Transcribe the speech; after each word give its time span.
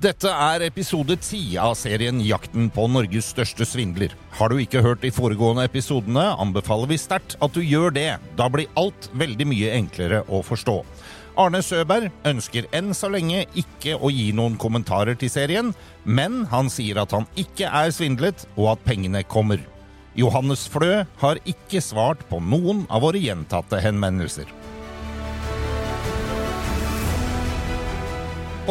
Dette 0.00 0.30
er 0.32 0.62
episode 0.64 1.12
ti 1.20 1.58
av 1.60 1.74
serien 1.76 2.22
Jakten 2.24 2.70
på 2.72 2.86
Norges 2.88 3.26
største 3.34 3.66
svindler. 3.68 4.14
Har 4.38 4.48
du 4.48 4.56
ikke 4.62 4.80
hørt 4.80 5.02
de 5.02 5.10
foregående 5.12 5.66
episodene, 5.68 6.22
anbefaler 6.40 6.88
vi 6.88 6.96
sterkt 6.96 7.34
at 7.44 7.52
du 7.52 7.60
gjør 7.60 7.92
det. 7.92 8.14
Da 8.38 8.46
blir 8.48 8.70
alt 8.80 9.10
veldig 9.12 9.46
mye 9.50 9.74
enklere 9.76 10.22
å 10.24 10.40
forstå. 10.40 10.78
Arne 11.44 11.60
Søberg 11.60 12.08
ønsker 12.24 12.70
enn 12.72 12.94
så 12.96 13.10
lenge 13.12 13.42
ikke 13.60 13.98
å 14.00 14.08
gi 14.08 14.30
noen 14.32 14.56
kommentarer 14.62 15.20
til 15.20 15.28
serien, 15.34 15.74
men 16.08 16.46
han 16.48 16.72
sier 16.72 17.02
at 17.04 17.12
han 17.12 17.28
ikke 17.36 17.68
er 17.68 17.92
svindlet, 17.92 18.46
og 18.56 18.72
at 18.78 18.88
pengene 18.88 19.20
kommer. 19.28 19.60
Johannes 20.16 20.64
Flø 20.72 21.02
har 21.20 21.44
ikke 21.44 21.84
svart 21.84 22.24
på 22.32 22.40
noen 22.40 22.86
av 22.88 23.04
våre 23.04 23.20
gjentatte 23.20 23.84
henvendelser. 23.84 24.48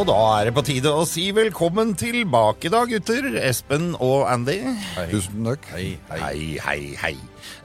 Og 0.00 0.06
da 0.08 0.14
er 0.40 0.46
det 0.48 0.54
på 0.56 0.62
tide 0.64 0.88
å 0.96 1.02
si 1.04 1.26
velkommen 1.36 1.90
tilbake, 1.98 2.70
da, 2.72 2.86
gutter. 2.88 3.26
Espen 3.36 3.90
og 4.00 4.22
Andy. 4.32 4.54
Tusen 5.10 5.44
takk. 5.44 5.66
Hei, 5.74 5.90
hei, 6.08 6.54
hei. 6.64 6.78
hei. 6.96 7.10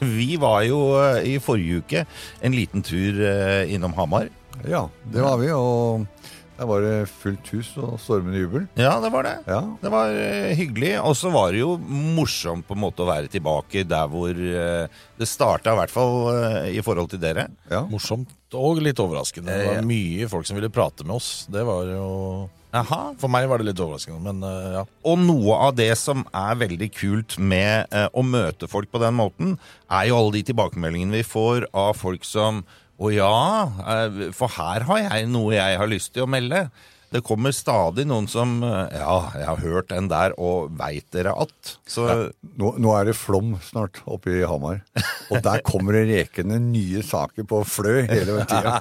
Vi 0.04 0.36
var 0.42 0.66
jo 0.68 0.82
uh, 1.00 1.22
i 1.24 1.38
forrige 1.40 1.80
uke 1.80 2.02
en 2.44 2.58
liten 2.58 2.84
tur 2.84 3.22
uh, 3.24 3.64
innom 3.72 3.96
Hamar. 3.96 4.28
Ja, 4.68 4.84
det 5.14 5.24
var 5.24 5.40
vi, 5.40 5.48
og 5.56 6.04
der 6.56 6.68
var 6.70 6.84
det 6.86 7.10
fullt 7.12 7.50
hus 7.52 7.74
og 7.82 7.98
stormende 8.00 8.40
jubel. 8.40 8.68
Ja, 8.80 8.94
det 9.04 9.12
var 9.12 9.28
det. 9.28 9.36
Ja. 9.50 9.60
Det 9.82 9.92
var 9.92 10.16
eh, 10.16 10.54
hyggelig. 10.56 10.94
Og 11.02 11.18
så 11.20 11.32
var 11.34 11.52
det 11.52 11.60
jo 11.60 11.76
morsomt 11.80 12.64
på 12.68 12.78
en 12.78 12.84
måte 12.86 13.04
å 13.04 13.10
være 13.10 13.32
tilbake 13.32 13.84
der 13.88 14.08
hvor 14.12 14.32
eh, 14.32 15.02
det 15.20 15.28
starta, 15.28 15.74
i 15.74 15.80
hvert 15.82 15.92
fall 15.92 16.16
eh, 16.32 16.70
i 16.78 16.84
forhold 16.86 17.12
til 17.12 17.20
dere. 17.24 17.50
Ja. 17.72 17.84
Morsomt 17.92 18.32
og 18.56 18.80
litt 18.80 19.02
overraskende. 19.04 19.52
Det 19.52 19.74
var 19.74 19.90
mye 19.90 20.30
folk 20.32 20.48
som 20.48 20.56
ville 20.56 20.72
prate 20.72 21.04
med 21.04 21.18
oss. 21.18 21.34
Det 21.52 21.66
var 21.68 21.92
jo 21.92 22.06
Aha. 22.76 23.14
For 23.20 23.32
meg 23.32 23.46
var 23.48 23.60
det 23.60 23.70
litt 23.70 23.80
overraskende, 23.80 24.20
men 24.20 24.44
ja. 24.76 24.82
Og 25.08 25.20
noe 25.22 25.60
av 25.64 25.78
det 25.78 25.94
som 25.96 26.26
er 26.36 26.58
veldig 26.60 26.90
kult 26.92 27.38
med 27.40 27.88
å 28.12 28.24
møte 28.24 28.68
folk 28.68 28.92
på 28.92 29.00
den 29.00 29.16
måten, 29.16 29.54
er 29.88 30.10
jo 30.10 30.18
alle 30.20 30.36
de 30.36 30.42
tilbakemeldingene 30.50 31.22
vi 31.22 31.24
får 31.24 31.70
av 31.72 31.96
folk 31.96 32.28
som 32.28 32.66
Å 32.96 33.12
ja, 33.12 33.32
eh, 33.92 34.20
for 34.36 34.54
her 34.56 34.86
har 34.88 35.02
jeg 35.04 35.28
noe 35.28 35.56
jeg 35.58 35.80
har 35.82 35.90
lyst 35.92 36.14
til 36.16 36.24
å 36.24 36.32
melde. 36.32 36.70
Det 37.16 37.22
kommer 37.24 37.54
stadig 37.56 38.04
noen 38.10 38.26
som 38.28 38.58
eh, 38.66 38.96
Ja, 39.00 39.16
jeg 39.40 39.46
har 39.48 39.60
hørt 39.64 39.88
den 39.94 40.10
der, 40.12 40.34
og 40.36 40.74
veit 40.76 41.06
dere 41.16 41.32
at? 41.46 41.76
Så 41.88 42.06
Nå, 42.60 42.74
nå 42.82 42.92
er 42.98 43.08
det 43.08 43.16
flom 43.16 43.54
snart 43.64 44.02
oppe 44.04 44.34
i 44.36 44.42
Hamar, 44.48 44.82
og 45.32 45.40
der 45.46 45.62
kommer 45.66 45.96
det 45.96 46.04
rekende 46.10 46.58
nye 46.60 47.04
saker 47.06 47.48
på 47.48 47.62
flø 47.68 48.02
hele 48.10 48.44
tida. 48.50 48.76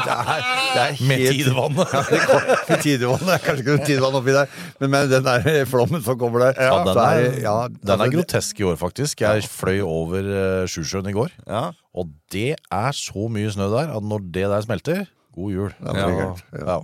Med 1.08 1.24
tidevannet. 1.30 1.88
tidevann. 1.90 1.90
Ja, 1.90 2.02
det 2.10 2.20
kom- 2.28 2.48
med 2.70 2.82
tidevann. 2.84 3.24
Det 3.26 3.34
er 3.34 3.42
kanskje 3.44 3.64
ikke 3.64 3.76
noe 3.76 3.86
tidevann 3.88 4.18
oppi 4.20 4.34
der, 4.36 4.52
men 4.82 4.92
med 4.94 5.10
den 5.12 5.26
der 5.26 5.48
flommen 5.70 6.04
som 6.04 6.18
kommer 6.20 6.46
der 6.46 6.60
Ja, 6.68 6.76
den 6.86 7.00
er, 7.02 7.24
ja, 7.42 7.56
den 7.72 7.90
er 7.90 7.96
altså, 7.96 8.10
grotesk 8.16 8.60
i 8.62 8.68
år, 8.70 8.76
faktisk. 8.80 9.24
Jeg 9.24 9.48
fløy 9.50 9.80
over 9.86 10.28
uh, 10.30 10.68
Sjusjøen 10.70 11.08
i 11.10 11.16
går, 11.16 11.32
ja. 11.48 11.64
og 11.96 12.12
det 12.34 12.54
er 12.60 12.92
så 12.96 13.26
mye 13.32 13.50
snø 13.54 13.70
der 13.72 13.92
at 13.96 14.06
når 14.06 14.28
det 14.36 14.46
der 14.52 14.66
smelter 14.68 15.04
God 15.36 15.52
jul. 15.54 15.74
Ja, 15.86 16.34
ja. 16.58 16.80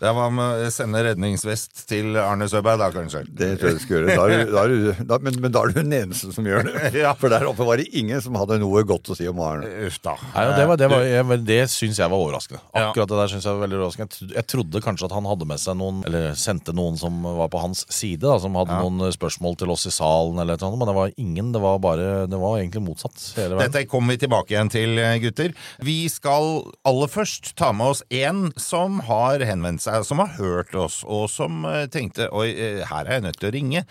Ja. 0.00 0.06
Det 0.06 0.12
var 0.16 0.30
med 0.30 0.66
å 0.66 0.70
sende 0.70 1.00
redningsvest 1.06 1.86
til 1.88 2.16
Arne 2.20 2.46
Søberg, 2.52 2.78
da, 2.82 2.90
kanskje. 2.92 3.22
Det 3.32 3.48
tror 3.60 3.70
jeg 3.72 3.78
du 3.78 3.82
skal 3.84 3.96
gjøre. 3.96 4.16
Da 4.16 4.24
er, 4.26 4.44
du- 4.44 4.52
da 4.52 4.62
er 4.62 4.68
du, 4.68 5.04
da, 5.08 5.18
men, 5.24 5.38
men 5.40 5.52
da 5.54 5.62
er 5.64 5.72
du 5.72 5.78
den 5.80 5.92
eneste 6.02 6.32
som 6.36 6.44
gjør 6.46 6.66
det. 6.68 6.74
Ja. 7.06 7.14
For 7.18 7.32
der 7.32 7.46
oppe 7.48 7.64
var 7.66 7.80
det 7.80 7.88
ingen 7.96 8.20
som 8.24 8.36
hadde 8.38 8.58
noe 8.60 8.82
godt 8.88 9.08
å 9.12 9.16
si 9.16 9.26
om 9.28 9.40
Arne. 9.40 9.68
Uff 9.86 9.96
da. 10.04 10.14
Nei, 10.34 10.44
det, 10.56 10.66
var, 10.68 10.76
det, 10.80 10.88
var, 10.92 11.04
jeg, 11.08 11.38
det 11.48 11.58
syns 11.72 11.98
jeg 12.00 12.12
var 12.12 12.20
overraskende. 12.22 12.60
Akkurat 12.76 13.08
det 13.10 13.18
der 13.22 13.32
synes 13.32 13.44
Jeg 13.46 13.56
var 13.56 13.62
veldig 13.66 13.78
overraskende 13.80 14.28
Jeg 14.36 14.46
trodde 14.52 14.80
kanskje 14.84 15.06
at 15.08 15.14
han 15.16 15.26
hadde 15.28 15.46
med 15.48 15.60
seg 15.62 15.76
noen 15.78 16.00
Eller 16.08 16.34
sendte 16.38 16.74
noen 16.76 16.96
som 17.00 17.18
var 17.24 17.48
på 17.52 17.60
hans 17.62 17.84
side, 17.92 18.20
da, 18.24 18.36
som 18.42 18.56
hadde 18.58 18.76
Ja. 18.76 18.82
noen 18.84 19.12
spørsmål 19.14 19.56
til 19.60 19.70
oss 19.72 19.86
i 19.88 19.92
salen, 19.94 20.38
eller 20.42 20.58
noe, 20.60 20.76
men 20.80 20.88
det 20.90 20.96
var 20.96 21.12
ingen. 21.16 21.52
Det 21.54 21.62
var 21.62 21.78
bare 21.82 22.26
Det 22.28 22.40
var 22.40 22.58
egentlig 22.60 22.82
motsatt. 22.86 23.16
Hele. 23.38 23.58
Dette 23.62 23.84
kommer 23.88 24.14
vi 24.16 24.20
tilbake 24.26 24.52
igjen 24.54 24.70
til, 24.72 24.98
eh, 24.98 25.16
gutter. 25.22 25.54
Vi 25.84 25.98
skal 26.12 26.64
aller 26.86 27.08
først 27.12 27.54
ta 27.56 27.72
med 27.76 27.86
oss 27.94 28.02
en 28.10 28.50
som 28.60 29.00
har 29.06 29.38
henvendt 29.46 29.84
seg, 29.84 29.85
som 30.06 30.20
har 30.22 30.34
hørt 30.38 30.74
oss, 30.78 31.02
og 31.04 31.28
som 31.32 31.64
eh, 31.68 31.86
tenkte 31.92 32.28
oi, 32.34 32.48
eh, 32.52 32.82
her 32.86 33.06
er 33.06 33.18
jeg 33.18 33.24
nødt 33.26 33.38
til 33.40 33.48
å 33.48 33.54
ringe. 33.54 33.82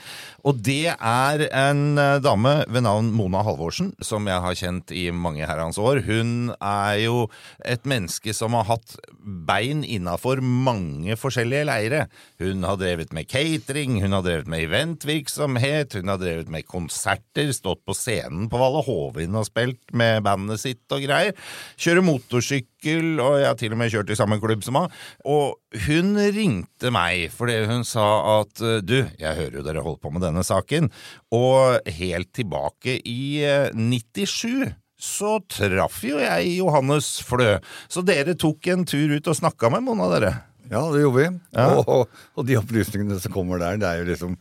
Og 0.45 0.59
det 0.65 0.93
er 0.93 1.45
en 1.49 1.99
eh, 2.01 2.17
dame 2.23 2.55
ved 2.69 2.85
navn 2.85 3.11
Mona 3.15 3.43
Halvorsen, 3.45 3.93
som 4.03 4.27
jeg 4.29 4.43
har 4.45 4.59
kjent 4.59 4.93
i 4.95 5.07
mange 5.15 5.47
herrens 5.47 5.79
år. 5.81 6.03
Hun 6.05 6.51
er 6.59 6.99
jo 7.05 7.25
et 7.65 7.87
menneske 7.87 8.35
som 8.35 8.57
har 8.57 8.67
hatt 8.69 8.97
bein 9.25 9.83
innafor 9.87 10.41
mange 10.43 11.17
forskjellige 11.19 11.67
leire. 11.69 12.05
Hun 12.41 12.65
har 12.67 12.79
drevet 12.81 13.15
med 13.15 13.29
catering, 13.31 13.99
hun 14.03 14.15
har 14.17 14.25
drevet 14.25 14.51
med 14.51 14.67
eventvirksomhet, 14.67 15.97
hun 15.99 16.11
har 16.13 16.21
drevet 16.21 16.51
med 16.51 16.67
konserter, 16.69 17.51
stått 17.55 17.83
på 17.87 17.95
scenen 17.97 18.49
på 18.51 18.59
Valle 18.61 18.83
Hovin 18.85 19.35
og 19.39 19.47
spilt 19.49 19.81
med 19.95 20.23
bandet 20.25 20.61
sitt 20.61 20.85
og 20.93 21.03
greier. 21.05 21.35
Kjører 21.79 22.05
motorsykkel, 22.05 22.74
og 22.85 23.39
jeg 23.41 23.49
har 23.49 23.59
til 23.59 23.75
og 23.75 23.81
med 23.81 23.91
kjørt 23.93 24.13
i 24.13 24.17
samme 24.19 24.39
klubb 24.43 24.63
som 24.65 24.79
henne. 24.79 25.03
Og 25.25 25.57
hun 25.87 26.15
ringte 26.35 26.93
meg 26.93 27.27
fordi 27.33 27.59
hun 27.69 27.85
sa 27.87 28.07
at 28.39 28.63
eh, 28.63 28.81
du, 28.85 28.97
jeg 29.19 29.39
hører 29.41 29.59
jo 29.59 29.65
dere 29.65 29.85
holder 29.85 30.01
på 30.03 30.13
med 30.15 30.25
denne 30.25 30.45
saken, 30.45 30.89
og 31.35 31.91
helt 31.99 32.31
tilbake 32.35 32.99
i 33.01 33.21
eh, 33.45 33.69
97 33.75 34.73
så 35.05 35.37
traff 35.51 35.99
jo 36.07 36.19
jeg 36.21 36.55
Johannes 36.55 37.17
Flø. 37.27 37.57
Så 37.91 38.03
dere 38.05 38.35
tok 38.39 38.67
en 38.71 38.85
tur 38.87 39.11
ut 39.11 39.27
og 39.27 39.37
snakka 39.37 39.69
med 39.73 39.83
noen 39.85 40.05
av 40.05 40.13
dere. 40.15 40.31
Ja, 40.71 40.81
det 40.93 41.03
gjorde 41.03 41.19
vi. 41.19 41.27
Ja. 41.53 41.67
Og, 41.83 42.07
og, 42.33 42.45
de 42.47 42.57
opplysningene 42.57 43.19
som 43.21 43.33
kommer 43.35 43.61
der, 43.61 43.77
det 43.81 43.89
er 43.89 44.01
jo 44.01 44.07
liksom 44.09 44.37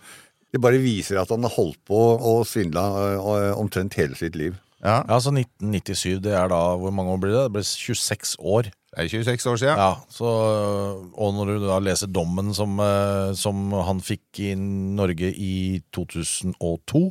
Det 0.54 0.60
bare 0.62 0.78
viser 0.78 1.18
at 1.18 1.32
han 1.34 1.42
har 1.42 1.50
holdt 1.50 1.80
på 1.82 1.98
og 2.14 2.44
svindla 2.46 2.84
øh, 3.18 3.58
omtrent 3.58 3.96
hele 3.98 4.14
sitt 4.14 4.36
liv. 4.38 4.54
Ja, 4.84 5.00
Ja, 5.08 5.16
så 5.20 5.32
1997, 5.32 6.20
det 6.20 6.34
er 6.36 6.50
da 6.52 6.76
Hvor 6.76 6.92
mange 6.92 7.14
år 7.14 7.20
blir 7.22 7.32
det? 7.32 7.44
Det 7.46 7.52
blir 7.56 7.64
26 7.64 8.36
år. 8.38 8.68
det 8.68 9.04
er 9.04 9.08
26 9.08 9.46
år 9.50 9.56
siden. 9.62 9.80
Ja, 9.80 9.94
så, 10.12 10.28
Og 11.16 11.34
når 11.34 11.54
du 11.54 11.66
da 11.66 11.78
leser 11.82 12.06
dommen 12.12 12.52
som, 12.54 12.78
eh, 12.78 13.32
som 13.34 13.72
han 13.72 14.00
fikk 14.04 14.40
i 14.44 14.54
Norge 14.54 15.32
i 15.32 15.80
2002, 15.92 17.02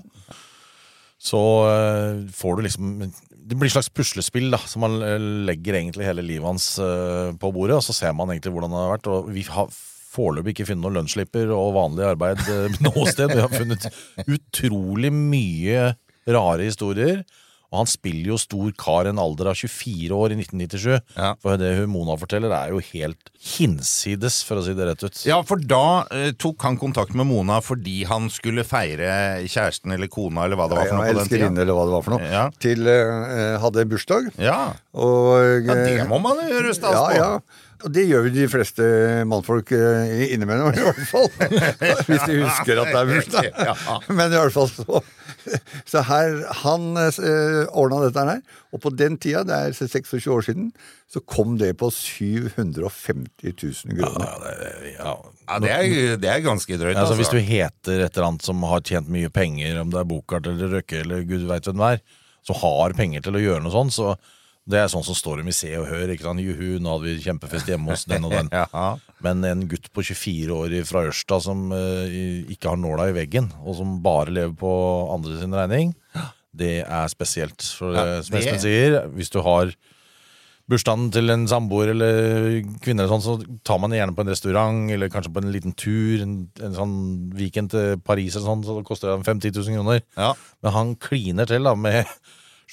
så 1.23 1.41
eh, 1.71 2.21
får 2.31 2.55
du 2.55 2.61
liksom 2.67 3.11
Det 3.43 3.57
blir 3.57 3.67
et 3.67 3.75
slags 3.75 3.89
puslespill 3.91 4.51
da, 4.53 4.59
som 4.69 4.85
man 4.85 5.01
eh, 5.03 5.17
legger 5.49 5.75
egentlig 5.81 6.05
hele 6.07 6.23
livet 6.23 6.47
hans 6.47 6.77
på 6.77 7.51
bordet, 7.51 7.75
og 7.75 7.83
så 7.83 7.93
ser 7.95 8.13
man 8.15 8.29
egentlig 8.31 8.53
hvordan 8.53 8.71
det 8.71 8.79
har 8.83 8.93
vært. 8.93 9.09
Og 9.11 9.33
vi 9.33 9.43
har 9.49 9.67
foreløpig 10.13 10.53
ikke 10.53 10.69
funnet 10.69 10.85
noen 10.85 11.01
lønnsslipper 11.01 11.49
og 11.51 11.73
vanlig 11.75 12.05
arbeid 12.05 12.39
noe 12.85 13.07
sted. 13.09 13.33
Vi 13.33 13.41
har 13.41 13.51
funnet 13.51 13.89
utrolig 14.29 15.11
mye 15.11 15.95
rare 16.29 16.69
historier. 16.69 17.25
Og 17.73 17.79
han 17.81 17.89
spiller 17.89 18.29
jo 18.35 18.37
stor 18.37 18.69
kar 18.77 19.07
i 19.09 19.11
en 19.13 19.21
alder 19.21 19.49
av 19.49 19.57
24 19.57 20.13
år 20.13 20.35
i 20.35 20.37
1997. 20.37 20.91
Ja. 21.17 21.31
For 21.41 21.57
det 21.57 21.71
Mona 21.89 22.13
forteller, 22.21 22.53
er 22.53 22.75
jo 22.75 22.83
helt 22.91 23.31
hinsides, 23.41 24.43
for 24.45 24.61
å 24.61 24.65
si 24.65 24.75
det 24.77 24.85
rett 24.91 25.01
ut. 25.01 25.23
Ja, 25.25 25.39
for 25.47 25.57
da 25.57 26.05
eh, 26.13 26.29
tok 26.37 26.61
han 26.67 26.77
kontakt 26.77 27.17
med 27.17 27.27
Mona 27.31 27.57
fordi 27.65 28.03
han 28.09 28.29
skulle 28.33 28.65
feire 28.67 29.41
kjæresten 29.49 29.97
eller 29.97 30.11
kona 30.11 30.45
eller 30.45 30.59
hva 30.59 30.69
det 30.69 30.77
var 30.77 30.85
for 30.85 30.93
Ja, 30.93 31.01
noe 31.01 31.09
på 31.09 31.17
den. 31.17 31.25
Elskerinne, 31.25 31.65
eller 31.65 31.79
hva 31.79 31.89
det 31.89 31.97
var 31.97 32.05
for 32.05 32.17
noe. 32.17 32.29
Ja. 32.29 32.45
Til 32.61 32.93
eh, 32.93 33.57
hadde 33.63 33.89
bursdag. 33.89 34.31
Ja. 34.37 34.59
Og, 34.93 35.65
ja, 35.65 35.81
det 35.81 35.99
eh, 36.03 36.07
må 36.09 36.21
man 36.21 36.45
jo 36.45 36.51
gjøre 36.53 36.77
stas 36.77 36.99
på. 37.01 37.11
ja. 37.17 37.29
ja. 37.41 37.69
Og 37.83 37.91
det 37.91 38.05
gjør 38.07 38.29
jo 38.29 38.31
de 38.31 38.45
fleste 38.47 38.85
mannfolk 39.27 39.73
eh, 39.75 40.29
innimellom, 40.31 40.71
i 40.71 40.85
hvert 40.85 41.01
fall. 41.09 41.25
Hvis 42.07 42.21
de 42.29 42.37
husker 42.39 42.79
at 42.79 42.93
det 42.93 43.01
er 43.01 43.09
bursdag. 43.09 43.49
Men 44.07 44.31
i 44.31 44.39
hvert 44.39 44.55
fall 44.55 44.69
så 44.71 45.01
Så 45.91 46.03
her, 46.07 46.39
han 46.63 46.89
eh, 46.99 47.63
ordna 47.69 48.01
dette 48.05 48.25
her. 48.27 48.41
Og 48.73 48.81
på 48.83 48.91
den 48.95 49.17
tida, 49.21 49.43
det 49.47 49.57
er 49.57 49.75
26 49.77 50.27
år 50.33 50.45
siden, 50.47 50.71
så 51.11 51.21
kom 51.29 51.57
det 51.61 51.73
på 51.81 51.91
750 51.93 53.53
000 53.53 53.97
kroner. 53.99 54.27
Ja, 54.27 54.35
det, 54.41 54.93
ja. 54.95 55.15
Ja, 55.43 55.59
det 55.59 55.71
er, 55.75 56.17
det 56.21 56.29
er 56.31 56.45
ganske 56.45 56.79
drøyt. 56.79 56.97
Altså, 56.97 57.17
hvis 57.19 57.31
du 57.33 57.37
heter 57.37 58.05
et 58.05 58.15
eller 58.15 58.29
annet 58.31 58.47
som 58.47 58.63
har 58.69 58.83
tjent 58.87 59.11
mye 59.11 59.29
penger, 59.33 59.81
om 59.81 59.91
det 59.93 59.99
er 60.01 60.09
Bokart 60.09 60.47
eller 60.49 60.79
Røkke 60.79 61.03
eller 61.03 61.25
gud 61.27 61.45
veit 61.49 61.67
hvem 61.69 61.81
det 61.83 61.91
er, 61.97 62.05
som 62.47 62.59
har 62.59 62.95
penger 62.97 63.23
til 63.23 63.37
å 63.37 63.43
gjøre 63.43 63.63
noe 63.63 63.75
sånt, 63.75 63.95
så 63.95 64.15
det 64.69 64.79
er 64.79 64.91
sånn 64.91 65.03
som 65.03 65.15
står 65.17 65.41
i 65.43 65.51
Se 65.55 65.71
og 65.75 65.89
Hør. 65.89 66.11
ikke 66.13 66.23
sant? 66.23 66.39
Juhu, 66.39 66.77
nå 66.79 66.93
hadde 66.93 67.09
vi 67.09 67.23
kjempefest 67.25 67.67
hjemme 67.67 67.91
hos 67.91 68.05
den 68.07 68.23
og 68.23 68.31
den. 68.31 68.51
Ja. 68.53 68.95
Men 69.23 69.43
en 69.47 69.65
gutt 69.67 69.89
på 69.91 70.03
24 70.07 70.55
år 70.55 70.75
fra 70.87 71.03
Ørsta 71.09 71.39
som 71.43 71.65
uh, 71.75 72.07
ikke 72.51 72.71
har 72.71 72.79
nåla 72.79 73.09
i 73.11 73.15
veggen, 73.17 73.49
og 73.63 73.75
som 73.79 73.97
bare 74.03 74.31
lever 74.31 74.55
på 74.59 74.71
andre 75.13 75.39
sin 75.41 75.55
regning, 75.57 75.91
det 76.55 76.83
er 76.85 77.09
spesielt. 77.11 77.59
For 77.75 77.95
Ja, 77.97 78.05
eh, 78.05 78.21
som 78.21 78.37
det- 78.37 78.45
Espen 78.45 78.61
sier, 78.63 78.97
hvis 79.15 79.31
du 79.33 79.41
har 79.43 79.73
bursdagen 80.71 81.09
til 81.11 81.29
en 81.33 81.43
samboer 81.49 81.91
eller 81.91 82.61
kvinne, 82.79 83.03
eller 83.03 83.11
sånn, 83.11 83.23
så 83.25 83.33
tar 83.67 83.81
man 83.83 83.91
det 83.91 83.99
gjerne 83.99 84.15
på 84.15 84.23
en 84.23 84.31
restaurant 84.31 84.91
eller 84.95 85.11
kanskje 85.11 85.33
på 85.33 85.43
en 85.43 85.51
liten 85.51 85.75
tur. 85.75 86.21
En, 86.23 86.37
en 86.63 86.77
sånn 86.77 86.95
weekend 87.35 87.73
til 87.73 87.97
Paris 87.99 88.37
eller 88.37 88.47
sånn, 88.47 88.63
så 88.63 88.77
det 88.79 88.85
koster 88.87 89.11
det 89.11 89.25
5 89.27 89.41
10 89.43 89.59
000 89.59 89.75
kroner. 89.81 90.01
Ja. 90.15 90.31
Men 90.63 90.71
han 90.77 90.95
kliner 90.95 91.49
til 91.49 91.67
da 91.67 91.75
med 91.75 92.05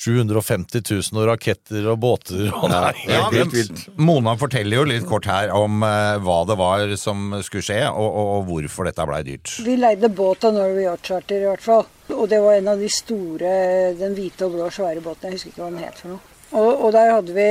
750 0.00 0.80
000 1.12 1.20
og 1.20 1.28
raketter 1.28 1.88
og 1.92 1.98
båter 2.00 2.48
og 2.48 2.70
nei. 2.72 2.94
Ja, 3.04 3.26
Helt 3.28 3.36
men 3.36 3.52
vilt. 3.52 3.82
Mona 4.00 4.32
forteller 4.40 4.80
jo 4.80 4.88
litt 4.88 5.06
kort 5.08 5.28
her 5.28 5.52
om 5.56 5.84
eh, 5.84 6.16
hva 6.24 6.38
det 6.48 6.56
var 6.60 6.96
som 7.00 7.34
skulle 7.44 7.66
skje, 7.66 7.82
og, 7.90 8.08
og, 8.08 8.30
og 8.38 8.48
hvorfor 8.48 8.88
dette 8.88 9.06
blei 9.10 9.20
dyrt. 9.26 9.52
Vi 9.66 9.76
leide 9.76 10.08
båt 10.08 10.48
av 10.48 10.56
Norway 10.56 10.86
Yacht 10.86 11.12
Charter 11.12 11.44
i 11.44 11.48
hvert 11.50 11.64
fall. 11.64 11.84
Og 12.16 12.26
det 12.30 12.40
var 12.42 12.56
en 12.58 12.72
av 12.72 12.80
de 12.80 12.88
store, 12.90 13.52
den 14.00 14.16
hvite 14.16 14.48
og 14.48 14.56
blå 14.56 14.70
svære 14.72 15.04
båtene. 15.04 15.30
Jeg 15.30 15.38
husker 15.38 15.52
ikke 15.52 15.66
hva 15.66 15.72
den 15.74 15.84
het 15.84 16.00
for 16.00 16.14
noe. 16.14 16.26
Og, 16.50 16.70
og 16.86 16.88
der 16.96 17.12
hadde 17.14 17.30
vi 17.30 17.50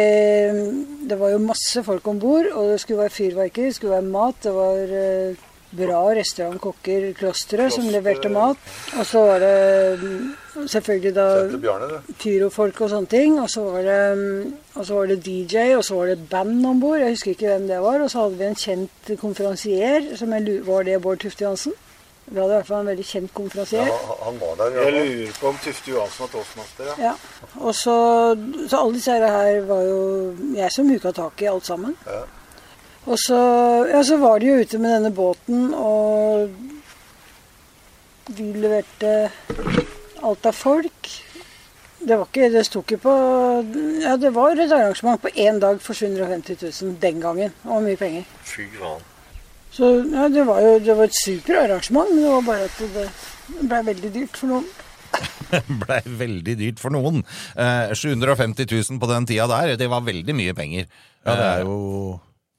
Det 1.08 1.16
var 1.16 1.32
jo 1.32 1.38
masse 1.40 1.84
folk 1.86 2.08
om 2.12 2.18
bord, 2.20 2.50
og 2.52 2.74
det 2.74 2.82
skulle 2.82 3.06
være 3.06 3.16
fyrverkeri, 3.16 3.70
det 3.70 3.78
skulle 3.78 3.96
være 3.96 4.10
mat. 4.12 4.42
Det 4.44 4.52
var 4.58 4.98
eh, 5.04 5.48
bra 5.80 6.02
restaurant, 6.18 6.60
kokker, 6.62 7.12
klosteret 7.18 7.78
som 7.78 7.88
leverte 7.94 8.32
mat. 8.34 8.70
Og 8.98 9.06
så 9.08 9.24
var 9.30 9.46
det 9.46 9.56
selvfølgelig 10.68 11.12
da 11.16 11.28
pyrofolk 12.20 12.82
og 12.82 12.90
sånne 12.94 13.12
ting. 13.12 13.38
Og 13.42 13.50
så 13.50 13.64
var 13.64 13.86
det, 13.88 14.00
mm, 14.18 14.56
og 14.76 14.86
så 14.86 14.98
var 15.00 15.12
det 15.12 15.20
DJ, 15.26 15.76
og 15.78 15.84
så 15.86 16.00
var 16.00 16.12
det 16.12 16.30
band 16.30 16.66
om 16.66 16.80
bord. 16.82 17.00
Jeg 17.00 17.16
husker 17.16 17.32
ikke 17.32 17.52
hvem 17.54 17.68
det 17.68 17.82
var. 17.82 18.02
Og 18.02 18.12
så 18.12 18.24
hadde 18.26 18.40
vi 18.40 18.50
en 18.50 18.64
kjent 18.64 19.14
konferansier. 19.20 20.10
Som 20.20 20.34
jeg, 20.34 20.60
var 20.68 20.88
det 20.88 21.02
Bård 21.02 21.22
Tufte 21.24 21.44
Johansen? 21.44 21.78
Vi 22.30 22.38
hadde 22.38 22.52
i 22.52 22.58
hvert 22.60 22.68
fall 22.68 22.84
en 22.84 22.92
veldig 22.92 23.06
kjent 23.10 23.32
konferansier. 23.34 23.94
han 24.24 24.42
var 24.42 24.58
der. 24.60 24.82
Jeg 24.82 24.92
lurer 24.94 25.38
på 25.42 25.48
om 25.48 25.62
Tufte 25.64 25.92
Johansen 25.92 26.26
var 26.26 26.34
toastmaster, 26.34 26.92
ja. 26.92 26.98
Ja. 27.08 27.14
Og 27.60 27.76
så, 27.76 27.96
så 28.68 28.82
alle 28.84 28.94
disse 29.00 29.12
her 29.12 29.62
var 29.66 29.82
jo 29.82 30.04
jeg 30.56 30.72
som 30.72 30.90
huka 30.90 31.12
tak 31.12 31.42
i 31.42 31.50
alt 31.50 31.66
sammen. 31.66 31.96
Og 33.06 33.18
så, 33.18 33.40
ja, 33.90 34.04
så 34.04 34.18
var 34.22 34.40
de 34.40 34.52
jo 34.52 34.60
ute 34.62 34.78
med 34.78 34.94
denne 34.94 35.12
båten, 35.16 35.74
og 35.74 36.50
vi 38.38 38.52
leverte 38.54 39.32
alt 40.24 40.46
av 40.50 40.56
folk. 40.58 41.12
Det 42.00 42.16
var 42.16 42.28
ikke, 42.30 42.48
det 42.54 42.64
sto 42.64 42.80
ikke 42.80 42.98
på 43.04 43.14
Ja, 44.06 44.16
det 44.16 44.32
var 44.36 44.56
et 44.56 44.72
arrangement 44.72 45.20
på 45.20 45.32
én 45.36 45.60
dag 45.60 45.82
for 45.84 45.94
750 45.94 46.60
000 46.64 46.96
den 47.02 47.20
gangen. 47.20 47.56
Det 47.64 47.72
var 47.72 47.84
mye 47.84 48.00
penger. 48.00 48.28
Fy 48.48 48.70
faen. 48.78 49.08
Så 49.70 49.90
ja, 50.10 50.28
det 50.32 50.46
var 50.48 50.62
jo 50.64 50.78
det 50.82 50.96
var 50.98 51.10
et 51.10 51.18
superarrangement, 51.20 52.14
men 52.14 52.24
det 52.24 52.32
var 52.32 52.48
bare 52.48 52.70
at 52.70 52.80
det 52.96 53.10
ble 53.60 53.82
veldig 53.92 54.14
dyrt 54.16 54.40
for 54.40 54.54
noen. 54.54 54.70
blei 55.84 56.00
veldig 56.06 56.56
dyrt 56.60 56.82
for 56.82 56.94
noen. 56.94 57.22
Eh, 57.58 57.94
750 57.98 58.70
000 58.70 59.02
på 59.02 59.12
den 59.12 59.28
tida 59.30 59.48
der, 59.52 59.76
det 59.80 59.90
var 59.92 60.06
veldig 60.06 60.36
mye 60.38 60.56
penger. 60.58 60.90
Ja, 61.26 61.36
det 61.36 61.48
er 61.52 61.64
jo 61.68 61.78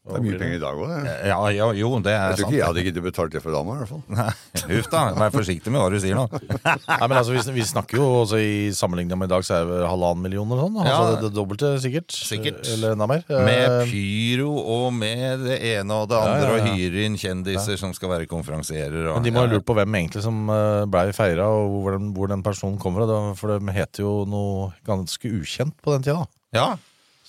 Det 0.00 0.16
er 0.16 0.22
mye 0.24 0.38
penger 0.40 0.56
i 0.56 0.60
dag 0.62 0.78
òg, 0.80 0.90
det. 1.04 1.10
Ja, 1.28 1.36
ja, 1.52 1.66
jo, 1.76 1.88
det 2.00 2.10
er 2.16 2.30
Jeg 2.32 2.36
tror 2.38 2.46
sant. 2.46 2.54
jeg 2.56 2.64
hadde 2.64 2.82
giddet 2.86 3.02
betalt 3.04 3.34
det 3.34 3.42
for 3.44 3.52
dama, 3.52 3.74
i 3.76 3.80
hvert 3.82 3.90
fall. 3.90 4.00
Nei, 4.16 4.30
Huff 4.70 4.86
da, 4.90 5.02
vær 5.14 5.34
forsiktig 5.34 5.70
med 5.74 5.82
hva 5.82 5.90
du 5.92 5.98
sier 6.00 6.16
nå. 6.16 6.24
Nei, 6.88 6.96
men 7.04 7.14
altså, 7.20 7.34
vi, 7.36 7.42
vi 7.58 7.66
snakker 7.68 8.00
jo 8.00 8.06
også 8.22 8.40
i 8.40 8.54
sammenligning 8.74 9.20
med 9.20 9.28
i 9.28 9.32
dag, 9.34 9.44
så 9.44 9.58
er 9.58 9.68
det 9.68 9.74
vel 9.76 9.84
halvannen 9.90 10.24
million 10.24 10.48
eller 10.48 10.64
sånn. 10.64 10.78
Altså, 10.80 10.94
Ja. 10.96 11.12
det, 11.12 11.20
det 11.26 11.30
dobbelte, 11.36 11.70
sikkert. 11.84 12.16
Sikkert. 12.16 12.62
Eller 12.72 12.96
enda 12.96 13.10
mer. 13.12 13.22
Med 13.28 13.60
Eh, 13.60 13.92
pyro 13.92 14.50
og 14.56 14.88
med 14.96 15.44
det 15.44 15.60
ene 15.74 16.00
og 16.00 16.08
det 16.10 16.16
andre, 16.24 16.48
Ja, 16.48 16.56
ja, 16.56 16.72
og 16.72 16.80
hyre 16.80 17.04
inn 17.06 17.20
kjendiser 17.20 17.78
som 17.84 17.92
skal 17.94 18.14
være 18.16 18.26
konferansierer. 18.32 19.10
Og, 19.12 19.20
Men 19.20 19.28
de 19.28 19.36
må 19.36 19.44
ha 19.44 19.52
lurt 19.52 19.68
på 19.68 19.76
hvem 19.76 20.00
egentlig 20.00 20.24
som 20.24 20.40
eh, 20.48 20.86
blei 20.90 21.10
feira, 21.12 21.44
og 21.52 21.76
hvor 21.84 21.98
den, 21.98 22.10
hvor 22.16 22.32
den 22.32 22.42
personen 22.42 22.80
kommer 22.80 23.04
fra. 23.04 23.12
da, 23.12 23.34
For 23.36 23.52
de 23.60 23.76
heter 23.76 24.08
jo 24.08 24.24
noe 24.24 24.72
ganske 24.88 25.28
ukjent 25.28 25.76
på 25.84 25.92
den 25.98 26.08
tida. 26.08 26.24
da. 26.24 26.36
Ja, 26.56 26.68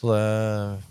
det, 0.10 0.24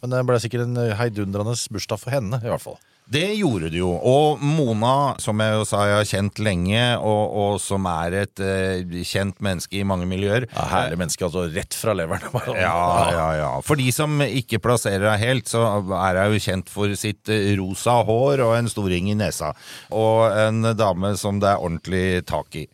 men 0.02 0.14
det 0.14 0.22
ble 0.28 0.38
sikkert 0.42 0.68
en 0.68 0.78
heidundrende 1.00 1.56
bursdag 1.74 2.00
for 2.02 2.14
henne, 2.14 2.38
i 2.44 2.50
hvert 2.52 2.64
fall. 2.64 2.78
Det 3.10 3.26
gjorde 3.40 3.72
det 3.72 3.80
jo. 3.80 3.88
Og 4.06 4.38
Mona, 4.38 5.16
som 5.18 5.40
jeg 5.42 5.56
jo 5.56 5.64
sa 5.66 5.80
jeg 5.88 5.96
har 5.96 6.06
kjent 6.06 6.38
lenge, 6.46 6.82
og, 7.02 7.32
og 7.42 7.56
som 7.58 7.88
er 7.90 8.14
et 8.20 8.42
eh, 8.44 9.00
kjent 9.02 9.40
menneske 9.42 9.80
i 9.80 9.86
mange 9.86 10.06
miljøer 10.06 10.46
Ja, 10.46 10.66
Herlig 10.70 11.00
menneske, 11.00 11.26
altså 11.26 11.48
rett 11.50 11.74
fra 11.74 11.96
leveren. 11.98 12.30
Ja, 12.60 13.10
ja, 13.10 13.26
ja. 13.40 13.50
For 13.66 13.80
de 13.80 13.88
som 13.94 14.14
ikke 14.22 14.62
plasserer 14.62 15.08
deg 15.08 15.24
helt, 15.24 15.50
så 15.50 15.64
er 15.98 16.20
hun 16.22 16.36
jo 16.36 16.44
kjent 16.46 16.70
for 16.70 16.94
sitt 16.98 17.34
eh, 17.34 17.50
rosa 17.58 17.98
hår 18.06 18.44
og 18.46 18.54
en 18.60 18.70
stor 18.70 18.86
ring 18.94 19.10
i 19.10 19.18
nesa. 19.18 19.50
Og 19.90 20.30
en 20.30 20.70
dame 20.78 21.16
som 21.18 21.42
det 21.42 21.50
er 21.50 21.66
ordentlig 21.66 22.06
tak 22.30 22.62
i. 22.62 22.68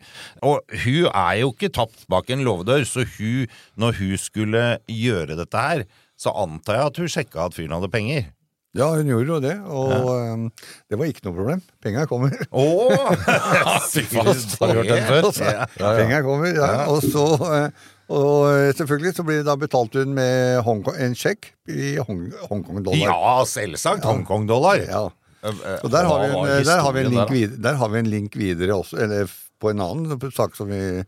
Og 0.45 0.61
hun 0.85 1.09
er 1.09 1.41
jo 1.41 1.53
ikke 1.55 1.73
tapt 1.81 2.05
bak 2.13 2.29
en 2.29 2.45
låvedør, 2.45 2.85
så 2.85 3.09
hun, 3.17 3.49
når 3.73 4.03
hun 4.03 4.19
skulle 4.21 4.67
gjøre 4.85 5.39
dette 5.41 5.65
her, 5.65 5.87
så 6.17 6.33
antar 6.33 6.79
jeg 6.79 6.91
at 6.91 6.99
hun 7.01 7.13
sjekka 7.13 7.45
at 7.47 7.55
fyren 7.57 7.75
hadde 7.77 7.91
penger. 7.93 8.31
Ja, 8.77 8.91
hun 8.93 9.09
gjorde 9.09 9.31
jo 9.31 9.37
det, 9.41 9.53
og 9.73 10.09
eh, 10.11 10.65
det 10.91 10.97
var 10.99 11.09
ikke 11.09 11.23
noe 11.25 11.35
problem. 11.37 11.61
Penga 11.81 12.03
kommer. 12.09 12.33
Oh, 12.51 12.91
faen, 13.25 14.27
har 14.27 14.73
du 14.73 14.81
hørt 14.81 14.91
den 14.91 15.05
før? 15.07 15.29
Altså, 15.31 15.53
Penga 15.79 16.19
kommer, 16.25 16.51
ja. 16.53 16.73
Og 16.91 16.99
så 17.05 17.23
eh, 17.47 17.85
og 18.13 18.47
eh, 18.53 18.73
selvfølgelig 18.77 19.15
så 19.17 19.25
blir 19.27 19.41
det 19.41 19.47
da 19.49 19.55
betalt 19.59 19.95
hun 19.99 20.13
med 20.15 20.61
Hongkong, 20.63 20.99
en 21.03 21.15
sjekk 21.17 21.49
i 21.67 21.95
Hongkong-dollar. 21.99 23.01
Ja, 23.01 23.47
selvsagt. 23.49 24.05
Hongkong-dollar. 24.07 24.83
Ja. 24.85 25.07
Og 25.47 25.89
der 25.91 26.07
har, 26.07 26.21
vi 26.21 26.29
en, 26.29 26.67
der, 26.67 26.83
har 26.83 26.93
vi 26.95 27.01
en 27.03 27.11
link 27.13 27.31
videre, 27.31 27.61
der 27.63 27.79
har 27.79 27.91
vi 27.93 27.99
en 27.99 28.11
link 28.11 28.37
videre 28.39 28.77
også, 28.77 28.99
eller 29.05 29.31
på 29.61 29.71
en 29.71 29.83
annen 29.83 30.31
sak 30.33 30.55
som 30.57 30.69
vi, 30.71 31.03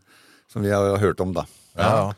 som 0.52 0.64
vi 0.64 0.74
har 0.74 1.00
hørt 1.02 1.22
om, 1.24 1.34
da. 1.36 1.46
Ja, 1.78 1.90
ja. 1.90 2.10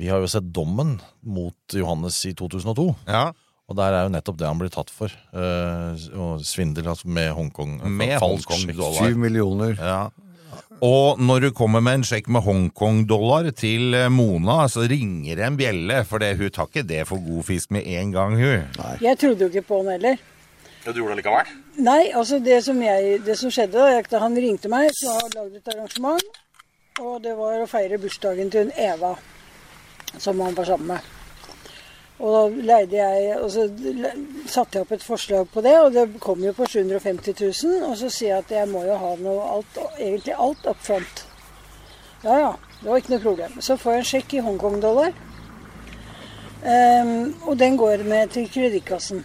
Vi 0.00 0.08
har 0.08 0.22
jo 0.22 0.28
sett 0.32 0.46
dommen 0.48 0.94
mot 1.20 1.76
Johannes 1.76 2.16
i 2.24 2.32
2002. 2.32 2.86
Ja. 3.04 3.26
Og 3.70 3.76
der 3.78 3.94
er 3.94 4.06
jo 4.06 4.14
nettopp 4.14 4.38
det 4.40 4.48
han 4.48 4.58
blir 4.58 4.72
tatt 4.72 4.88
for. 4.90 5.12
Uh, 5.30 5.92
og 6.16 6.40
svindel 6.46 6.88
altså 6.88 7.10
med 7.12 7.28
Hongkong. 7.36 7.76
Med 7.84 8.16
Hongkong-dollar. 8.22 9.04
Syv 9.04 9.20
millioner. 9.20 9.76
Ja. 9.76 10.00
Og 10.80 11.20
når 11.20 11.44
du 11.44 11.48
kommer 11.52 11.84
med 11.84 12.00
en 12.00 12.06
sjekk 12.08 12.30
med 12.32 12.42
Hongkong-dollar 12.46 13.50
til 13.52 13.92
eh, 13.94 14.08
Mona, 14.08 14.62
så 14.72 14.86
ringer 14.88 15.36
det 15.36 15.44
en 15.44 15.58
bjelle, 15.60 15.98
for 16.08 16.24
det, 16.24 16.32
hun 16.40 16.48
tar 16.56 16.70
ikke 16.70 16.86
det 16.88 17.02
for 17.10 17.20
god 17.20 17.44
fisk 17.50 17.74
med 17.76 17.84
en 17.84 18.14
gang, 18.14 18.36
hun. 18.40 18.78
Jeg 19.04 19.20
trodde 19.20 19.44
jo 19.44 19.50
ikke 19.52 19.66
på 19.68 19.82
han 19.82 19.92
heller. 19.98 20.22
Ja, 20.86 20.94
Du 20.94 21.02
gjorde 21.02 21.18
det 21.18 21.20
likevel? 21.20 21.50
Nei, 21.84 22.00
altså 22.16 22.40
det 22.40 22.62
som, 22.64 22.80
jeg, 22.80 23.18
det 23.26 23.36
som 23.36 23.52
skjedde 23.52 23.76
da, 23.76 24.00
da 24.08 24.22
han 24.24 24.40
ringte 24.40 24.72
meg, 24.72 24.88
så 24.96 25.12
har 25.12 25.26
jeg 25.26 25.36
lagd 25.36 25.60
et 25.60 25.74
arrangement. 25.74 26.40
Og 27.04 27.20
det 27.28 27.36
var 27.36 27.60
å 27.60 27.68
feire 27.68 28.00
bursdagen 28.00 28.48
til 28.52 28.70
hun 28.70 28.72
Eva, 28.80 29.12
som 30.18 30.40
han 30.40 30.54
var 30.54 30.64
sammen 30.64 30.94
med. 30.94 31.16
Og 32.20 32.34
da 32.34 32.64
leide 32.68 32.98
jeg, 32.98 33.36
og 33.40 33.48
så 33.48 33.64
satte 34.50 34.76
jeg 34.76 34.84
opp 34.84 34.92
et 34.92 35.04
forslag 35.04 35.46
på 35.48 35.62
det, 35.64 35.72
og 35.80 35.94
det 35.94 36.04
kom 36.20 36.42
jo 36.44 36.52
på 36.52 36.68
750 36.68 37.32
000. 37.64 37.86
Og 37.88 37.96
så 37.96 38.10
sier 38.12 38.34
jeg 38.34 38.44
at 38.44 38.52
jeg 38.58 38.68
må 38.68 38.84
jo 38.84 38.98
ha 39.00 39.14
noe 39.22 39.46
alt, 39.56 39.80
egentlig 39.96 40.36
alt 40.36 40.68
up 40.68 40.82
front. 40.84 41.24
Ja 42.20 42.36
ja, 42.36 42.52
det 42.82 42.90
var 42.90 43.00
ikke 43.00 43.14
noe 43.14 43.24
problem. 43.24 43.56
Så 43.64 43.78
får 43.80 43.96
jeg 43.96 44.04
en 44.04 44.10
sjekk 44.12 44.36
i 44.36 44.44
Hongkong-dollar. 44.44 45.16
Um, 46.60 47.32
og 47.48 47.56
den 47.56 47.80
går 47.80 48.04
med 48.04 48.36
til 48.36 48.50
kredittkassen. 48.52 49.24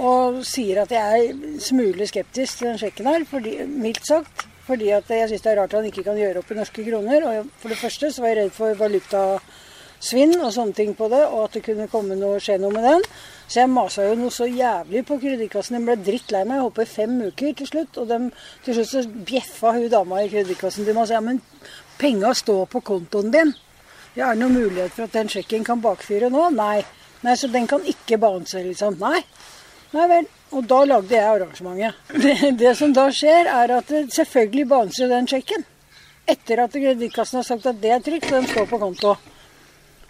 Og 0.00 0.40
sier 0.48 0.86
at 0.86 0.92
jeg 0.94 1.28
er 1.28 1.60
smule 1.60 2.08
skeptisk 2.08 2.62
til 2.62 2.70
den 2.70 2.80
sjekken 2.80 3.10
her, 3.12 3.28
fordi, 3.28 3.58
mildt 3.68 4.08
sagt. 4.08 4.46
Fordi 4.66 4.88
at 4.96 5.10
jeg 5.12 5.28
syns 5.30 5.44
det 5.44 5.52
er 5.52 5.60
rart 5.60 5.74
at 5.74 5.82
han 5.82 5.92
ikke 5.92 6.06
kan 6.06 6.16
gjøre 6.18 6.40
opp 6.40 6.48
i 6.50 6.56
norske 6.56 6.88
kroner. 6.88 7.28
Og 7.28 7.52
for 7.60 7.70
det 7.70 7.78
første 7.78 8.08
så 8.10 8.24
var 8.24 8.32
jeg 8.32 8.40
redd 8.40 8.56
for 8.56 8.72
valutasvinn 10.06 10.42
og 10.42 10.52
sånne 10.52 10.74
ting 10.74 10.94
på 10.94 11.08
det, 11.08 11.24
og 11.26 11.46
at 11.46 11.54
det 11.54 11.64
kunne 11.64 11.88
komme 11.88 12.16
noe, 12.16 12.38
skje 12.40 12.58
noe 12.58 12.72
med 12.72 12.84
den. 12.84 13.02
Så 13.48 13.60
jeg 13.60 13.70
masa 13.70 14.04
jo 14.06 14.14
noe 14.16 14.30
så 14.30 14.46
jævlig 14.46 15.04
på 15.06 15.18
kredittkassen. 15.18 15.76
Den 15.76 15.86
ble 15.86 15.96
drittlei 15.96 16.44
meg. 16.44 16.56
Jeg 16.56 16.62
holdt 16.62 16.74
på 16.74 16.82
i 16.82 16.90
fem 16.90 17.20
uker 17.22 17.52
til 17.54 17.66
slutt. 17.66 17.98
Og 17.98 18.08
de, 18.08 18.18
til 18.64 18.74
slutt 18.74 18.90
så 18.90 19.02
bjeffa 19.06 19.72
hun 19.76 19.88
dama 19.88 20.22
i 20.22 20.30
kredittkassen 20.30 20.84
til 20.84 20.94
meg 20.94 21.04
og 21.04 21.08
sa 21.08 21.18
ja, 21.18 21.20
men 21.20 21.40
penga 21.98 22.32
står 22.34 22.66
på 22.66 22.82
kontoen 22.82 23.30
din. 23.30 23.54
Ja, 24.16 24.30
er 24.30 24.34
det 24.34 24.42
noen 24.42 24.56
mulighet 24.56 24.94
for 24.96 25.06
at 25.06 25.14
den 25.14 25.30
sjekken 25.30 25.64
kan 25.64 25.82
bakfyre 25.84 26.30
nå? 26.32 26.48
Nei. 26.56 26.80
Nei, 27.22 27.36
Så 27.36 27.48
den 27.48 27.66
kan 27.66 27.84
ikke 27.84 28.18
bounce, 28.18 28.62
liksom. 28.62 28.98
Nei. 29.00 29.22
Nei 29.94 30.08
vel. 30.10 30.26
Og 30.54 30.66
da 30.66 30.82
lagde 30.86 31.14
jeg 31.14 31.26
arrangementet. 31.26 31.94
Det, 32.22 32.58
det 32.58 32.74
som 32.78 32.92
da 32.94 33.08
skjer, 33.10 33.48
er 33.50 33.78
at 33.78 33.88
det 33.90 34.08
selvfølgelig 34.14 34.68
bouncer 34.68 35.10
den 35.10 35.26
sjekken. 35.30 35.64
Etter 36.26 36.64
at 36.64 36.74
kredittkassen 36.74 37.38
har 37.38 37.46
sagt 37.46 37.66
at 37.70 37.78
det 37.82 37.94
er 37.94 38.02
trygt, 38.02 38.30
og 38.32 38.40
den 38.40 38.50
står 38.50 38.70
på 38.70 38.78
konto. 38.82 39.14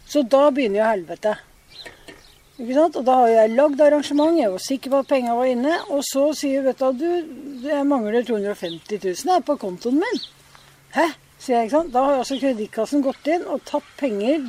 Så 0.06 0.22
da 0.22 0.48
begynner 0.54 0.80
jo 0.80 0.88
helvete. 0.88 1.34
Ikke 2.56 2.76
sant? 2.78 2.96
Og 2.96 3.04
da 3.04 3.18
har 3.20 3.32
jeg 3.32 3.52
lagd 3.52 3.82
arrangement, 3.84 4.38
jeg 4.38 4.52
var 4.54 4.62
sikker 4.64 4.94
på 4.94 5.02
at 5.02 5.10
penga 5.10 5.36
var 5.36 5.50
inne. 5.50 5.76
Og 5.92 6.02
så 6.06 6.30
sier 6.38 6.64
vet 6.64 6.80
du, 6.80 7.06
du 7.60 7.68
jeg 7.68 7.88
mangler 7.88 8.24
250 8.24 9.02
000 9.02 9.34
her 9.34 9.44
på 9.44 9.58
kontoen 9.60 10.00
min. 10.00 10.26
Hæ? 10.96 11.10
sier 11.38 11.58
jeg, 11.58 11.68
ikke 11.68 11.76
sant? 11.76 11.92
Da 11.94 12.04
har 12.06 12.20
altså 12.20 12.38
kredittkassen 12.40 13.04
gått 13.04 13.28
inn 13.30 13.44
og 13.50 13.60
tatt 13.68 13.90
penger. 14.00 14.48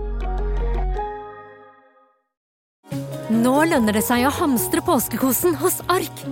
Nå 3.31 3.53
lønner 3.63 3.95
det 3.95 4.01
seg 4.03 4.25
å 4.27 4.31
hamstre 4.35 4.81
påskekosen 4.83 5.53
hos 5.61 5.77
Ark. 5.93 6.23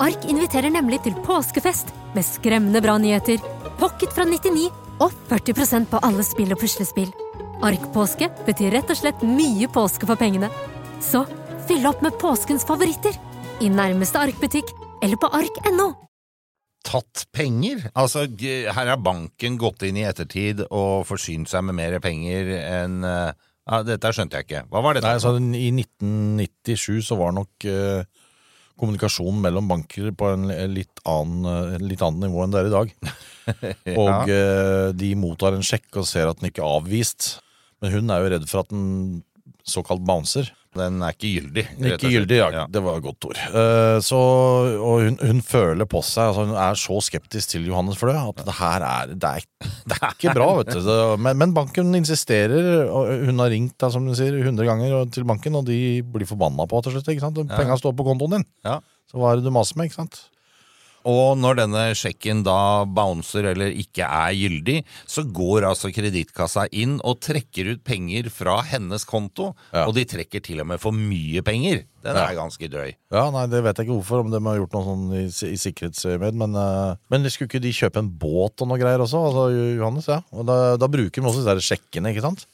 Ark 0.00 0.22
inviterer 0.24 0.72
nemlig 0.72 1.02
til 1.04 1.16
påskefest 1.26 1.90
med 2.14 2.24
skremmende 2.24 2.80
bra 2.80 2.94
nyheter, 3.02 3.42
pocket 3.76 4.14
fra 4.16 4.24
99 4.24 4.70
og 5.04 5.12
40% 5.28 5.90
på 5.90 6.00
alle 6.06 6.24
spill 6.24 6.54
og 6.56 6.62
puslespill. 6.62 7.10
Ark-påske 7.66 8.30
betyr 8.46 8.72
rett 8.72 8.88
og 8.92 8.96
slett 8.96 9.24
mye 9.26 9.68
påske 9.72 10.08
for 10.08 10.16
pengene. 10.16 10.48
Så 11.04 11.26
fyll 11.68 11.84
opp 11.90 12.00
med 12.04 12.16
påskens 12.22 12.64
favoritter 12.64 13.18
i 13.60 13.68
nærmeste 13.68 14.22
Ark-butikk 14.24 14.72
eller 15.04 15.20
på 15.20 15.28
ark.no. 15.36 15.90
Tatt 16.86 17.26
penger? 17.36 17.84
Altså, 17.92 18.24
her 18.40 18.94
har 18.94 19.02
banken 19.04 19.60
gått 19.60 19.84
inn 19.84 20.00
i 20.00 20.06
ettertid 20.08 20.64
og 20.70 21.04
forsynt 21.08 21.52
seg 21.52 21.68
med 21.68 21.76
mer 21.82 21.98
penger 22.00 22.54
enn 22.62 23.04
eh, 23.04 23.45
ja, 23.66 23.82
Dette 23.86 24.12
skjønte 24.14 24.38
jeg 24.38 24.46
ikke. 24.46 24.62
Hva 24.70 24.82
var 24.84 24.96
dette? 24.96 25.10
Nei, 25.10 25.22
så 25.22 25.34
I 25.36 25.70
1997 25.74 27.08
så 27.08 27.18
var 27.18 27.34
nok 27.34 27.66
eh, 27.66 28.04
kommunikasjonen 28.78 29.40
mellom 29.42 29.70
banker 29.70 30.12
på 30.16 30.28
en 30.34 30.50
litt 30.72 31.02
annen, 31.08 31.48
eh, 31.50 31.78
litt 31.82 32.04
annen 32.04 32.28
nivå 32.28 32.44
enn 32.44 32.54
det 32.54 32.62
er 32.62 32.70
i 32.70 32.74
dag. 32.76 32.94
Og 34.04 34.32
eh, 34.32 34.90
de 34.98 35.10
mottar 35.18 35.56
en 35.56 35.66
sjekk 35.66 36.02
og 36.02 36.06
ser 36.08 36.30
at 36.30 36.40
den 36.40 36.50
ikke 36.50 36.62
er 36.62 36.76
avvist. 36.78 37.36
Men 37.82 37.94
hun 37.96 38.12
er 38.12 38.22
jo 38.22 38.30
redd 38.36 38.46
for 38.50 38.62
at 38.62 38.70
den 38.72 39.24
såkalt 39.66 40.04
bouncer. 40.06 40.52
Den 40.76 41.00
er 41.04 41.14
ikke 41.14 41.30
gyldig. 41.34 41.64
Ikke 41.90 42.10
gyldig, 42.12 42.38
ja. 42.40 42.64
Det 42.70 42.82
var 42.84 42.98
et 42.98 43.06
godt 43.06 43.28
ord. 43.30 43.40
Uh, 43.54 43.96
så, 44.04 44.20
og 44.76 45.06
hun, 45.06 45.18
hun 45.20 45.42
føler 45.44 45.88
på 45.88 46.02
seg 46.04 46.30
altså 46.30 46.46
Hun 46.46 46.54
er 46.66 46.78
så 46.80 47.00
skeptisk 47.04 47.54
til 47.54 47.66
Johannes 47.70 47.98
Flø 48.00 48.14
at 48.16 48.44
det 48.46 48.56
her 48.60 48.86
er 48.86 49.14
Det 49.14 49.32
er, 49.32 49.48
det 49.90 49.98
er 50.00 50.14
ikke 50.14 50.36
bra, 50.36 50.48
vet 50.60 50.72
du. 50.74 50.80
Det, 50.86 50.98
men, 51.22 51.40
men 51.42 51.56
banken 51.56 51.94
insisterer, 51.98 52.86
hun 53.26 53.42
har 53.42 53.52
ringt 53.52 53.76
da, 53.82 53.90
som 53.92 54.06
du 54.06 54.14
sier, 54.18 54.36
100 54.42 54.68
ganger 54.68 55.10
til 55.14 55.26
banken, 55.28 55.58
og 55.58 55.66
de 55.68 55.80
blir 56.02 56.28
forbanna 56.28 56.68
på 56.70 56.82
til 56.84 56.96
slutt. 56.96 57.10
ikke 57.12 57.24
sant? 57.24 57.42
Ja. 57.42 57.50
Penga 57.56 57.78
står 57.80 57.96
på 57.96 58.06
kontoen 58.06 58.38
din. 58.38 58.48
Ja. 58.66 58.80
Så 59.10 59.20
hva 59.20 59.32
er 59.32 59.40
det 59.40 59.46
du 59.46 59.54
maser 59.54 59.78
med, 59.78 59.90
ikke 59.90 60.02
sant? 60.02 60.26
Og 61.06 61.36
når 61.38 61.60
denne 61.60 61.82
sjekken 61.94 62.40
da 62.46 62.82
bouncer 62.84 63.46
eller 63.52 63.70
ikke 63.78 64.02
er 64.06 64.34
gyldig, 64.34 64.80
så 65.06 65.22
går 65.22 65.68
altså 65.70 65.92
kredittkassa 65.94 66.66
inn 66.74 66.96
og 67.06 67.20
trekker 67.22 67.72
ut 67.76 67.84
penger 67.86 68.26
fra 68.34 68.58
hennes 68.66 69.06
konto, 69.06 69.52
og 69.86 69.92
de 69.94 70.02
trekker 70.08 70.42
til 70.42 70.64
og 70.64 70.66
med 70.72 70.82
for 70.82 70.96
mye 70.96 71.42
penger. 71.46 71.84
Den 72.06 72.14
Ja. 72.14 72.26
er 72.30 72.36
ganske 72.38 72.68
drøy. 72.70 72.92
Ja, 73.10 73.30
nei, 73.34 73.46
Det 73.46 73.62
vet 73.64 73.76
jeg 73.78 73.86
ikke 73.86 73.96
hvorfor, 73.98 74.20
om 74.20 74.30
de 74.30 74.38
har 74.38 74.58
gjort 74.60 74.74
noe 74.74 74.84
sånn 74.86 75.06
i, 75.14 75.24
i 75.26 75.58
sikkerhetsøyemed. 75.58 76.34
Men, 76.38 76.54
uh, 76.54 76.94
men 77.10 77.24
skulle 77.30 77.48
ikke 77.50 77.62
de 77.62 77.72
kjøpe 77.74 77.98
en 77.98 78.10
båt 78.10 78.62
og 78.62 78.68
noe 78.70 78.78
greier 78.78 79.02
også? 79.02 79.18
Altså, 79.26 79.46
Johannes, 79.78 80.06
ja. 80.06 80.20
Og 80.32 80.46
da, 80.46 80.76
da 80.78 80.86
bruker 80.86 81.18
de 81.22 81.26
også 81.26 81.42
disse 81.42 81.66
sjekkene, 81.74 82.12
ikke 82.14 82.22
sant? 82.22 82.46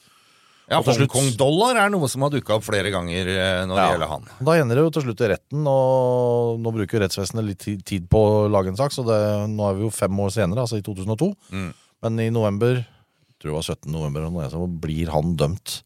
Ja, 0.73 0.81
slutt- 0.81 1.13
Hongkong-dollar 1.13 1.77
er 1.85 1.91
noe 1.93 2.09
som 2.09 2.23
har 2.25 2.31
dukka 2.33 2.57
opp 2.57 2.65
flere 2.65 2.91
ganger 2.91 3.29
eh, 3.29 3.65
når 3.69 3.77
det 3.77 3.83
Ja. 3.85 3.91
gjelder 3.93 4.09
han. 4.09 4.25
Da 4.49 4.53
ender 4.57 4.75
det 4.81 4.85
jo 4.87 4.91
til 4.97 5.03
slutt 5.07 5.21
i 5.21 5.29
retten, 5.35 5.67
og 5.69 6.59
nå 6.65 6.73
bruker 6.73 7.03
rettsvesenet 7.05 7.45
litt 7.47 7.85
tid 7.85 8.09
på 8.09 8.19
å 8.19 8.51
lage 8.51 8.69
en 8.73 8.77
sak, 8.81 8.91
så 8.97 9.05
det, 9.05 9.21
nå 9.53 9.69
er 9.69 9.75
vi 9.77 9.85
jo 9.85 9.91
fem 9.93 10.17
år 10.25 10.33
senere, 10.33 10.65
altså 10.65 10.79
i 10.81 10.85
2002. 10.87 11.29
Mm. 11.53 11.75
Men 12.03 12.19
i 12.25 12.31
november, 12.31 12.75
jeg 12.81 13.37
tror 13.39 13.53
det 13.53 13.59
var 13.61 13.69
17. 13.77 13.93
november, 13.93 14.49
så 14.51 14.67
blir 14.81 15.13
han 15.13 15.37
dømt 15.37 15.83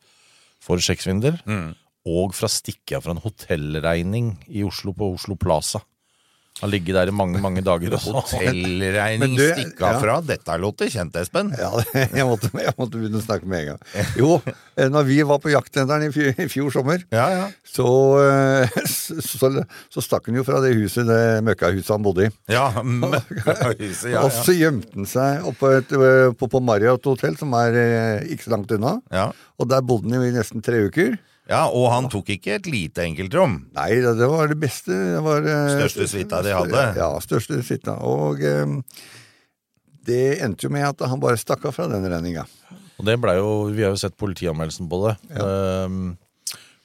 for 0.60 0.78
sjekksvindel, 0.78 1.40
Mm. 1.44 1.74
og 2.06 2.32
fra 2.34 2.46
stikker 2.48 3.02
fra 3.02 3.10
en 3.12 3.20
hotellregning 3.26 4.36
i 4.48 4.62
Oslo 4.62 4.92
på 4.94 5.14
Oslo 5.14 5.34
Plaza. 5.36 5.80
Han 6.62 6.70
ligger 6.72 6.96
der 6.96 7.10
i 7.10 7.12
mange, 7.12 7.40
mange 7.42 7.60
dager. 7.64 7.94
også. 7.98 8.14
Hotellregning 8.16 9.34
du, 9.36 9.44
stikka 9.44 9.90
ja. 9.92 9.98
fra. 10.00 10.14
Dette 10.24 10.56
låter 10.60 10.88
kjent, 10.92 11.16
Espen. 11.20 11.52
Ja, 11.58 11.68
jeg 12.18 12.24
måtte, 12.28 12.50
jeg 12.54 12.72
måtte 12.78 12.96
begynne 12.96 13.20
å 13.20 13.24
snakke 13.24 13.48
med 13.50 13.64
en 13.64 13.68
gang. 13.74 14.08
Jo, 14.16 14.38
eh, 14.76 14.88
når 14.92 15.08
vi 15.10 15.18
var 15.28 15.42
på 15.44 15.52
jakttenderen 15.52 16.08
i 16.08 16.12
fjor, 16.14 16.32
i 16.32 16.48
fjor 16.52 16.72
sommer, 16.72 17.04
så, 17.12 17.20
ja. 17.36 17.50
så, 17.76 17.90
så, 19.28 19.52
så 19.92 20.04
stakk 20.04 20.30
han 20.30 20.40
jo 20.40 20.46
fra 20.48 20.62
det 20.64 20.72
huset, 20.78 21.04
det 21.10 21.44
møkkahuset 21.46 21.92
han 21.92 22.06
bodde 22.06 22.30
i. 22.30 22.34
Ja, 22.52 22.70
møkkahuset, 22.80 24.10
ja, 24.14 24.24
Og 24.24 24.32
så 24.32 24.56
gjemte 24.56 24.96
han 24.96 25.08
seg 25.10 25.44
oppe 25.52 25.76
et, 25.82 25.92
eh, 25.92 26.32
på, 26.32 26.48
på 26.52 26.64
Marriott 26.64 27.04
hotell, 27.12 27.36
som 27.36 27.52
er 27.60 27.80
eh, 27.82 28.28
ikke 28.32 28.48
så 28.48 28.56
langt 28.56 28.72
unna. 28.78 28.96
Ja. 29.12 29.28
Og 29.60 29.68
der 29.68 29.84
bodde 29.84 30.08
han 30.08 30.22
jo 30.22 30.24
i 30.24 30.36
nesten 30.36 30.64
tre 30.64 30.86
uker. 30.88 31.18
Ja, 31.46 31.66
Og 31.70 31.86
han 31.92 32.08
tok 32.10 32.32
ikke 32.34 32.56
et 32.58 32.66
lite 32.66 33.04
enkeltrom. 33.06 33.60
Nei, 33.76 33.90
det, 34.02 34.16
det 34.18 34.28
var 34.30 34.50
det 34.50 34.58
beste. 34.58 34.90
Det 34.90 35.22
var, 35.22 35.46
eh, 35.46 35.74
Største 35.76 36.08
suita 36.10 36.40
de 36.42 36.54
hadde. 36.56 36.84
Ja, 36.98 37.10
største 37.22 37.60
suita. 37.62 37.94
Og 38.02 38.42
eh, 38.42 38.72
det 40.06 40.22
endte 40.42 40.66
jo 40.66 40.72
med 40.74 40.86
at 40.88 41.06
han 41.06 41.22
bare 41.22 41.38
stakk 41.38 41.68
av 41.70 41.76
fra 41.76 41.86
den 41.90 42.06
regninga. 42.10 42.46
Og 42.96 43.06
det 43.06 43.18
ble 43.20 43.36
jo, 43.38 43.50
Vi 43.74 43.84
har 43.84 43.92
jo 43.94 44.00
sett 44.00 44.16
politianmeldelsen 44.18 44.88
på 44.90 45.02
det. 45.04 45.14
Ehm, 45.38 46.16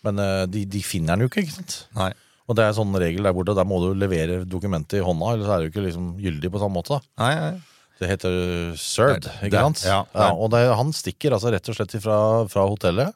men 0.06 0.22
eh, 0.22 0.44
de, 0.52 0.66
de 0.70 0.84
finner 0.86 1.16
den 1.16 1.26
jo 1.26 1.32
ikke, 1.32 1.46
ikke 1.48 1.58
sant? 1.58 1.78
Nei. 1.98 2.12
Og 2.50 2.58
det 2.58 2.66
er 2.68 2.76
sånn 2.76 2.94
regel 3.00 3.26
der 3.26 3.34
borte, 3.38 3.56
der 3.56 3.68
må 3.70 3.80
du 3.80 3.92
levere 3.96 4.42
dokumentet 4.50 5.00
i 5.00 5.04
hånda, 5.06 5.36
ellers 5.38 5.50
er 5.50 5.62
det 5.62 5.70
jo 5.70 5.72
ikke 5.72 5.86
liksom 5.88 6.08
gyldig 6.20 6.50
på 6.52 6.60
samme 6.62 6.76
måte. 6.76 6.98
da. 6.98 7.24
Nei, 7.24 7.34
nei. 7.40 7.98
Det 8.02 8.10
heter 8.10 8.34
served, 8.82 9.28
ikke 9.46 9.62
sant? 9.62 9.84
ja, 9.86 10.00
ja. 10.10 10.24
ja, 10.26 10.30
og 10.34 10.50
det, 10.50 10.64
han 10.74 10.90
stikker 10.96 11.36
altså 11.38 11.52
rett 11.54 11.70
og 11.70 11.78
slett 11.78 11.94
fra, 12.02 12.18
fra 12.50 12.64
hotellet 12.66 13.14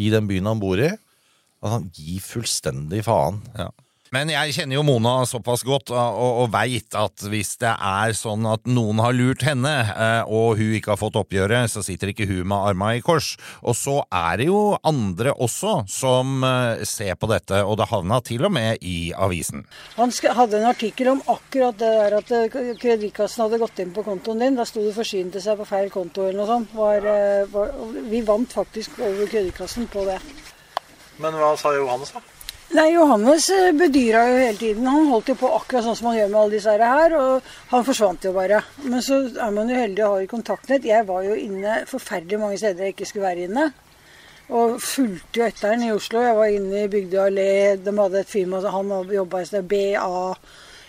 i 0.00 0.10
den 0.12 0.28
byen 0.30 0.48
han 0.50 0.62
bor 0.62 0.80
i. 0.80 0.90
Altså, 1.62 1.72
han 1.76 1.88
gir 1.94 2.22
fullstendig 2.24 3.04
faen. 3.06 3.42
Ja. 3.58 3.68
Men 4.12 4.28
jeg 4.28 4.52
kjenner 4.52 4.76
jo 4.76 4.84
Mona 4.84 5.14
såpass 5.24 5.62
godt 5.64 5.88
og, 5.94 5.96
og, 5.96 6.42
og 6.42 6.50
veit 6.52 6.92
at 6.98 7.22
hvis 7.32 7.54
det 7.62 7.70
er 7.72 8.12
sånn 8.16 8.44
at 8.44 8.68
noen 8.68 9.00
har 9.00 9.14
lurt 9.16 9.44
henne, 9.46 9.72
eh, 9.88 10.28
og 10.28 10.58
hun 10.58 10.74
ikke 10.76 10.92
har 10.92 11.00
fått 11.00 11.16
oppgjøret, 11.16 11.72
så 11.72 11.80
sitter 11.84 12.12
ikke 12.12 12.26
hun 12.28 12.44
med 12.50 12.58
arma 12.58 12.90
i 12.98 13.00
kors. 13.04 13.32
Og 13.64 13.76
så 13.78 14.02
er 14.12 14.42
det 14.42 14.50
jo 14.50 14.76
andre 14.84 15.32
også 15.32 15.78
som 15.88 16.44
eh, 16.44 16.84
ser 16.88 17.16
på 17.16 17.30
dette, 17.30 17.62
og 17.64 17.78
det 17.80 17.88
havna 17.88 18.20
til 18.24 18.44
og 18.44 18.52
med 18.52 18.84
i 18.84 19.14
avisen. 19.16 19.64
Han 19.96 20.12
hadde 20.12 20.60
en 20.60 20.68
artikkel 20.68 21.14
om 21.14 21.24
akkurat 21.32 21.80
det 21.80 21.92
der 21.96 22.18
at 22.18 22.34
eh, 22.36 22.60
kredittkassen 22.82 23.46
hadde 23.46 23.62
gått 23.64 23.80
inn 23.80 23.96
på 23.96 24.04
kontoen 24.04 24.44
din. 24.44 24.60
Da 24.60 24.68
sto 24.68 24.84
det 24.84 24.92
'forsynte 24.96 25.40
seg 25.40 25.56
på 25.56 25.68
feil 25.72 25.88
konto' 25.88 26.28
eller 26.28 26.42
noe 26.42 26.50
sånt. 26.52 26.76
Var, 26.76 27.08
eh, 27.16 27.48
var, 27.52 27.72
vi 28.12 28.20
vant 28.28 28.52
faktisk 28.60 29.00
over 29.00 29.24
kredittkassen 29.24 29.88
på 29.88 30.04
det. 30.04 30.20
Men 31.16 31.40
hva 31.40 31.54
sa 31.56 31.72
Johannes, 31.72 32.12
da? 32.12 32.20
Nei, 32.72 32.94
Johannes 32.94 33.50
eh, 33.52 33.70
bedyra 33.76 34.22
jo 34.30 34.36
hele 34.40 34.56
tiden. 34.56 34.86
Han 34.88 35.10
holdt 35.12 35.28
jo 35.28 35.34
på 35.36 35.48
akkurat 35.58 35.84
sånn 35.84 35.96
som 35.98 36.06
han 36.08 36.14
gjør 36.16 36.30
med 36.30 36.38
alle 36.40 36.54
disse 36.54 36.76
her, 36.80 37.14
og 37.18 37.50
han 37.68 37.84
forsvant 37.84 38.24
jo 38.24 38.32
bare. 38.32 38.62
Men 38.86 39.04
så 39.04 39.18
er 39.28 39.50
man 39.52 39.68
jo 39.68 39.76
heldig 39.76 40.04
og 40.06 40.14
har 40.14 40.30
kontaktnett. 40.30 40.86
Jeg 40.88 41.04
var 41.10 41.26
jo 41.26 41.36
inne 41.36 41.82
forferdelig 41.90 42.38
mange 42.40 42.60
steder 42.62 42.88
jeg 42.88 42.94
ikke 42.94 43.08
skulle 43.10 43.26
være 43.26 43.44
inne. 43.50 43.66
Og 44.56 44.80
fulgte 44.80 45.42
jo 45.42 45.44
etter 45.50 45.74
den 45.74 45.84
i 45.84 45.92
Oslo. 45.92 46.24
Jeg 46.24 46.38
var 46.40 46.54
inne 46.56 46.86
i 46.86 46.88
Bygdøy 46.94 47.20
allé. 47.26 47.50
De 47.76 47.94
hadde 47.98 48.24
et 48.24 48.32
firma, 48.32 48.62
han 48.64 48.96
jobba 49.18 49.42
i 49.42 49.50
sted 49.50 49.68
BA, 49.68 50.08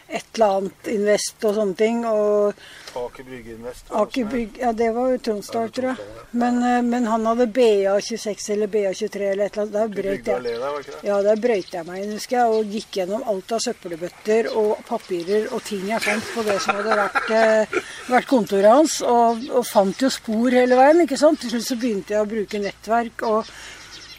et 0.07 0.25
eller 0.35 0.57
annet 0.57 0.87
Invest 0.93 1.45
og 1.47 1.55
sånne 1.57 1.75
ting. 1.79 2.03
Og 2.07 2.53
Aker 2.99 3.25
Brygge 3.25 3.55
Invest. 3.55 3.89
Aker 3.89 4.27
Brygge 4.29 4.61
Ja, 4.61 4.71
det 4.77 4.89
var 4.95 5.11
jo 5.11 5.19
Tronsdal, 5.25 5.71
tror 5.73 5.89
jeg. 5.91 6.07
Men, 6.31 6.59
eh, 6.63 6.81
men 6.85 7.07
han 7.09 7.25
hadde 7.25 7.47
BA26 7.55 8.49
eller 8.55 8.71
BA23 8.73 9.29
eller 9.31 9.45
et 9.45 9.57
eller 9.57 9.63
annet. 9.63 9.73
Der 9.73 9.93
brøyt 10.01 10.31
jeg. 10.31 11.03
Ja, 11.07 11.21
der 11.25 11.41
brøyt 11.41 11.73
jeg 11.73 11.87
meg 11.89 12.03
inn, 12.03 12.15
husker 12.17 12.39
jeg, 12.39 12.57
og 12.57 12.73
gikk 12.77 12.99
gjennom 12.99 13.27
alt 13.33 13.55
av 13.55 13.63
søppelbøtter 13.65 14.51
og 14.53 14.83
papirer 14.87 15.47
og 15.53 15.63
ting 15.65 15.87
jeg 15.89 16.05
fant 16.05 16.33
på 16.35 16.45
det 16.47 16.59
som 16.63 16.79
hadde 16.79 16.99
vært, 17.03 17.31
eh, 17.37 17.77
vært 18.13 18.29
kontoret 18.29 18.69
hans, 18.69 18.99
og, 19.01 19.45
og 19.51 19.65
fant 19.67 20.05
jo 20.05 20.11
spor 20.13 20.53
hele 20.53 20.77
veien, 20.79 21.05
ikke 21.05 21.19
sant. 21.19 21.41
Til 21.41 21.55
slutt 21.55 21.71
så 21.71 21.79
begynte 21.79 22.15
jeg 22.15 22.25
å 22.25 22.29
bruke 22.29 22.61
nettverk 22.61 23.25
og 23.29 23.49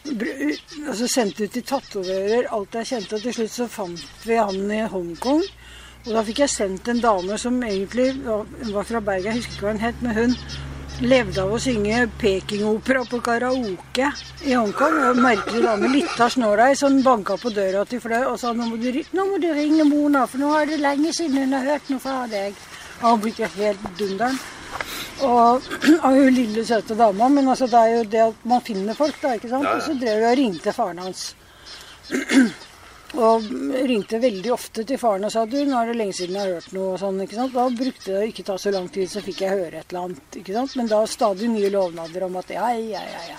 altså 0.04 1.06
sendte 1.08 1.46
ut 1.46 1.54
til 1.54 1.64
tatoverer 1.64 2.48
alt 2.52 2.74
jeg 2.80 2.90
kjente, 2.90 3.16
og 3.16 3.22
til 3.24 3.36
slutt 3.38 3.54
så 3.54 3.68
fant 3.70 4.26
vi 4.26 4.36
han 4.36 4.72
i 4.72 4.82
Hongkong. 4.90 5.44
Og 6.04 6.12
da 6.12 6.22
fikk 6.26 6.42
jeg 6.44 6.52
sendt 6.52 6.88
en 6.92 7.00
dame 7.00 7.36
som 7.40 7.56
egentlig 7.64 8.10
var 8.24 8.84
fra 8.84 9.00
Bergen, 9.00 9.30
jeg 9.30 9.40
husker 9.40 9.54
ikke 9.54 9.64
hva 9.64 9.72
hun 9.72 9.84
het, 9.84 10.02
men 10.04 10.16
hun 10.18 10.34
levde 11.02 11.42
av 11.42 11.52
å 11.54 11.58
synge 11.58 12.02
pekingopera 12.20 13.02
på 13.08 13.18
karaoke 13.24 14.10
i 14.44 14.52
Hongkong. 14.52 14.98
Og 15.08 15.22
merkelig 15.24 15.62
dame, 15.64 15.88
lita 15.94 16.28
snålei, 16.30 16.74
som 16.78 17.00
banka 17.06 17.38
på 17.40 17.52
døra 17.56 17.86
til 17.88 18.02
Fløy 18.04 18.20
og 18.20 18.36
sa 18.40 18.52
nå 18.52 18.68
må, 18.68 18.76
du, 18.78 18.90
nå 19.16 19.24
må 19.30 19.40
du 19.40 19.48
ringe 19.56 19.86
Mona, 19.88 20.26
for 20.28 20.44
nå 20.44 20.52
er 20.58 20.74
det 20.74 20.82
lenge 20.82 21.14
siden 21.16 21.40
hun 21.40 21.56
har 21.56 21.72
hørt 21.72 21.88
noe 21.90 22.04
fra 22.04 22.26
deg. 22.30 22.60
Og 23.00 23.08
han 23.08 23.24
ble 23.24 23.48
helt 23.56 23.88
dunderen. 23.98 24.38
Og 25.24 25.72
av 26.06 26.20
hun 26.20 26.36
lille, 26.36 26.66
søte 26.68 26.98
dama. 26.98 27.30
Men 27.32 27.48
altså, 27.48 27.70
det 27.70 27.80
er 27.80 27.96
jo 27.96 28.04
det 28.12 28.22
at 28.28 28.46
man 28.52 28.62
finner 28.66 28.98
folk, 28.98 29.16
da. 29.22 29.34
ikke 29.38 29.50
sant? 29.56 29.72
Og 29.72 29.82
så 29.88 29.96
drev 29.96 30.20
jeg 30.20 30.30
og 30.30 30.38
ringte 30.42 30.76
faren 30.76 31.02
hans. 31.06 31.26
Og 33.14 33.46
ringte 33.86 34.18
veldig 34.18 34.50
ofte 34.54 34.82
til 34.86 34.98
faren 34.98 35.26
og 35.28 35.30
sa 35.30 35.44
du, 35.46 35.60
nå 35.68 35.78
er 35.78 35.92
det 35.92 35.98
lenge 36.00 36.16
siden 36.18 36.34
jeg 36.34 36.42
har 36.42 36.56
hørt 36.56 36.72
noe. 36.74 36.92
og 36.94 37.00
sånn, 37.02 37.20
ikke 37.22 37.38
sant? 37.38 37.54
Da 37.54 37.66
brukte 37.70 38.14
det 38.16 38.30
ikke 38.32 38.46
ta 38.48 38.56
så 38.58 38.72
lang 38.74 38.88
tid, 38.90 39.10
så 39.10 39.22
fikk 39.22 39.44
jeg 39.44 39.54
høre 39.54 39.82
et 39.82 39.92
eller 39.92 40.08
annet. 40.08 40.38
ikke 40.40 40.56
sant? 40.56 40.74
Men 40.80 40.90
da 40.90 41.02
stadig 41.06 41.50
nye 41.52 41.70
lovnader 41.70 42.26
om 42.26 42.40
at 42.42 42.50
ja, 42.56 42.72
ja, 42.74 43.04
ja, 43.14 43.22
ja. 43.30 43.38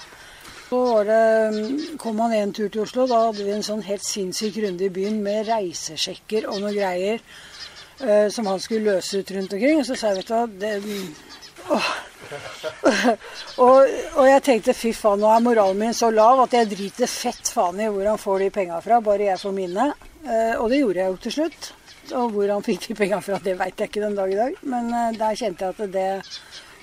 Så 0.70 1.04
det, 1.08 1.98
kom 2.02 2.20
han 2.24 2.34
en 2.34 2.54
tur 2.56 2.72
til 2.72 2.86
Oslo. 2.86 3.06
Da 3.08 3.20
hadde 3.28 3.44
vi 3.46 3.54
en 3.54 3.68
sånn 3.68 3.84
helt 3.86 4.04
sinnssyk 4.06 4.58
runde 4.64 4.88
i 4.88 4.94
byen 4.94 5.20
med 5.24 5.46
reisesjekker 5.52 6.48
og 6.50 6.64
noe 6.64 6.74
greier 6.74 7.22
eh, 8.02 8.28
som 8.34 8.50
han 8.50 8.64
skulle 8.64 8.96
løse 8.96 9.22
ut 9.22 9.36
rundt 9.36 9.54
omkring. 9.60 9.84
Og 9.84 9.88
så 9.88 10.00
sa 10.00 10.16
jeg, 10.16 10.24
vet 10.24 10.84
du 10.84 10.96
hva 11.68 11.78
åh. 11.78 11.94
og, 13.66 13.78
og 14.18 14.28
jeg 14.28 14.44
tenkte 14.46 14.76
fy 14.78 14.92
faen, 14.96 15.22
nå 15.22 15.30
er 15.32 15.44
moralen 15.46 15.80
min 15.80 15.96
så 15.96 16.10
lav 16.14 16.44
at 16.46 16.56
jeg 16.58 16.72
driter 16.74 17.10
fett 17.12 17.52
faen 17.54 17.80
i 17.82 17.90
hvor 17.92 18.10
han 18.10 18.22
får 18.22 18.46
de 18.46 18.52
penga 18.60 18.82
fra, 18.84 19.02
bare 19.04 19.30
jeg 19.32 19.42
får 19.42 19.56
mine. 19.56 19.90
Eh, 20.26 20.54
og 20.58 20.70
det 20.72 20.82
gjorde 20.82 21.02
jeg 21.02 21.14
jo 21.14 21.24
til 21.26 21.36
slutt. 21.40 21.72
Og 22.16 22.36
hvor 22.36 22.52
han 22.54 22.66
fikk 22.66 22.90
de 22.90 22.98
penga 22.98 23.22
fra, 23.26 23.40
det 23.42 23.56
veit 23.60 23.80
jeg 23.80 23.90
ikke 23.90 24.04
den 24.04 24.18
dag 24.18 24.32
i 24.34 24.38
dag. 24.40 24.60
Men 24.66 24.92
eh, 24.94 25.18
der 25.18 25.40
kjente 25.40 25.70
jeg 25.70 25.78
at 25.78 25.94
det 25.94 26.10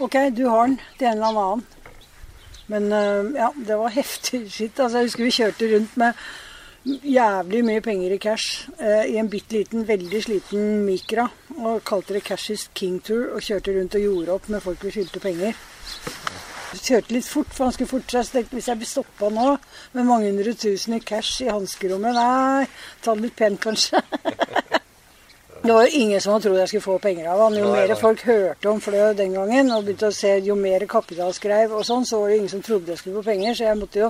OK, 0.02 0.18
du 0.34 0.46
har 0.48 0.66
den 0.66 0.78
til 0.98 1.10
en 1.10 1.18
eller 1.18 1.42
annen. 1.42 1.66
Men 2.72 2.88
eh, 2.96 3.40
ja, 3.40 3.50
det 3.56 3.78
var 3.78 3.96
heftig 4.00 4.44
skitt. 4.50 4.80
Altså, 4.80 5.02
jeg 5.02 5.10
husker 5.10 5.26
vi 5.26 5.36
kjørte 5.38 5.70
rundt 5.74 6.00
med 6.00 6.24
jævlig 6.84 7.62
mye 7.64 7.82
penger 7.82 8.14
i 8.14 8.18
cash 8.18 8.68
eh, 8.80 9.12
i 9.12 9.18
en 9.20 9.30
bitte 9.30 9.56
liten, 9.56 9.86
veldig 9.88 10.22
sliten 10.24 10.82
Micra. 10.86 11.28
Og 11.58 11.82
kalte 11.86 12.16
det 12.16 12.24
Cash 12.26 12.50
is 12.50 12.68
King 12.74 13.00
Tour 13.04 13.36
og 13.36 13.42
kjørte 13.44 13.74
rundt 13.76 13.94
og 13.98 14.06
gjorde 14.06 14.36
opp 14.36 14.48
med 14.50 14.64
folk 14.64 14.84
vi 14.84 14.94
skyldte 14.96 15.22
penger. 15.22 15.56
Kjørte 16.72 17.12
litt 17.14 17.28
fort, 17.28 17.50
for 17.52 17.68
han 17.68 17.74
skulle 17.76 17.92
forte 17.92 18.16
seg. 18.16 18.26
Så 18.26 18.38
tenkte 18.38 18.58
hvis 18.58 18.70
jeg 18.70 18.80
blir 18.80 18.90
stoppa 18.90 19.30
nå 19.30 19.48
med 19.92 20.08
mange 20.08 20.30
hundre 20.30 20.54
tusen 20.58 20.96
i 20.96 21.02
cash 21.04 21.44
i 21.44 21.50
hanskerommet 21.52 22.16
Nei, 22.16 22.70
ta 23.04 23.14
det 23.14 23.28
litt 23.28 23.36
pent, 23.38 23.60
kanskje. 23.62 24.02
Det 25.62 25.70
var 25.70 25.84
jo 25.86 25.94
ingen 25.94 26.18
som 26.18 26.32
hadde 26.32 26.48
trodd 26.48 26.58
jeg 26.58 26.70
skulle 26.72 26.82
få 26.88 26.94
penger 26.98 27.28
av 27.30 27.38
han. 27.44 27.54
Jo 27.54 27.68
mer 27.70 27.92
folk 27.94 28.24
hørte 28.26 28.66
om 28.66 28.80
Flø 28.82 29.12
den 29.14 29.36
gangen, 29.36 29.68
og 29.70 29.84
begynte 29.86 30.08
å 30.10 30.14
se 30.16 30.32
jo 30.42 30.56
mer 30.58 30.82
Kapital 30.90 31.30
skrev 31.36 31.76
og 31.78 31.84
sånn, 31.86 32.02
så 32.02 32.18
var 32.18 32.32
det 32.32 32.40
ingen 32.40 32.50
som 32.50 32.64
trodde 32.66 32.90
jeg 32.90 32.98
skulle 32.98 33.20
få 33.20 33.28
penger. 33.28 33.54
Så 33.54 33.68
jeg 33.68 33.78
måtte 33.78 34.00
jo 34.02 34.08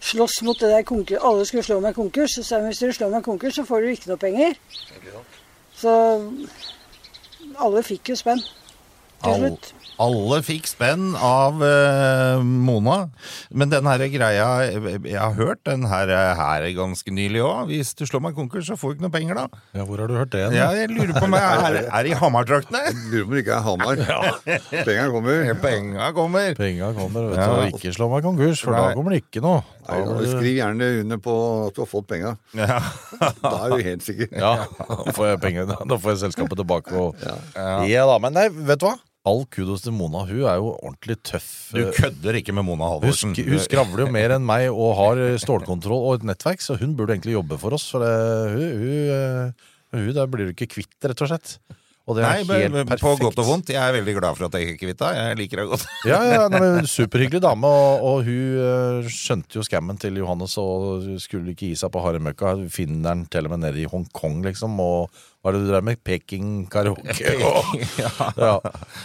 slåss 0.00 0.42
mot 0.42 0.60
det 0.60 0.70
der 0.70 0.82
konkurs. 0.86 1.22
Alle 1.22 1.46
skulle 1.46 1.62
slå 1.66 1.80
meg 1.80 1.94
konkurs. 1.94 2.36
Så 2.36 2.44
sa 2.44 2.60
jeg 2.60 2.70
hvis 2.70 2.82
dere 2.84 2.98
slår 2.98 3.14
meg 3.16 3.24
konkurs, 3.24 3.54
så 3.58 3.64
får 3.68 3.84
dere 3.84 3.96
ikke 3.96 4.12
noe 4.12 4.22
penger. 4.22 4.54
Så 5.76 5.96
alle 7.62 7.82
fikk 7.86 8.12
jo 8.12 8.16
spenn 8.18 8.42
til 9.26 9.44
All, 9.46 9.58
alle 9.96 10.38
fikk 10.44 10.66
spenn 10.68 11.14
av 11.16 11.60
uh, 11.62 12.42
Mona. 12.44 12.96
Men 13.50 13.70
den 13.72 13.86
her 13.88 14.02
greia 14.12 14.58
jeg, 14.60 14.82
jeg 15.08 15.16
har 15.20 15.36
hørt 15.38 15.62
den 15.68 15.86
her, 15.88 16.10
her 16.36 16.66
ganske 16.76 17.14
nylig 17.14 17.40
òg. 17.44 17.70
Hvis 17.70 17.94
du 17.96 18.04
slår 18.08 18.24
meg 18.26 18.36
konkurs, 18.36 18.68
så 18.68 18.76
får 18.76 18.92
du 18.92 18.98
ikke 18.98 19.06
noe 19.06 19.14
penger, 19.14 19.40
da. 19.40 19.62
Ja, 19.76 19.86
Hvor 19.88 20.02
har 20.02 20.10
du 20.12 20.16
hørt 20.18 20.34
det? 20.34 20.44
Ja, 20.56 20.68
jeg 20.76 20.90
lurer 20.92 21.14
på 21.16 21.24
om 21.28 21.36
jeg 21.38 21.70
er, 21.70 21.78
er 22.00 22.10
i 22.10 22.16
Hamar-traktene. 22.20 22.82
Lurer 23.12 23.24
på 23.24 23.30
om 23.30 23.36
det 23.36 23.44
ikke 23.44 23.56
er 23.56 23.64
Hamar. 23.66 24.04
Penga 24.90 25.08
kommer. 25.14 25.48
Penga 25.66 26.10
kommer. 26.16 26.52
Penga 26.60 26.92
kommer, 27.00 27.30
vet 27.32 27.40
Ja. 27.40 27.48
du. 27.56 27.80
Ikke 27.80 27.94
slå 27.96 28.10
meg 28.12 28.26
konkurs, 28.26 28.62
for 28.64 28.76
da 28.76 28.92
kommer 28.96 29.16
det 29.16 29.24
ikke 29.24 29.44
noe. 29.44 29.64
Da 29.86 29.96
Nei, 29.96 30.04
da, 30.04 30.14
blir 30.18 30.30
skriv 30.34 30.56
gjerne 30.58 30.92
under 31.04 31.20
på 31.22 31.34
at 31.66 31.76
du 31.76 31.82
har 31.84 31.90
fått 31.90 32.08
penga. 32.10 32.36
Ja. 32.58 32.78
Da 33.40 33.52
er 33.64 33.74
du 33.76 33.84
helt 33.86 34.04
sikker. 34.04 34.32
Ja, 34.34 34.54
da 34.66 35.14
får 35.14 35.28
jeg 35.32 35.42
penger. 35.44 35.70
Da 35.86 35.98
får 36.00 36.16
jeg 36.16 36.24
selskapet 36.26 36.58
tilbake. 36.60 36.94
Og... 36.98 37.14
Ja. 37.22 37.36
da, 38.10 38.16
Men 38.22 38.34
nei, 38.36 38.48
vet 38.50 38.82
du 38.82 38.88
hva? 38.90 38.96
All 39.26 39.42
kudos 39.50 39.82
til 39.82 39.94
Mona. 39.96 40.22
Hun 40.28 40.44
er 40.46 40.60
jo 40.60 40.68
ordentlig 40.76 41.16
tøff. 41.26 41.48
Du 41.74 41.80
kødder 41.96 42.38
ikke 42.38 42.54
med 42.54 42.62
Mona 42.68 42.86
Hun, 42.86 43.00
Halvorsen. 43.00 43.32
sk 43.34 43.48
hun 43.48 43.62
skravler 43.64 44.04
jo 44.06 44.10
mer 44.14 44.36
enn 44.36 44.46
meg 44.46 44.68
og 44.70 44.92
har 45.00 45.22
stålkontroll 45.42 46.04
og 46.12 46.20
et 46.20 46.28
nettverk, 46.30 46.62
så 46.62 46.78
hun 46.78 46.94
burde 46.98 47.16
egentlig 47.16 47.34
jobbe 47.34 47.58
for 47.58 47.74
oss. 47.74 47.88
For 47.90 48.04
det, 48.06 48.12
hun, 48.54 48.84
hun, 48.84 49.10
eh, 49.16 49.66
hun 49.98 50.14
der 50.14 50.30
blir 50.30 50.46
du 50.46 50.54
ikke 50.54 50.70
kvitt, 50.78 50.94
rett 51.02 51.26
og 51.26 51.32
slett. 51.34 51.58
Og 52.06 52.14
det 52.14 52.22
er 52.22 52.44
Nei, 52.46 52.58
helt 52.62 52.70
men 52.70 52.84
perfekt. 52.86 53.02
på 53.02 53.12
godt 53.18 53.40
og 53.42 53.46
vondt. 53.48 53.70
Jeg 53.74 53.82
er 53.82 53.96
veldig 53.96 54.12
glad 54.14 54.36
for 54.38 54.46
at 54.46 54.54
jeg 54.54 54.62
ikke 54.62 54.76
er 54.76 54.78
kvitt 54.92 55.00
henne. 55.02 55.22
Jeg 55.26 55.38
liker 55.40 55.58
henne 55.58 55.72
godt. 55.72 55.86
Ja, 56.06 56.18
ja, 56.22 56.44
nei, 56.52 56.84
Superhyggelig 56.86 57.40
dame, 57.42 57.66
og, 57.66 58.04
og 58.06 58.20
hun 58.28 58.60
eh, 58.62 59.08
skjønte 59.10 59.58
jo 59.58 59.64
skammen 59.66 59.98
til 59.98 60.20
Johannes 60.22 60.54
og 60.62 61.02
skulle 61.18 61.50
ikke 61.50 61.72
gi 61.72 61.80
seg 61.82 61.90
på 61.90 62.04
haremøkka. 62.04 62.52
Finner 62.70 63.08
den 63.10 63.24
til 63.26 63.48
og 63.50 63.56
med 63.56 63.64
nede 63.66 63.82
i 63.82 63.88
Hongkong, 63.90 64.38
liksom. 64.46 64.78
Og 64.86 65.10
hva 65.46 65.52
er 65.52 65.60
det 65.60 65.66
du 65.68 65.68
drev 65.70 65.84
med? 65.86 66.00
Peking 66.02 66.46
karaoke? 66.66 67.34
Og, 67.46 67.84
ja. 68.02 68.56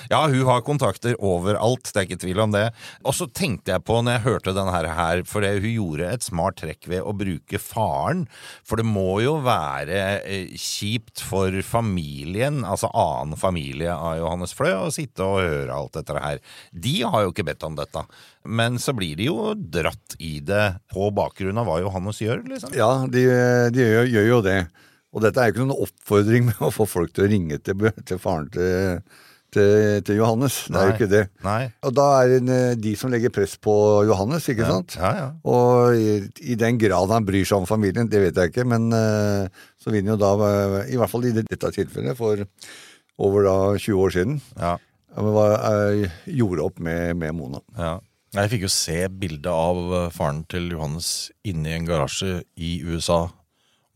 ja, 0.09 0.21
hun 0.25 0.47
har 0.47 0.63
kontakter 0.65 1.13
overalt, 1.21 1.91
det 1.91 2.01
er 2.01 2.07
ikke 2.07 2.21
tvil 2.23 2.41
om 2.41 2.55
det. 2.55 2.63
Og 3.05 3.13
så 3.13 3.27
tenkte 3.29 3.75
jeg 3.75 3.85
på 3.85 3.99
når 4.01 4.17
jeg 4.17 4.25
hørte 4.25 4.55
denne 4.57 4.73
her, 4.73 4.89
her 4.97 5.21
for 5.29 5.45
det, 5.45 5.59
hun 5.61 5.69
gjorde 5.75 6.09
et 6.09 6.25
smart 6.25 6.57
trekk 6.57 6.89
ved 6.89 7.05
å 7.05 7.13
bruke 7.13 7.61
faren. 7.61 8.25
For 8.65 8.81
det 8.81 8.87
må 8.89 9.19
jo 9.21 9.37
være 9.45 10.01
eh, 10.25 10.57
kjipt 10.57 11.21
for 11.29 11.61
familien, 11.61 12.63
altså 12.65 12.89
annen 12.89 13.37
familie 13.37 13.93
av 13.93 14.17
Johannes 14.23 14.57
Flø, 14.57 14.73
å 14.87 14.91
sitte 14.93 15.21
og 15.21 15.43
høre 15.45 15.77
alt 15.77 16.01
dette 16.01 16.17
her. 16.25 16.41
De 16.73 16.97
har 17.05 17.27
jo 17.27 17.35
ikke 17.35 17.45
bedt 17.53 17.69
om 17.69 17.77
dette. 17.77 18.07
Men 18.49 18.81
så 18.81 18.97
blir 18.97 19.13
de 19.19 19.29
jo 19.29 19.51
dratt 19.53 20.17
i 20.17 20.39
det 20.41 20.71
på 20.89 21.13
bakgrunn 21.13 21.61
av 21.61 21.69
hva 21.69 21.83
Johannes 21.85 22.25
gjør, 22.25 22.47
liksom. 22.49 22.73
Ja, 22.73 22.95
de, 23.05 23.27
de 23.77 23.85
gjør, 23.85 24.09
gjør 24.09 24.33
jo 24.33 24.47
det. 24.49 24.61
Og 25.11 25.21
dette 25.25 25.41
er 25.43 25.49
jo 25.49 25.55
ikke 25.55 25.65
noen 25.65 25.83
oppfordring 25.87 26.45
med 26.47 26.61
å 26.63 26.71
få 26.71 26.85
folk 26.87 27.11
til 27.13 27.25
å 27.25 27.31
ringe 27.31 27.57
til, 27.59 27.89
til 28.07 28.19
faren 28.21 28.45
til, 28.53 29.01
til, 29.51 29.97
til 30.07 30.19
Johannes. 30.21 30.61
Det 30.71 30.79
er 30.79 30.85
jo 30.87 30.93
ikke 30.95 31.09
det. 31.11 31.23
Nei. 31.43 31.65
Og 31.83 31.95
da 31.97 32.05
er 32.21 32.31
det 32.37 32.55
eh, 32.55 32.75
de 32.79 32.93
som 32.95 33.11
legger 33.11 33.33
press 33.35 33.57
på 33.59 33.73
Johannes, 34.07 34.47
ikke 34.53 34.63
Ja, 34.63 34.69
sant? 34.77 34.95
ja, 34.95 35.09
ja. 35.19 35.25
Og 35.43 35.97
i, 35.99 36.13
i 36.53 36.55
den 36.59 36.79
grad 36.79 37.11
han 37.11 37.27
bryr 37.27 37.43
seg 37.43 37.59
om 37.59 37.67
familien, 37.67 38.07
det 38.07 38.21
vet 38.23 38.39
jeg 38.39 38.53
ikke, 38.53 38.63
men 38.71 38.87
eh, 38.95 39.49
så 39.81 39.91
vinner 39.91 40.15
jo 40.15 40.21
da, 40.23 40.31
eh, 40.47 40.77
i 40.95 41.01
hvert 41.01 41.11
fall 41.11 41.27
i 41.27 41.33
dette 41.41 41.73
tilfellet, 41.75 42.15
for 42.15 42.45
over 43.21 43.43
da 43.49 43.57
20 43.75 43.99
år 44.05 44.15
siden, 44.15 44.39
Ja. 44.63 44.77
eh, 45.19 46.07
gjorde 46.31 46.63
opp 46.69 46.79
med, 46.79 47.17
med 47.19 47.35
Mona. 47.35 47.59
Ja. 47.77 47.97
Jeg 48.31 48.47
fikk 48.53 48.61
jo 48.63 48.71
se 48.71 48.95
bildet 49.11 49.51
av 49.51 50.09
faren 50.15 50.45
til 50.47 50.69
Johannes 50.71 51.27
inne 51.43 51.67
i 51.67 51.75
en 51.75 51.85
garasje 51.89 52.37
i 52.55 52.77
USA, 52.87 53.25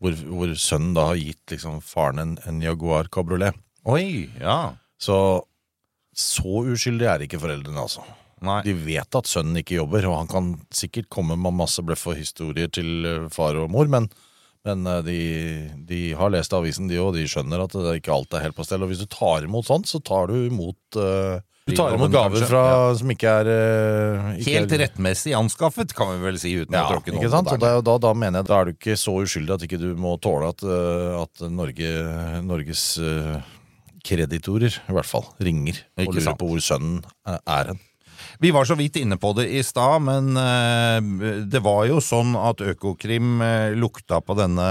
hvor, 0.02 0.16
hvor 0.28 0.54
sønnen 0.60 0.94
da 0.96 1.10
har 1.10 1.20
gitt 1.20 1.54
liksom 1.54 1.80
faren 1.84 2.22
en, 2.22 2.36
en 2.48 2.62
Jaguar 2.64 3.10
kabriolet. 3.12 3.56
Oi, 3.86 4.28
ja. 4.40 4.76
Så 5.00 5.18
så 6.16 6.62
uskyldig 6.72 7.08
er 7.10 7.24
ikke 7.26 7.40
foreldrene, 7.42 7.82
altså. 7.82 8.00
Nei. 8.44 8.60
De 8.64 8.72
vet 8.76 9.18
at 9.18 9.28
sønnen 9.28 9.60
ikke 9.60 9.76
jobber, 9.76 10.06
og 10.08 10.16
han 10.22 10.30
kan 10.30 10.48
sikkert 10.74 11.10
komme 11.12 11.36
med 11.40 11.56
masse 11.56 11.82
bløff 11.84 12.06
og 12.08 12.16
historier 12.16 12.70
til 12.72 13.08
eh, 13.08 13.26
far 13.32 13.58
og 13.60 13.68
mor, 13.72 13.88
men, 13.92 14.08
men 14.64 14.88
eh, 14.88 15.02
de, 15.04 15.18
de 15.88 16.00
har 16.16 16.32
lest 16.32 16.56
avisen, 16.56 16.88
de 16.88 17.00
òg, 17.00 17.10
og 17.10 17.18
de 17.18 17.26
skjønner 17.28 17.64
at 17.64 17.76
det 17.76 17.98
ikke 18.00 18.14
alt 18.16 18.36
er 18.36 18.46
helt 18.46 18.56
på 18.56 18.64
stell. 18.64 18.84
Og 18.84 18.92
hvis 18.92 19.04
du 19.04 19.08
tar 19.12 19.44
imot 19.44 19.68
sånt, 19.68 19.88
så 19.92 20.00
tar 20.04 20.32
du 20.32 20.38
imot 20.46 21.00
eh, 21.00 21.44
Du 21.66 21.74
tar 21.74 21.96
imot 21.96 22.12
gaver 22.14 22.44
fra, 22.46 22.62
som 22.94 23.10
ikke 23.10 23.30
er 23.40 23.48
eh, 23.50 24.26
ikke 24.38 24.52
Helt 24.54 24.74
er- 24.76 24.82
rettmessig 24.84 25.32
anskaffet, 25.34 25.90
kan 25.98 26.12
vi 26.12 26.20
vel 26.22 26.36
si, 26.38 26.52
uten 26.62 26.76
å 26.76 26.78
ja, 26.78 26.84
tråkke 26.92 27.14
noen 27.16 27.32
sant? 27.32 27.50
på 27.50 27.58
Og 27.58 27.82
da, 27.88 27.96
da, 28.04 28.12
mener 28.14 28.38
jeg 28.38 28.46
da 28.52 28.60
er 28.60 28.68
du 28.68 28.76
ikke 28.76 28.94
så 29.02 29.16
uskyldig 29.24 29.56
at 29.56 29.64
ikke 29.66 29.80
du 29.82 29.88
må 29.98 30.12
tåle 30.22 30.52
at, 30.54 30.62
eh, 30.62 31.16
at 31.24 31.42
Norge, 31.50 31.90
Norges 32.46 32.84
eh, 33.02 33.34
kreditorer 34.06 34.78
i 34.78 34.94
hvert 34.94 35.10
fall 35.10 35.26
ringer 35.42 35.82
og 35.98 36.14
lurer 36.14 36.38
på 36.38 36.52
hvor 36.52 36.62
sønnen 36.62 37.02
er 37.26 37.72
hen. 37.72 37.82
Vi 38.38 38.50
var 38.50 38.64
så 38.68 38.74
vidt 38.76 38.96
inne 39.00 39.16
på 39.16 39.32
det 39.36 39.46
i 39.48 39.62
stad, 39.64 40.02
men 40.04 40.36
eh, 40.36 41.42
det 41.48 41.62
var 41.64 41.86
jo 41.88 42.00
sånn 42.04 42.34
at 42.36 42.60
Økokrim 42.60 43.40
eh, 43.44 43.76
lukta 43.78 44.20
på 44.20 44.36
denne 44.36 44.66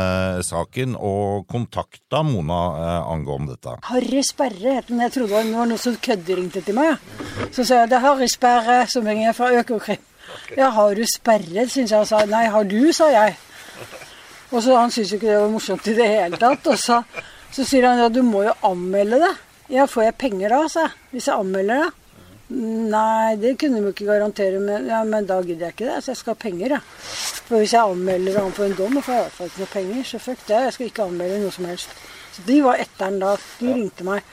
saken 0.46 0.94
og 0.96 1.48
kontakta 1.50 2.22
Mona 2.26 2.60
eh, 2.78 3.12
angående 3.16 3.56
dette. 3.56 3.78
Harry 3.90 4.22
Sperre 4.26 4.78
het 4.78 4.92
den. 4.92 5.02
Jeg 5.02 5.16
trodde 5.16 5.32
det 5.34 5.40
var 5.40 5.50
noen 5.50 5.82
som 5.82 5.98
kødderingte 5.98 6.62
til 6.66 6.78
meg. 6.78 7.02
Så 7.56 7.66
sa 7.66 7.82
jeg 7.82 7.94
det 7.94 7.98
er 7.98 8.06
Harry 8.06 8.30
Sperre 8.30 8.84
som 8.92 9.08
ringer 9.10 9.34
fra 9.38 9.50
Økokrim. 9.62 10.04
Ja, 10.58 10.70
har 10.70 10.96
du 10.96 11.04
sperre? 11.10 11.68
syns 11.70 11.92
jeg 11.92 11.98
han 11.98 12.08
sa. 12.10 12.22
Nei, 12.30 12.46
har 12.52 12.66
du, 12.70 12.80
sa 12.94 13.10
jeg. 13.14 13.36
Og 14.52 14.62
så 14.64 14.78
Han 14.78 14.92
syntes 14.94 15.12
jo 15.12 15.20
ikke 15.20 15.32
det 15.32 15.42
var 15.42 15.52
morsomt 15.54 15.88
i 15.90 15.98
det 15.98 16.08
hele 16.10 16.40
tatt. 16.42 16.68
Og 16.70 16.80
så, 16.80 17.02
så 17.54 17.66
sier 17.66 17.90
han 17.90 18.02
ja, 18.02 18.10
du 18.10 18.22
må 18.26 18.46
jo 18.46 18.56
anmelde 18.66 19.22
det. 19.24 19.34
Ja, 19.74 19.88
får 19.90 20.10
jeg 20.10 20.20
penger 20.22 20.54
da, 20.54 20.66
sa 20.70 20.88
jeg. 20.88 20.98
Hvis 21.14 21.30
jeg 21.30 21.40
anmelder 21.42 21.86
det. 21.86 22.05
Nei, 22.50 23.36
det 23.42 23.56
kunne 23.58 23.80
de 23.82 23.90
ikke 23.90 24.06
garantere, 24.06 24.60
men, 24.62 24.86
ja, 24.86 25.00
men 25.04 25.26
da 25.26 25.40
gidder 25.42 25.66
jeg 25.72 25.74
ikke 25.74 25.88
det. 25.90 26.04
Så 26.06 26.12
jeg 26.14 26.20
skal 26.20 26.36
ha 26.36 26.42
penger, 26.44 26.76
jeg. 26.76 26.82
For 27.48 27.58
hvis 27.62 27.74
jeg 27.74 27.82
anmelder 27.96 28.38
ham 28.40 28.52
for 28.54 28.66
en 28.68 28.76
dom, 28.78 29.00
får 29.02 29.14
jeg 29.16 29.22
i 29.22 29.24
hvert 29.26 29.38
fall 29.40 29.50
ikke 29.50 29.64
noe 29.64 29.72
penger. 29.74 30.04
Så 30.12 30.20
fuck 30.22 30.44
det. 30.48 30.60
Jeg 30.68 30.76
skal 30.76 30.92
ikke 30.92 31.08
anmelde 31.10 31.40
noe 31.42 31.56
som 31.56 31.66
helst. 31.70 31.96
Så 32.36 32.46
de 32.46 32.60
var 32.66 32.82
etter 32.84 33.10
den 33.10 33.20
da. 33.24 33.32
De 33.60 33.74
ringte 33.74 34.06
meg. 34.08 34.30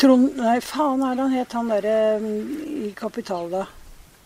Trond 0.00 0.36
Nei, 0.36 0.58
faen 0.60 1.04
er 1.08 1.14
det 1.16 1.24
han 1.24 1.36
het, 1.38 1.54
han 1.56 1.70
derre 1.72 1.96
mm, 2.20 2.40
i 2.88 2.90
Kapital 2.96 3.46
da. 3.52 3.62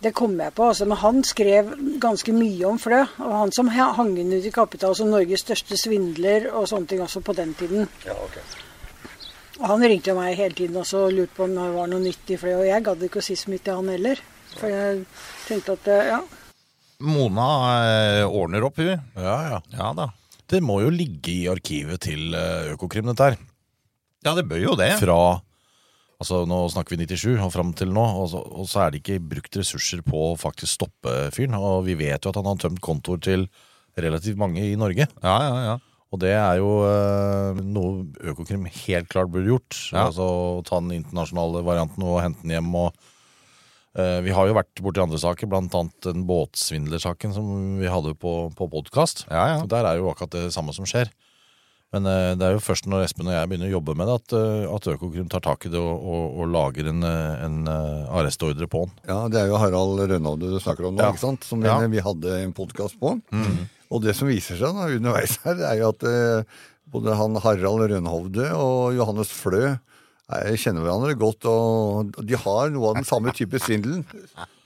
Det 0.01 0.14
kom 0.16 0.33
jeg 0.40 0.55
på, 0.57 0.64
altså. 0.70 0.87
Men 0.88 0.99
han 1.03 1.20
skrev 1.27 1.75
ganske 2.01 2.33
mye 2.33 2.64
om 2.70 2.79
Flø. 2.81 3.03
Og 3.27 3.35
han 3.42 3.53
som 3.53 3.68
ha- 3.75 3.92
hang 3.99 4.14
ut 4.18 4.46
i 4.46 4.55
Kapital 4.55 4.94
som 4.96 5.11
Norges 5.12 5.42
største 5.44 5.77
svindler 5.79 6.49
og 6.55 6.66
sånne 6.70 6.87
ting 6.90 7.03
også 7.05 7.20
på 7.27 7.35
den 7.37 7.55
tiden. 7.59 7.88
Og 8.14 8.38
han 9.61 9.85
ringte 9.85 10.14
meg 10.16 10.38
hele 10.38 10.57
tiden 10.57 10.79
også 10.81 11.07
og 11.07 11.16
lurte 11.16 11.37
på 11.37 11.46
om 11.46 11.57
det 11.57 11.66
var 11.75 11.90
noe 11.90 12.03
nytt 12.03 12.33
i 12.33 12.38
flere. 12.40 12.62
Og 12.62 12.68
jeg 12.68 12.85
gadd 12.87 13.03
ikke 13.07 13.20
å 13.20 13.25
si 13.25 13.37
så 13.38 13.53
mye 13.53 13.64
til 13.64 13.81
han 13.81 13.92
heller. 13.92 14.23
For 14.57 14.73
jeg 14.73 15.03
tenkte 15.46 15.77
at 15.77 15.90
eh, 15.92 16.09
ja. 16.14 16.20
Mona 17.07 17.51
eh, 17.85 18.25
ordner 18.27 18.66
opp, 18.66 18.81
hun. 18.81 19.05
Ja, 19.16 19.37
ja. 19.53 19.61
Ja 19.77 19.92
da. 19.96 20.11
Det 20.51 20.59
må 20.64 20.81
jo 20.83 20.90
ligge 20.90 21.33
i 21.33 21.46
arkivet 21.51 22.03
til 22.09 22.35
eh, 22.35 22.73
Økokrim, 22.75 23.07
dette 23.12 23.31
her. 23.31 23.38
Ja, 24.27 24.35
det 24.37 24.49
bør 24.51 24.64
jo 24.70 24.77
det. 24.81 24.94
Fra 25.01 25.20
Altså, 26.20 26.42
Nå 26.44 26.66
snakker 26.68 26.99
vi 26.99 27.07
97 27.09 27.38
og 27.40 27.53
fram 27.55 27.70
til 27.73 27.94
nå, 27.96 28.03
og 28.20 28.27
så, 28.29 28.42
og 28.44 28.66
så 28.68 28.83
er 28.85 28.90
det 28.92 28.99
ikke 29.01 29.23
brukt 29.25 29.57
ressurser 29.57 30.03
på 30.05 30.18
å 30.27 30.35
faktisk 30.37 30.75
stoppe 30.75 31.14
fyren. 31.33 31.57
Og 31.57 31.87
vi 31.87 31.94
vet 31.96 32.20
jo 32.20 32.33
at 32.33 32.37
han 32.37 32.49
har 32.51 32.59
tømt 32.61 32.83
kontoer 32.85 33.23
til 33.25 33.46
relativt 33.96 34.37
mange 34.40 34.66
i 34.68 34.77
Norge. 34.77 35.07
Ja, 35.25 35.37
ja, 35.46 35.55
ja. 35.64 35.79
Og 36.11 36.18
det 36.18 36.33
er 36.35 36.59
jo 36.59 36.70
eh, 36.88 37.61
noe 37.62 38.03
Økokrim 38.33 38.66
helt 38.66 39.09
klart 39.12 39.31
burde 39.31 39.53
gjort. 39.53 39.79
Ja. 39.92 40.09
Altså 40.09 40.27
ta 40.66 40.81
den 40.83 40.96
internasjonale 40.99 41.62
varianten 41.66 42.07
og 42.07 42.18
hente 42.25 42.42
den 42.42 42.57
hjem. 42.57 42.70
og 42.75 42.90
eh, 43.94 44.18
Vi 44.27 44.35
har 44.35 44.51
jo 44.51 44.57
vært 44.59 44.83
borti 44.83 45.05
andre 45.05 45.20
saker, 45.23 45.51
annet 45.55 46.01
den 46.09 46.27
båtsvindlersaken 46.27 47.37
som 47.37 47.53
vi 47.79 47.90
hadde 47.90 48.16
på, 48.18 48.35
på 48.59 48.70
podkast. 48.75 49.29
Ja, 49.31 49.46
ja. 49.55 49.61
Der 49.70 49.87
er 49.87 50.01
jo 50.03 50.11
akkurat 50.11 50.35
det 50.35 50.49
samme 50.57 50.75
som 50.75 50.88
skjer. 50.88 51.12
Men 51.92 52.07
eh, 52.07 52.33
det 52.38 52.46
er 52.46 52.53
jo 52.55 52.62
først 52.62 52.87
når 52.87 53.03
Espen 53.09 53.26
og 53.26 53.35
jeg 53.35 53.48
begynner 53.50 53.66
å 53.70 53.74
jobbe 53.81 53.96
med 53.98 54.07
det, 54.07 54.14
at, 54.20 54.35
eh, 54.38 54.66
at 54.70 54.87
Økokrim 54.92 55.26
tar 55.33 55.42
tak 55.42 55.66
i 55.66 55.72
det 55.72 55.81
og, 55.83 56.05
og, 56.07 56.37
og 56.38 56.53
lager 56.55 56.87
en, 56.92 57.03
eh, 57.03 57.44
en 57.46 57.57
arrestordre 57.70 58.68
på 58.70 58.85
den. 58.87 58.94
Ja, 59.11 59.18
det 59.33 59.40
er 59.42 59.50
jo 59.50 59.59
Harald 59.59 59.98
Rønhovde 60.12 60.53
du 60.53 60.59
snakker 60.62 60.87
om 60.87 60.94
nå, 60.94 61.03
Ja. 61.03 61.11
ikke 61.11 61.24
sant? 61.24 61.46
Som 61.48 61.64
Ja. 61.66 61.79
vi 61.90 61.98
hadde 62.07 62.37
en 62.44 62.53
podkast 62.55 62.98
på. 63.03 63.16
Og 63.90 64.03
det 64.05 64.14
som 64.14 64.29
viser 64.31 64.55
seg 64.61 64.76
da, 64.76 64.87
underveis 64.87 65.35
her, 65.42 65.59
er 65.66 65.81
jo 65.83 65.88
at 65.90 66.07
både 66.90 67.16
han 67.18 67.35
Harald 67.42 67.90
Rønhovde 67.90 68.46
og 68.55 68.94
Johannes 68.94 69.31
Flø 69.35 69.79
kjenner 70.60 70.84
hverandre 70.84 71.16
godt, 71.18 71.46
og 71.50 72.12
de 72.22 72.38
har 72.38 72.70
noe 72.70 72.92
av 72.92 73.00
den 73.00 73.08
samme 73.08 73.32
type 73.36 73.58
svindelen. 73.62 74.04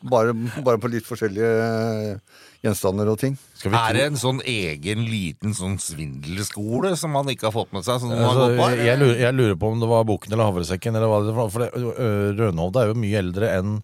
Bare, 0.04 0.34
bare 0.60 0.76
på 0.76 0.90
litt 0.92 1.06
forskjellige 1.08 1.52
eh, 1.64 2.42
gjenstander 2.66 3.08
og 3.08 3.16
ting. 3.22 3.38
Er 3.70 3.96
det 3.96 4.02
en 4.10 4.18
sånn 4.20 4.42
egen 4.44 5.06
liten 5.08 5.54
sånn 5.56 5.78
svindelskole 5.80 6.92
som 7.00 7.14
man 7.16 7.30
ikke 7.32 7.48
har 7.48 7.54
fått 7.54 7.72
med 7.72 7.86
seg? 7.86 8.02
Sånn 8.02 8.12
Altså, 8.12 8.50
jeg, 8.52 8.82
jeg, 8.84 9.00
lurer, 9.00 9.16
jeg 9.22 9.38
lurer 9.38 9.56
på 9.62 9.70
om 9.72 9.80
det 9.80 9.88
var 9.88 10.04
boken 10.10 10.36
eller 10.36 10.50
havresekken. 10.50 11.00
Eller 11.00 11.08
hva 11.08 11.22
det 11.24 11.34
for 11.38 11.64
det, 11.64 11.70
Rønhovde 12.36 12.82
er 12.82 12.92
jo 12.92 13.00
mye 13.00 13.24
eldre 13.24 13.50
enn 13.56 13.80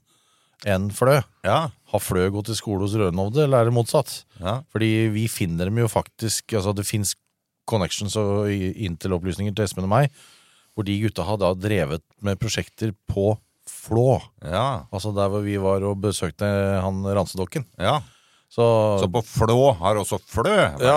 enn 0.69 0.91
Flø. 0.93 1.15
Har 1.47 2.03
Flø 2.05 2.27
gått 2.35 2.51
i 2.53 2.57
skole 2.59 2.85
hos 2.85 2.97
Rønhovde, 2.99 3.47
eller 3.47 3.63
er 3.63 3.71
det 3.71 3.77
motsatt? 3.77 4.25
Ja. 4.41 4.59
Fordi 4.73 5.09
vi 5.15 5.25
finner 5.33 5.71
dem 5.71 5.81
jo 5.81 5.89
faktisk 5.89 6.53
altså 6.59 6.75
Det 6.77 6.85
fins 6.89 7.15
connections 7.71 8.17
og 8.19 8.51
inntil 8.51 9.15
opplysninger 9.17 9.55
til 9.55 9.65
Espen 9.65 9.87
og 9.87 9.93
meg, 9.93 10.13
hvor 10.75 10.87
de 10.87 10.97
gutta 11.03 11.27
har 11.27 11.41
da 11.41 11.53
drevet 11.59 12.05
med 12.25 12.41
prosjekter 12.41 12.95
på 13.11 13.33
Flå. 13.71 14.17
Ja. 14.43 14.87
Altså 14.91 15.13
der 15.15 15.29
hvor 15.31 15.45
vi 15.45 15.55
var 15.63 15.85
og 15.87 16.01
besøkte 16.03 16.49
han 16.83 17.05
Ransedokken. 17.07 17.65
Ja. 17.79 18.01
Så, 18.51 18.65
Så 18.99 19.07
på 19.15 19.23
Flå 19.23 19.77
har 19.79 20.01
også 20.01 20.19
Flø 20.27 20.51
vært. 20.51 20.81
Ja, 20.83 20.97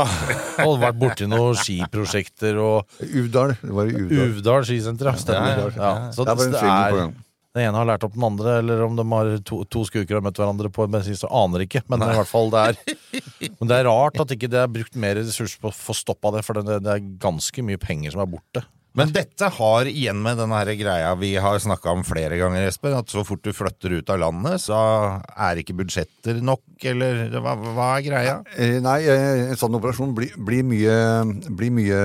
og 0.66 0.80
vært 0.82 0.98
borti 0.98 1.28
noen 1.30 1.54
skiprosjekter 1.60 2.58
og 2.58 2.96
Uvdal. 3.06 3.54
Det 3.62 3.76
var 3.78 3.92
i 3.92 4.00
Uvdal. 4.00 4.32
Uvdal 4.32 4.66
skisenter, 4.66 5.12
ja. 5.12 5.20
Stemmer. 5.22 5.62
Ja, 5.62 5.68
Ja, 5.78 5.92
ja. 6.08 6.10
Så 6.16 6.26
det, 6.26 6.34
det 6.40 6.48
en 6.48 6.58
svindel 6.58 6.98
på 6.98 7.04
er. 7.04 7.14
Den 7.54 7.68
ene 7.68 7.78
har 7.78 7.86
lært 7.86 8.08
opp 8.08 8.16
den 8.18 8.26
andre, 8.26 8.56
eller 8.64 8.82
om 8.82 8.96
de 8.98 9.04
har 9.12 9.28
to, 9.46 9.60
to 9.70 9.84
skurker 9.86 10.18
har 10.18 10.24
møtt 10.26 10.40
hverandre 10.42 10.72
på 10.74 10.88
en 10.88 10.96
bensinstasjon, 10.96 11.36
aner 11.44 11.68
ikke. 11.68 11.84
Men 11.94 12.02
i 12.02 12.16
hvert 12.18 12.32
fall 12.32 12.50
det 12.50 12.64
er 12.72 12.80
Men 13.60 13.70
det 13.70 13.78
er 13.78 13.86
rart 13.86 14.18
at 14.24 14.34
ikke 14.34 14.50
det 14.50 14.64
er 14.64 14.72
brukt 14.74 14.98
mer 14.98 15.20
ressurser 15.22 15.62
på 15.62 15.70
å 15.70 15.76
få 15.78 15.94
stoppa 15.94 16.34
det, 16.34 16.42
for 16.48 16.58
det, 16.58 16.80
det 16.82 16.96
er 16.96 17.06
ganske 17.22 17.66
mye 17.70 17.78
penger 17.78 18.16
som 18.16 18.24
er 18.26 18.32
borte. 18.34 18.66
Men 18.98 19.10
dette 19.14 19.48
har 19.56 19.88
igjen 19.90 20.20
med 20.22 20.38
denne 20.38 20.58
her 20.60 20.70
greia 20.78 21.14
vi 21.18 21.32
har 21.42 21.58
snakka 21.62 21.96
om 21.96 22.04
flere 22.06 22.38
ganger, 22.38 22.68
Espen, 22.68 22.94
at 22.94 23.10
så 23.10 23.24
fort 23.26 23.42
du 23.46 23.50
flytter 23.56 23.96
ut 23.98 24.12
av 24.14 24.20
landet, 24.22 24.62
så 24.62 24.78
er 25.34 25.62
ikke 25.62 25.76
budsjetter 25.80 26.44
nok, 26.46 26.62
eller 26.92 27.24
hva, 27.42 27.56
hva 27.74 27.88
er 27.96 28.06
greia? 28.06 28.36
Eh, 28.54 28.78
Nei, 28.84 29.00
eh, 29.10 29.48
en 29.50 29.58
sånn 29.60 29.80
operasjon 29.80 30.14
blir, 30.18 30.36
blir, 30.38 30.62
mye, 30.70 31.00
blir 31.50 31.74
mye 31.74 32.04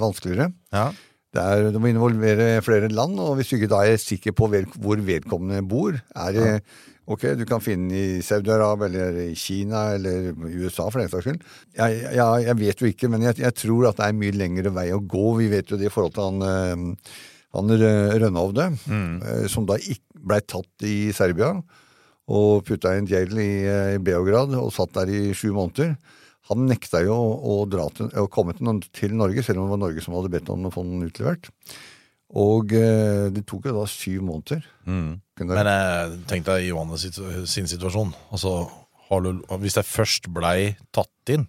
vanskeligere. 0.00 0.48
Det, 1.36 1.42
er, 1.44 1.68
det 1.74 1.80
må 1.84 1.92
involvere 1.92 2.62
flere 2.64 2.88
land, 2.88 3.20
og 3.20 3.36
hvis 3.36 3.52
du 3.52 3.58
ikke 3.58 3.72
da 3.74 3.82
er 3.84 4.00
sikker 4.00 4.32
på 4.36 4.48
hvor 4.48 5.04
vedkommende 5.04 5.60
bor 5.68 5.98
er 6.00 6.32
det, 6.32 6.50
Ok, 7.06 7.22
du 7.38 7.44
kan 7.46 7.62
finne 7.62 7.86
den 7.92 7.96
i 8.18 8.22
Saudi-Arabia 8.26 8.88
eller 8.88 9.18
i 9.28 9.34
Kina 9.38 9.84
eller 9.94 10.32
USA 10.56 10.88
for 10.90 10.98
den 10.98 11.10
saks 11.12 11.28
skyld. 11.28 11.44
Jeg, 11.78 12.00
jeg, 12.16 12.42
jeg 12.48 12.58
vet 12.58 12.82
jo 12.82 12.90
ikke, 12.90 13.10
men 13.12 13.22
jeg, 13.28 13.38
jeg 13.44 13.54
tror 13.62 13.86
at 13.92 14.00
det 14.00 14.08
er 14.08 14.16
mye 14.18 14.34
lengre 14.34 14.72
vei 14.74 14.88
å 14.96 14.98
gå. 15.02 15.26
Vi 15.38 15.46
vet 15.52 15.70
jo 15.70 15.78
det 15.78 15.86
i 15.86 15.92
forhold 15.94 16.16
til 16.16 16.26
han, 16.26 16.42
eh, 16.42 17.22
han 17.54 17.70
Rø- 17.78 18.18
Rønhovde, 18.24 18.66
eh, 19.22 19.46
som 19.52 19.68
da 19.70 19.78
blei 20.26 20.40
tatt 20.50 20.86
i 20.88 20.96
Serbia 21.14 21.52
og 22.26 22.64
putta 22.66 22.96
i 22.96 22.98
en 23.04 23.06
jail 23.06 23.38
i, 23.38 23.50
eh, 23.70 23.92
i 23.94 24.02
Beograd 24.02 24.56
og 24.58 24.72
satt 24.74 24.96
der 24.98 25.12
i 25.14 25.28
sju 25.30 25.52
måneder. 25.54 25.94
Han 26.50 26.66
nekta 26.66 27.04
jo 27.06 27.14
å, 27.14 27.30
å, 27.54 27.54
dra 27.70 27.86
til, 27.94 28.10
å 28.18 28.26
komme 28.30 28.54
til, 28.58 28.82
til 28.94 29.14
Norge, 29.18 29.42
selv 29.46 29.62
om 29.62 29.68
det 29.70 29.76
var 29.76 29.84
Norge 29.86 30.02
som 30.02 30.14
hadde 30.18 30.30
bedt 30.34 30.50
om 30.50 30.66
å 30.66 30.74
få 30.74 30.82
den 30.86 31.06
utlevert. 31.06 31.52
Og 32.34 32.72
eh, 32.74 33.28
det 33.30 33.44
tok 33.46 33.68
jo 33.68 33.76
da 33.76 33.84
syv 33.90 34.24
måneder. 34.26 34.64
Mm. 34.88 35.12
Men 35.44 35.70
eh, 35.70 36.16
tenk 36.26 36.48
deg 36.48 36.66
Johannes 36.66 37.06
sin 37.50 37.70
situasjon. 37.70 38.10
Altså, 38.34 38.58
har 39.08 39.22
du, 39.22 39.44
hvis 39.62 39.78
jeg 39.78 39.86
først 39.86 40.30
blei 40.34 40.74
tatt 40.94 41.34
inn 41.36 41.46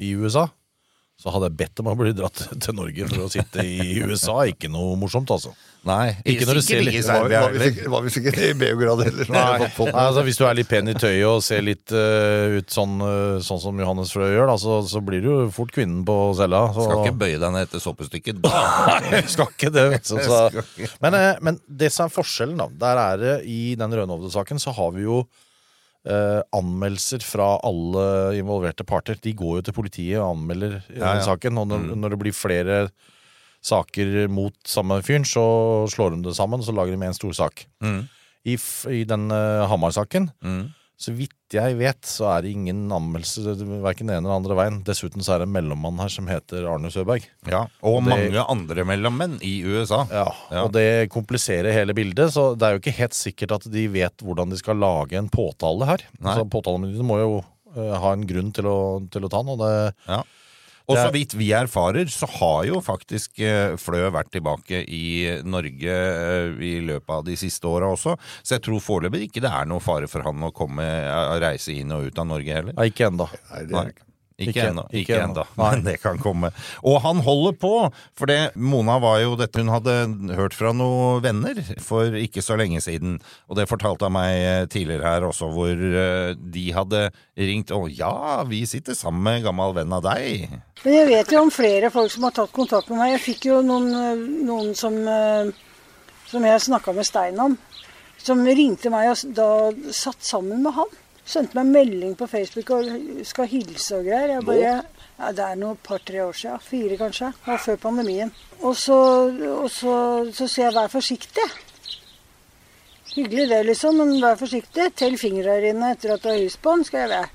i 0.00 0.12
USA, 0.14 0.46
så 1.20 1.32
hadde 1.34 1.50
jeg 1.50 1.58
bedt 1.60 1.80
om 1.82 1.90
å 1.90 1.96
bli 1.98 2.12
dratt 2.16 2.46
til 2.64 2.76
Norge 2.76 3.08
for 3.10 3.26
å 3.26 3.32
sitte 3.32 3.64
i 3.66 3.98
USA. 4.00 4.38
Ikke 4.48 4.70
noe 4.72 4.96
morsomt, 5.00 5.28
altså. 5.34 5.52
Nei, 5.84 6.12
ikke 6.28 6.44
når 6.44 6.58
du 6.58 6.62
ser 6.64 6.82
litt 6.84 7.06
Var, 7.08 7.32
var, 7.88 8.02
vi 8.04 8.10
sikkert, 8.12 8.36
i 8.44 8.50
Beograd 8.56 9.00
heller. 9.00 9.24
så 9.24 9.32
Nei, 9.32 9.94
altså 10.02 10.24
Hvis 10.26 10.36
du 10.36 10.42
er 10.44 10.58
litt 10.58 10.68
pen 10.68 10.92
i 10.92 10.94
tøyet 10.96 11.24
og 11.24 11.38
ser 11.44 11.64
litt 11.64 11.94
uh, 11.96 12.52
ut 12.58 12.68
sånn, 12.72 12.98
uh, 13.00 13.38
sånn 13.44 13.62
som 13.62 13.80
Johannes 13.80 14.12
Frø 14.12 14.28
gjør, 14.28 14.50
da, 14.52 14.58
så, 14.60 14.80
så 14.88 15.00
blir 15.04 15.24
du 15.24 15.30
jo 15.30 15.38
fort 15.56 15.72
kvinnen 15.72 16.02
på 16.08 16.16
cella. 16.36 16.66
Så... 16.76 16.84
Skal 16.84 17.04
ikke 17.06 17.20
bøye 17.22 17.40
deg 17.40 17.54
ned 17.56 17.68
etter 17.68 17.84
såpestykket. 17.84 18.44
Nei, 18.44 19.22
skal 19.32 19.48
ikke 19.54 19.72
det. 19.72 19.86
vet 19.94 20.08
du, 20.08 20.16
Jeg 20.20 20.28
Så, 20.28 20.90
men, 21.04 21.16
uh, 21.16 21.30
men 21.48 21.60
det 21.64 21.92
som 21.96 22.08
er 22.08 22.16
forskjellen, 22.16 22.60
da, 22.60 22.68
der 22.84 23.04
er 23.06 23.24
det 23.24 23.36
i 23.48 23.60
den 23.80 23.96
Rønovde-saken, 24.00 24.60
så 24.60 24.76
har 24.76 24.92
vi 24.96 25.08
jo 25.08 25.22
eh, 26.06 26.40
anmeldelser 26.56 27.20
fra 27.24 27.58
alle 27.66 28.04
involverte 28.38 28.84
parter. 28.88 29.18
De 29.20 29.32
går 29.36 29.58
jo 29.58 29.62
til 29.68 29.76
politiet 29.76 30.18
og 30.20 30.36
anmelder 30.36 30.78
eh, 30.88 30.98
Ja, 30.98 31.14
ja. 31.18 31.24
saken. 31.26 31.58
Og 31.58 31.68
når, 31.68 31.78
Mm. 31.90 32.00
når 32.00 32.10
det 32.10 32.18
blir 32.22 32.32
flere 32.36 32.90
saker 33.62 34.28
mot 34.32 34.54
samme 34.64 35.02
fyren, 35.04 35.24
så 35.28 35.42
slår 35.92 36.16
de 36.16 36.22
det 36.28 36.36
sammen, 36.36 36.60
og 36.60 36.64
så 36.66 36.72
lager 36.72 36.96
de 36.96 37.06
en 37.06 37.14
stor 37.16 37.32
sak. 37.36 37.66
Mm. 37.84 38.08
I, 38.48 38.54
i 38.88 39.04
den 39.04 39.30
uh, 39.30 39.66
Hamar-saken, 39.68 40.30
Mm. 40.42 40.70
så 40.96 41.12
vidt 41.16 41.34
jeg 41.58 41.76
vet, 41.80 42.00
så 42.06 42.28
er 42.30 42.42
det 42.44 42.52
ingen 42.54 42.84
anmeldelse 42.94 43.56
verken 43.82 44.06
den 44.10 44.16
ene 44.16 44.28
eller 44.28 44.36
andre 44.38 44.56
veien. 44.58 44.78
Dessuten 44.86 45.24
så 45.24 45.34
er 45.34 45.42
det 45.42 45.48
en 45.48 45.54
mellommann 45.56 45.98
her 46.02 46.12
som 46.12 46.28
heter 46.30 46.66
Arne 46.70 46.90
Søberg. 46.94 47.26
Ja, 47.50 47.64
og 47.82 48.04
Det- 48.04 48.10
mange 48.12 48.44
andre 48.46 48.84
mellommenn 48.84 49.38
i 49.42 49.62
USA. 49.64 50.06
Ja, 50.10 50.28
og 50.62 50.72
det 50.72 51.10
kompliserer 51.10 51.72
hele 51.72 51.94
bildet, 51.94 52.32
så 52.32 52.56
det 52.56 52.62
er 52.66 52.72
jo 52.76 52.82
ikke 52.82 52.98
helt 52.98 53.14
sikkert 53.18 53.52
at 53.58 53.70
de 53.70 53.86
vet 53.88 54.16
hvordan 54.22 54.50
de 54.50 54.56
skal 54.56 54.76
lage 54.76 55.14
en 55.18 55.28
påtale 55.28 55.86
her. 55.86 55.98
Nei. 56.20 56.34
Altså, 56.34 56.48
Påtalemyndigheten 56.50 57.06
må 57.06 57.18
jo 57.18 57.44
uh, 57.76 57.94
ha 57.98 58.12
en 58.12 58.26
grunn 58.26 58.52
til 58.52 58.64
å, 58.64 59.10
til 59.10 59.22
å 59.22 59.30
ta 59.30 59.42
den, 59.42 59.54
og 59.54 59.58
det 59.58 59.94
Og 60.90 60.98
så 60.98 61.12
vidt 61.14 61.36
vi 61.38 61.50
erfarer, 61.56 62.10
så 62.12 62.28
har 62.38 62.66
jo 62.68 62.82
faktisk 62.84 63.40
eh, 63.44 63.76
Flø 63.80 64.02
vært 64.12 64.32
tilbake 64.34 64.82
i 64.90 65.04
Norge 65.46 65.96
eh, 65.96 66.60
i 66.66 66.74
løpet 66.84 67.16
av 67.20 67.24
de 67.28 67.38
siste 67.40 67.70
åra 67.70 67.92
også. 67.94 68.16
Så 68.42 68.56
jeg 68.56 68.66
tror 68.66 68.84
foreløpig 68.84 69.28
ikke 69.28 69.44
det 69.44 69.52
er 69.54 69.70
noe 69.70 69.82
fare 69.84 70.10
for 70.10 70.26
han 70.26 70.46
å 70.46 70.52
komme, 70.54 70.84
eh, 70.84 71.34
reise 71.42 71.74
inn 71.76 71.94
og 71.96 72.10
ut 72.10 72.22
av 72.22 72.30
Norge 72.30 72.60
heller. 72.60 72.76
Nei, 72.76 72.90
ikke 72.92 73.10
ennå. 73.10 73.28
Nei, 73.52 73.66
det 73.70 73.82
er 73.84 73.92
ikke. 73.94 74.09
Ikke 74.40 74.54
Ikke- 74.54 74.66
ennå. 74.70 74.84
ikke 74.96 75.18
ennå. 75.20 75.44
Men 75.60 75.82
det 75.84 75.98
kan 76.02 76.18
komme. 76.18 76.48
Og 76.82 77.00
han 77.04 77.20
holder 77.26 77.52
på! 77.60 77.72
For 78.16 78.26
det, 78.30 78.56
Mona 78.56 78.98
var 79.02 79.18
jo 79.20 79.34
dette 79.36 79.60
hun 79.60 79.68
hadde 79.68 79.94
hørt 80.38 80.54
fra 80.56 80.72
noen 80.72 81.20
venner 81.22 81.60
for 81.84 82.16
ikke 82.16 82.40
så 82.42 82.56
lenge 82.56 82.80
siden. 82.80 83.18
Og 83.50 83.56
det 83.58 83.68
fortalte 83.68 84.08
han 84.08 84.14
meg 84.16 84.32
eh, 84.40 84.64
tidligere 84.72 85.04
her 85.04 85.26
også, 85.28 85.50
hvor 85.52 85.70
eh, 85.76 86.32
de 86.34 86.64
hadde 86.72 87.02
ringt 87.36 87.70
Å 87.76 87.82
ja, 87.92 88.42
vi 88.48 88.62
sitter 88.68 88.96
sammen 88.96 89.22
med 89.22 89.40
en 89.40 89.50
gammel 89.50 89.74
venn 89.76 89.92
av 89.92 90.02
deg. 90.08 90.48
Men 90.84 90.94
jeg 90.96 91.10
vet 91.12 91.34
jo 91.36 91.42
om 91.44 91.52
flere 91.52 91.90
folk 91.92 92.10
som 92.12 92.24
har 92.24 92.32
tatt 92.40 92.52
kontakt 92.56 92.88
med 92.88 93.02
meg. 93.02 93.12
Jeg 93.18 93.24
fikk 93.28 93.50
jo 93.50 93.60
noen, 93.62 93.90
eh, 93.92 94.24
noen 94.48 94.72
som, 94.78 94.96
som 96.30 96.48
jeg 96.48 96.64
snakka 96.66 96.96
med 96.96 97.04
Stein 97.08 97.38
om, 97.42 97.58
som 98.20 98.40
ringte 98.44 98.90
meg 98.92 99.12
og 99.12 99.36
da 99.36 99.50
satt 99.96 100.24
sammen 100.24 100.64
med 100.64 100.76
han. 100.76 100.99
Sendte 101.24 101.58
meg 101.60 101.70
melding 101.70 102.14
på 102.18 102.26
Facebook 102.26 102.70
og 102.74 102.86
skal 103.28 103.48
hilse 103.50 103.98
og 104.00 104.06
greier. 104.08 104.36
Jeg 104.36 104.46
bare, 104.46 104.76
ja, 105.18 105.32
Det 105.32 105.44
er 105.44 105.58
noe 105.60 105.76
par-tre 105.76 106.24
år 106.24 106.32
siden. 106.32 106.62
Fire 106.64 106.96
kanskje. 106.96 107.32
Det 107.32 107.52
var 107.52 107.58
før 107.58 107.76
pandemien. 107.76 108.32
Og 108.60 108.76
så, 108.76 109.00
og 109.56 109.68
så, 109.70 109.96
så 110.32 110.48
sier 110.48 110.70
jeg 110.70 110.76
vær 110.78 110.88
forsiktig. 110.92 111.48
Hyggelig 113.10 113.48
det, 113.50 113.60
liksom, 113.66 114.00
men 114.00 114.22
vær 114.22 114.38
forsiktig. 114.40 114.92
Tell 114.96 115.18
fingra 115.18 115.60
dine 115.60 115.92
etter 115.94 116.14
at 116.14 116.24
du 116.24 116.30
har 116.30 116.40
hus 116.40 116.56
på 116.56 116.76
den, 116.76 116.86
skrev 116.88 117.14
jeg. 117.18 117.30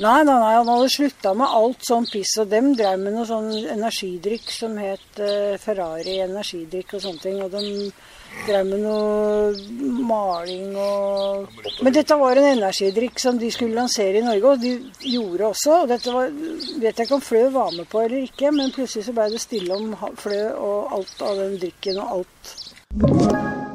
Nei, 0.00 0.22
nei, 0.24 0.38
nei, 0.40 0.52
han 0.56 0.68
hadde 0.72 0.88
slutta 0.88 1.34
med 1.36 1.52
alt 1.52 1.82
sånn 1.84 2.06
piss, 2.08 2.30
og 2.40 2.48
dem 2.48 2.70
drev 2.78 2.96
med 3.02 3.12
noe 3.12 3.26
sånn 3.28 3.50
energidrikk 3.74 4.46
som 4.48 4.78
het 4.80 5.20
eh, 5.20 5.58
Ferrari 5.60 6.14
energidrikk 6.24 6.94
og 6.96 7.02
sånne 7.04 7.20
ting. 7.20 7.42
Og 7.44 7.52
de 7.52 7.90
drev 8.46 8.66
med 8.66 8.82
noe 8.82 9.52
maling 10.08 10.76
og 10.78 11.60
Men 11.82 11.94
dette 11.94 12.16
var 12.18 12.38
en 12.38 12.48
energidrikk 12.52 13.20
som 13.22 13.38
de 13.38 13.50
skulle 13.54 13.78
lansere 13.78 14.20
i 14.20 14.24
Norge, 14.24 14.54
og 14.54 14.62
de 14.62 14.72
gjorde 15.12 15.48
også. 15.50 15.82
Og 15.82 15.90
dette 15.92 16.14
var, 16.14 16.30
vet 16.82 16.96
jeg 16.96 17.06
ikke 17.06 17.18
om 17.18 17.24
Flø 17.24 17.44
var 17.54 17.74
med 17.76 17.88
på 17.90 18.02
eller 18.04 18.26
ikke, 18.26 18.52
men 18.54 18.74
plutselig 18.74 19.06
så 19.08 19.16
ble 19.16 19.30
det 19.34 19.42
stille 19.42 19.76
om 19.76 19.92
Flø 20.20 20.42
og 20.52 20.96
alt 20.98 21.26
av 21.26 21.44
den 21.44 21.58
drikken 21.62 22.02
og 22.02 22.18
alt. 22.18 23.70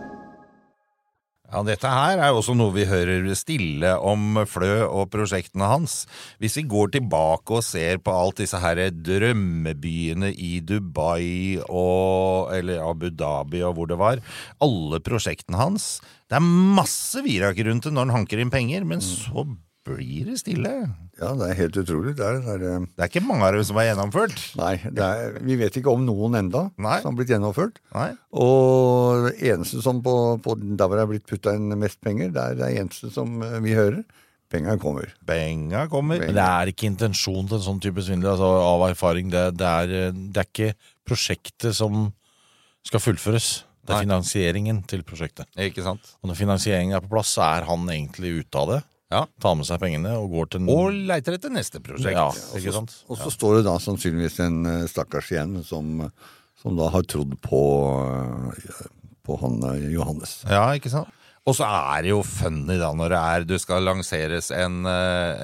Ja, 1.48 1.62
Dette 1.64 1.88
her 1.88 2.20
er 2.20 2.34
jo 2.34 2.42
også 2.42 2.54
noe 2.60 2.74
vi 2.76 2.84
hører 2.90 3.24
stille 3.40 3.94
om 4.04 4.36
Flø 4.52 4.82
og 4.84 5.08
prosjektene 5.14 5.70
hans. 5.72 6.02
Hvis 6.44 6.58
vi 6.60 6.66
går 6.68 6.92
tilbake 6.98 7.56
og 7.56 7.64
ser 7.64 8.02
på 8.04 8.12
alt 8.12 8.42
disse 8.42 8.60
her 8.60 8.82
drømmebyene 8.92 10.34
i 10.36 10.58
Dubai 10.60 11.56
og, 11.64 12.52
eller 12.58 12.84
Abu 12.84 13.08
Dhabi 13.16 13.64
og 13.64 13.78
hvor 13.78 13.88
det 13.88 14.00
var, 14.02 14.20
alle 14.60 15.00
prosjektene 15.00 15.60
hans 15.62 15.88
Det 16.28 16.36
er 16.36 16.44
masse 16.44 17.24
virak 17.24 17.64
rundt 17.64 17.88
det 17.88 17.96
når 17.96 18.10
han 18.10 18.18
hanker 18.20 18.44
inn 18.44 18.52
penger, 18.52 18.84
men 18.84 19.00
så 19.00 19.48
blir 19.88 20.28
det 20.30 20.38
stille. 20.42 20.74
Ja, 21.18 21.32
det 21.40 21.48
er 21.48 21.58
helt 21.62 21.80
utrolig. 21.82 22.14
Det 22.20 22.26
er, 22.28 22.40
det 22.44 22.54
er, 22.54 22.66
eh, 22.76 22.86
Det 22.94 23.06
er 23.06 23.12
ikke 23.12 23.24
mange 23.26 23.48
av 23.48 23.58
dem 23.58 23.66
som 23.68 23.80
er 23.82 23.88
gjennomført. 23.90 24.44
Nei, 24.60 24.74
det 24.84 25.08
er, 25.08 25.40
vi 25.48 25.58
vet 25.60 25.80
ikke 25.80 25.94
om 25.94 26.06
noen 26.06 26.38
enda 26.42 26.68
Nei. 26.76 27.00
som 27.02 27.12
har 27.12 27.18
blitt 27.20 27.34
gjennomført. 27.34 27.82
Nei. 27.96 28.12
Og 28.38 29.28
det 29.30 29.36
eneste 29.54 29.82
som 29.86 30.04
på, 30.06 30.16
på 30.44 30.58
der 30.62 30.86
hvor 30.86 31.00
det 31.00 31.06
er 31.06 31.12
blitt 31.16 31.28
putta 31.30 31.56
inn 31.58 31.74
mest 31.80 32.02
penger, 32.06 32.32
det 32.36 32.44
er 32.44 32.60
det 32.60 32.72
eneste 32.84 33.12
som 33.16 33.40
eh, 33.46 33.60
vi 33.66 33.76
hører. 33.78 34.04
Penga 34.48 34.78
kommer. 34.80 35.10
Penga 35.28 35.88
kommer. 35.92 36.22
Men 36.24 36.38
det 36.38 36.44
er 36.44 36.70
ikke 36.72 36.88
intensjonen 36.88 37.50
til 37.50 37.58
en 37.58 37.66
sånn 37.66 37.82
type 37.84 38.04
svindel 38.06 38.32
altså, 38.32 38.52
av 38.64 38.86
erfaring. 38.88 39.32
Det, 39.34 39.44
det, 39.60 39.72
er, 39.84 40.14
det 40.16 40.44
er 40.44 40.48
ikke 40.48 40.70
prosjektet 41.08 41.76
som 41.76 42.14
skal 42.88 43.04
fullføres. 43.04 43.50
Det 43.88 43.92
er 43.96 44.02
Nei. 44.02 44.06
finansieringen 44.08 44.80
til 44.88 45.04
prosjektet. 45.08 45.48
Ikke 45.64 45.84
sant? 45.84 46.14
Og 46.22 46.32
når 46.32 46.40
finansieringen 46.40 46.96
er 46.96 47.04
på 47.04 47.12
plass, 47.12 47.34
så 47.38 47.44
er 47.48 47.68
han 47.68 47.88
egentlig 47.92 48.38
ute 48.42 48.62
av 48.62 48.72
det. 48.74 48.80
Ja. 49.14 49.22
Tar 49.40 49.56
med 49.56 49.68
seg 49.68 49.80
pengene 49.80 50.18
og 50.20 50.34
går 50.34 50.50
til 50.52 50.66
Og 50.72 50.96
leiter 51.08 51.38
etter 51.38 51.52
neste 51.54 51.80
prosjekt. 51.84 52.18
Ja, 52.18 52.28
ikke 52.60 52.74
sant? 52.76 52.96
Og 53.08 53.20
så 53.22 53.32
står 53.32 53.60
det 53.60 53.68
da 53.70 53.78
sannsynligvis 53.80 54.42
en 54.44 54.58
eh, 54.68 54.88
stakkars 54.92 55.30
igjen 55.32 55.62
som, 55.64 56.02
som 56.60 56.76
da 56.76 56.90
har 56.92 57.06
trodd 57.08 57.38
på, 57.44 57.62
eh, 58.52 58.82
på 59.24 59.38
han 59.44 59.62
eh, 59.72 59.88
Johannes. 59.96 60.42
Ja, 60.52 60.66
ikke 60.76 60.92
sant? 60.92 61.14
Og 61.48 61.56
så 61.56 61.64
er 61.64 62.04
det 62.04 62.12
jo 62.12 62.20
funny 62.28 62.76
da 62.76 62.90
når 62.92 63.14
det 63.14 63.20
er 63.24 63.46
du 63.48 63.54
skal 63.64 63.86
lanseres 63.88 64.50
en, 64.52 64.82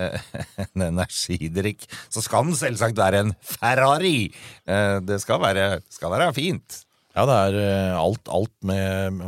en 0.65 0.83
energidrikk. 0.89 1.85
Så 2.11 2.19
skal 2.25 2.49
den 2.49 2.57
selvsagt 2.59 2.99
være 2.99 3.21
en 3.23 3.31
Ferrari! 3.39 4.27
Det 4.67 5.21
skal 5.23 5.39
være, 5.39 5.69
skal 5.87 6.11
være 6.11 6.33
fint. 6.35 6.81
Ja, 7.15 7.23
det 7.29 7.37
er 7.39 7.95
alt, 7.95 8.27
alt 8.27 8.51
med 8.67 9.23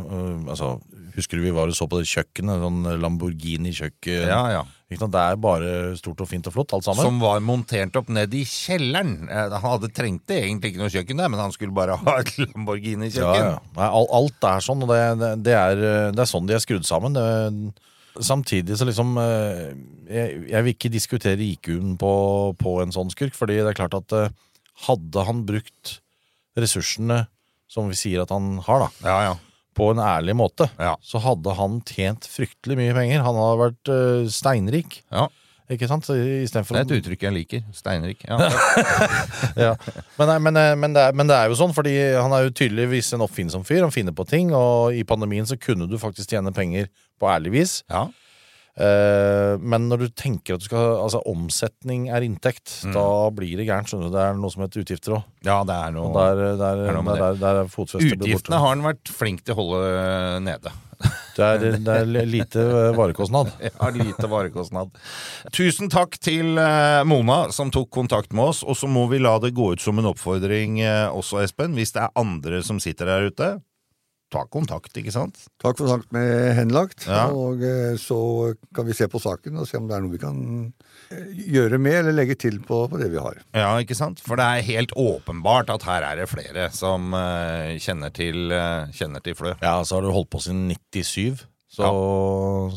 Altså, 0.52 0.74
husker 1.16 1.38
du 1.40 1.44
vi 1.46 1.52
var 1.56 1.70
og 1.70 1.76
så 1.76 1.86
på 1.90 1.98
det 2.00 2.08
kjøkkenet? 2.10 2.62
Sånn 2.62 2.88
Lamborghini-kjøkken. 3.02 4.26
Ja, 4.28 4.42
ja. 4.52 4.64
Det 4.86 5.18
er 5.18 5.38
bare 5.42 5.70
stort 5.98 6.20
og 6.22 6.28
fint 6.30 6.46
og 6.46 6.54
flott, 6.54 6.70
alt 6.76 6.86
sammen. 6.86 7.02
Som 7.02 7.16
var 7.18 7.40
montert 7.42 7.96
opp 7.98 8.10
ned 8.12 8.34
i 8.38 8.44
kjelleren. 8.46 9.24
Eh, 9.26 9.48
Han 9.56 9.64
hadde 9.72 9.90
trengte 9.96 10.36
egentlig 10.38 10.70
ikke 10.72 10.82
noe 10.84 10.92
kjøkken 10.94 11.18
der, 11.22 11.32
men 11.32 11.42
han 11.42 11.54
skulle 11.54 11.74
bare 11.74 11.96
ha 12.04 12.14
et 12.22 12.30
Lamborghini-kjøkken. 12.38 13.50
ja. 13.50 13.58
ja. 13.80 13.88
alt 14.20 14.48
er 14.52 14.62
sånn, 14.62 14.84
og 14.86 14.92
det, 14.94 15.00
det, 15.22 15.32
det, 15.48 15.56
er, 15.58 15.82
eh, 15.90 16.08
det 16.14 16.22
er 16.22 16.30
sånn 16.30 16.46
de 16.46 16.54
er 16.54 16.62
skrudd 16.62 16.86
sammen. 16.86 17.18
Det, 17.18 18.22
samtidig 18.24 18.78
så 18.78 18.86
liksom 18.88 19.16
eh, 19.20 19.74
jeg, 20.08 20.38
jeg 20.52 20.64
vil 20.64 20.76
ikke 20.76 20.92
diskutere 20.94 21.48
IQ-en 21.50 21.96
på, 22.00 22.12
på 22.60 22.78
en 22.84 22.94
sånn 22.94 23.10
skurk, 23.12 23.34
fordi 23.36 23.58
det 23.58 23.72
er 23.74 23.80
klart 23.82 23.98
at 23.98 24.16
hadde 24.86 25.24
han 25.26 25.42
brukt 25.48 25.98
ressursene 26.56 27.24
som 27.70 27.90
vi 27.90 27.98
sier 27.98 28.22
at 28.22 28.32
han 28.32 28.60
har, 28.64 28.86
da, 28.86 28.88
Ja, 29.08 29.18
ja. 29.30 29.34
På 29.76 29.90
en 29.92 30.00
ærlig 30.00 30.36
måte, 30.38 30.70
Ja. 30.80 30.94
så 31.04 31.20
hadde 31.20 31.52
han 31.58 31.80
tjent 31.84 32.24
fryktelig 32.30 32.78
mye 32.78 32.94
penger. 32.96 33.24
Han 33.26 33.36
hadde 33.36 33.58
vært 33.60 33.90
uh, 33.92 34.28
steinrik. 34.32 35.02
Ja. 35.12 35.26
Ikke 35.66 35.88
sant? 35.90 36.06
I 36.14 36.46
for 36.46 36.76
Det 36.76 36.78
er 36.78 36.84
et 36.84 36.92
uttrykk 37.00 37.24
jeg 37.26 37.34
liker. 37.34 37.62
Steinrik. 37.74 38.20
Ja. 38.28 38.36
ja. 39.64 39.72
men, 40.18 40.30
men, 40.44 40.58
eh, 40.60 40.74
men, 40.78 40.94
det 40.94 41.02
er, 41.08 41.16
men 41.18 41.26
det 41.26 41.34
er 41.34 41.50
jo 41.50 41.56
sånn, 41.58 41.74
fordi 41.74 41.94
han 42.14 42.30
er 42.36 42.46
jo 42.46 42.52
tydeligvis 42.54 43.10
en 43.16 43.24
oppfinnsom 43.26 43.64
fyr. 43.66 43.82
Han 43.82 43.94
finner 43.94 44.14
på 44.14 44.28
ting, 44.30 44.52
og 44.54 44.94
i 44.94 45.02
pandemien 45.02 45.48
så 45.48 45.58
kunne 45.58 45.88
du 45.90 45.98
faktisk 45.98 46.30
tjene 46.30 46.54
penger 46.54 46.86
på 47.18 47.26
ærlig 47.32 47.56
vis. 47.56 47.74
Ja. 47.90 48.04
Eh, 48.76 49.56
men 49.64 49.86
når 49.88 50.02
du 50.04 50.08
tenker 50.12 50.54
at 50.58 50.60
du 50.60 50.66
skal 50.68 50.98
Altså 51.00 51.22
omsetning 51.24 52.10
er 52.12 52.20
inntekt, 52.26 52.82
Mm. 52.84 52.92
da 52.92 53.30
blir 53.32 53.56
det 53.56 53.64
gærent. 53.66 53.88
skjønner 53.88 54.10
du 54.10 54.16
Det 54.16 54.20
er 54.20 54.34
noe 54.36 54.50
som 54.52 54.62
heter 54.66 54.82
utgifter 54.84 55.14
òg. 55.16 55.24
ja, 55.42 55.62
det 55.64 55.72
er 55.74 55.92
noe 55.92 56.12
der, 56.12 56.56
der, 56.60 56.82
er 56.88 56.92
noe 56.92 57.16
der, 57.16 57.38
der, 57.40 57.60
er 57.62 57.70
Utgiftene 57.72 58.58
har 58.60 58.74
han 58.74 58.82
vært 58.84 59.08
flink 59.08 59.44
til 59.44 59.54
å 59.54 59.60
holde 59.62 60.40
nede. 60.44 60.72
Det 61.36 61.44
er, 61.44 61.58
det 61.84 61.88
er 61.92 62.06
lite 62.26 62.60
eh, 62.60 62.92
varekostnad. 62.96 63.50
Ja, 63.60 63.90
lite 63.92 64.28
varekostnad. 64.28 64.92
Tusen 65.52 65.90
takk 65.92 66.16
til 66.20 66.56
eh, 66.60 67.02
Mona 67.04 67.50
som 67.52 67.70
tok 67.70 67.90
kontakt 67.92 68.32
med 68.32 68.44
oss, 68.52 68.62
og 68.64 68.76
så 68.76 68.88
må 68.88 69.06
vi 69.10 69.18
la 69.20 69.38
det 69.38 69.54
gå 69.56 69.72
ut 69.74 69.80
som 69.80 69.98
en 70.00 70.08
oppfordring 70.12 70.80
eh, 70.80 71.08
også, 71.12 71.42
Espen. 71.44 71.74
Hvis 71.76 71.92
det 71.96 72.02
er 72.06 72.14
andre 72.16 72.62
som 72.64 72.80
sitter 72.80 73.06
der 73.12 73.28
ute, 73.28 73.50
ta 74.30 74.42
kontakt, 74.50 74.90
ikke 74.98 75.12
sant? 75.14 75.36
Ta 75.62 75.70
kontakt 75.72 76.10
med 76.12 76.56
henlagt, 76.58 77.04
Ja. 77.06 77.28
og 77.30 77.62
eh, 77.62 77.94
så 78.00 78.54
kan 78.74 78.86
vi 78.88 78.92
se 78.98 79.06
på 79.08 79.20
saken 79.22 79.56
og 79.62 79.68
se 79.70 79.78
om 79.78 79.86
det 79.86 79.94
er 79.96 80.02
noe 80.02 80.10
vi 80.10 80.18
kan 80.18 80.40
eh, 81.14 81.28
gjøre 81.54 81.78
med 81.78 82.00
eller 82.00 82.12
legge 82.16 82.34
til 82.42 82.58
på, 82.66 82.88
på 82.90 82.98
det 82.98 83.10
vi 83.12 83.20
har. 83.22 83.38
Ja, 83.54 83.70
ikke 83.78 83.94
sant? 83.94 84.18
For 84.26 84.34
det 84.36 84.44
er 84.44 84.66
helt 84.66 84.92
åpenbart 84.98 85.70
at 85.70 85.86
her 85.86 86.02
er 86.02 86.16
det 86.22 86.28
flere 86.32 86.66
som 86.74 87.14
eh, 87.14 87.76
kjenner, 87.78 88.10
til, 88.10 88.50
kjenner 88.98 89.22
til 89.22 89.38
Flø. 89.38 89.54
Ja, 89.62 89.76
så 89.86 90.00
har 90.00 90.02
du 90.08 90.10
holdt 90.10 90.30
på 90.34 90.42
siden 90.42 90.68
97. 90.92 91.46
Så, 91.76 91.82
Ja. 91.84 91.90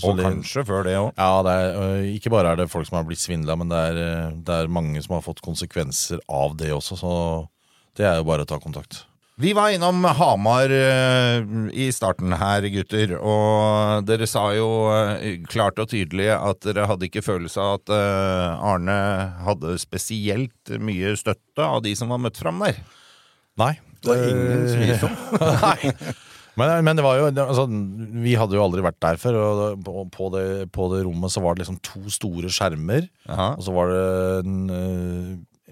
så 0.01 0.09
Og 0.09 0.17
det- 0.17 0.25
kanskje 0.25 0.65
før 0.67 0.83
det 0.83 0.95
òg. 0.97 1.13
Ja, 1.17 1.41
det 1.45 1.51
er, 1.55 2.01
ikke 2.13 2.29
bare 2.33 2.51
er 2.51 2.55
det 2.57 2.69
folk 2.69 2.85
som 2.89 2.97
har 2.97 3.05
blitt 3.07 3.21
svindla, 3.21 3.55
men 3.57 3.69
det 3.69 3.77
er, 3.77 4.31
det 4.35 4.49
er 4.49 4.67
mange 4.67 5.01
som 5.01 5.13
har 5.15 5.21
fått 5.25 5.41
konsekvenser 5.45 6.19
av 6.27 6.57
det 6.57 6.69
også, 6.75 6.97
så 6.99 7.47
det 7.95 8.05
er 8.05 8.17
jo 8.17 8.25
bare 8.27 8.43
å 8.43 8.49
ta 8.49 8.59
kontakt. 8.59 9.05
Vi 9.39 9.53
var 9.55 9.71
innom 9.71 10.03
Hamar 10.03 10.67
eh, 10.69 11.37
i 11.71 11.85
starten 11.95 12.33
her, 12.35 12.65
gutter, 12.73 13.13
og 13.23 14.03
dere 14.03 14.25
sa 14.27 14.49
jo 14.51 14.67
eh, 14.91 15.37
klart 15.47 15.79
og 15.79 15.87
tydelig 15.93 16.27
at 16.35 16.59
dere 16.65 16.89
hadde 16.89 17.07
ikke 17.07 17.23
følelse 17.23 17.63
av 17.63 17.77
at 17.77 17.93
eh, 17.95 18.65
Arne 18.67 18.97
hadde 19.45 19.77
spesielt 19.79 20.73
mye 20.83 21.13
støtte 21.15 21.63
av 21.63 21.79
de 21.85 21.93
som 21.95 22.11
var 22.11 22.19
møtt 22.25 22.41
fram 22.41 22.59
der. 22.65 22.81
Nei. 23.63 23.77
Det 24.03 24.11
var 24.11 24.25
ingen 24.27 24.67
som 24.67 24.83
gir 24.83 24.99
seg. 25.05 25.23
Nei. 25.63 26.11
Men, 26.59 26.75
men 26.89 26.99
det 26.99 27.05
var 27.05 27.21
jo 27.21 27.31
altså, 27.31 27.63
Vi 28.25 28.35
hadde 28.35 28.57
jo 28.57 28.65
aldri 28.65 28.83
vært 28.83 28.99
der 29.05 29.19
før. 29.21 29.39
Og 29.39 29.87
på, 29.87 30.03
på, 30.11 30.29
det, 30.35 30.45
på 30.75 30.89
det 30.91 31.05
rommet 31.07 31.31
så 31.31 31.39
var 31.45 31.55
det 31.55 31.63
liksom 31.63 31.79
to 31.87 32.03
store 32.11 32.51
skjermer. 32.51 33.07
Aha. 33.31 33.53
Og 33.55 33.63
så 33.63 33.75
var 33.75 33.95
det 33.95 34.03
en, 34.43 34.61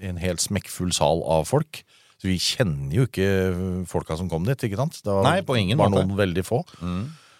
en 0.07 0.23
helt 0.23 0.43
smekkfull 0.47 0.95
sal 0.95 1.25
av 1.27 1.49
folk. 1.51 1.83
Så 2.17 2.25
vi 2.31 2.37
kjenner 2.41 2.93
jo 2.97 3.05
ikke 3.05 3.85
folka 3.87 4.17
som 4.17 4.29
kom 4.29 4.43
dit. 4.47 4.57
ikke 4.57 4.75
sant? 4.79 5.01
Det 5.03 5.13
var, 5.13 5.23
Nei, 5.23 5.41
på 5.45 5.57
ingen 5.59 5.77
var 5.77 5.89
måte. 5.93 6.07
noen 6.07 6.17
veldig 6.17 6.43
få. 6.47 6.63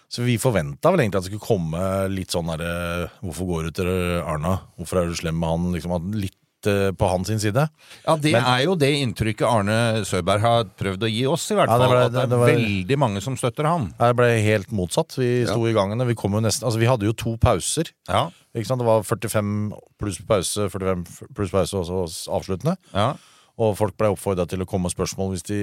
Så 0.08 0.24
vi 0.24 0.38
forventa 0.40 0.88
vel 0.94 1.00
egentlig 1.04 1.18
at 1.20 1.24
det 1.26 1.32
skulle 1.34 1.44
komme 1.44 2.08
litt 2.08 2.30
sånn 2.32 2.46
derre 2.48 3.10
Hvorfor 3.20 3.48
går 3.50 3.64
du 3.68 3.70
til 3.82 3.90
Arna? 4.24 4.54
Hvorfor 4.78 5.02
er 5.02 5.08
du 5.10 5.14
slem 5.18 5.36
med 5.38 5.48
han? 5.50 5.66
Liksom 5.74 6.14
Litt 6.16 6.34
eh, 6.66 6.90
på 6.96 7.06
hans 7.10 7.28
side. 7.28 7.68
Ja, 8.06 8.16
Det 8.16 8.32
Men- 8.32 8.42
er 8.44 8.64
jo 8.64 8.74
det 8.74 8.88
inntrykket 9.02 9.46
Arne 9.46 10.04
Søberg 10.08 10.40
har 10.40 10.64
prøvd 10.64 11.04
å 11.04 11.10
gi 11.12 11.26
oss, 11.26 11.50
i 11.50 11.54
hvert 11.54 11.68
Ja, 11.68 11.76
det 11.78 11.86
fall. 11.86 11.92
ble- 11.96 12.04
at 12.06 12.12
det 12.12 12.22
det- 12.28 12.32
er 12.32 12.38
var- 12.38 12.48
veldig 12.48 12.98
mange 12.98 13.20
som 13.22 13.36
støtter 13.36 13.64
han. 13.66 13.94
Det 13.98 14.16
ble 14.16 14.42
helt 14.42 14.68
motsatt. 14.72 15.14
Vi 15.18 15.44
sto 15.44 15.66
i 15.66 15.72
gangene. 15.74 16.06
Vi 16.06 16.14
kom 16.14 16.32
jo 16.32 16.40
nesten 16.40 16.64
Altså, 16.64 16.78
vi 16.78 16.86
hadde 16.86 17.02
jo 17.04 17.12
to 17.12 17.36
pauser. 17.36 17.90
Ja. 18.08 18.30
Ikke 18.56 18.66
sant? 18.66 18.78
Det 18.80 18.86
var 18.86 19.02
45 19.02 19.72
pluss 20.00 20.18
pause, 20.26 20.70
45 20.70 21.04
pluss 21.34 21.50
pause 21.50 21.74
og 21.74 21.84
så 21.86 22.28
avsluttende. 22.32 22.76
Ja. 22.94 23.14
Og 23.58 23.74
folk 23.78 23.96
ble 23.98 24.12
oppfordra 24.12 24.46
til 24.46 24.62
å 24.62 24.68
komme 24.68 24.86
med 24.86 24.94
spørsmål 24.94 25.32
hvis 25.34 25.46
de, 25.48 25.58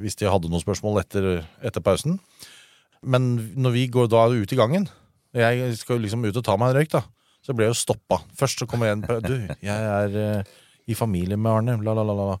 hvis 0.00 0.16
de 0.16 0.30
hadde 0.30 0.48
noen 0.48 0.64
spørsmål 0.64 1.02
etter, 1.02 1.28
etter 1.60 1.84
pausen. 1.84 2.16
Men 3.04 3.34
når 3.58 3.74
vi 3.76 3.84
går 3.92 4.08
da 4.10 4.24
ut 4.32 4.52
i 4.52 4.58
gangen 4.58 4.88
Jeg 5.36 5.76
skal 5.78 6.00
liksom 6.02 6.24
ut 6.24 6.34
og 6.40 6.42
ta 6.42 6.56
meg 6.58 6.72
en 6.72 6.80
røyk, 6.80 6.94
da. 6.96 7.02
Så 7.44 7.54
ble 7.54 7.68
jeg 7.68 7.74
jo 7.76 7.82
stoppa. 7.82 8.22
Først 8.36 8.62
så 8.62 8.66
kommer 8.68 8.88
jeg 8.88 8.98
en 8.98 9.04
Du, 9.22 9.34
jeg 9.62 9.68
er 9.92 10.16
eh, 10.18 10.56
i 10.88 10.96
familie 10.96 11.36
med 11.36 11.52
Arne. 11.52 11.76
La, 11.84 11.94
la, 11.94 12.02
la, 12.02 12.16
la. 12.32 12.38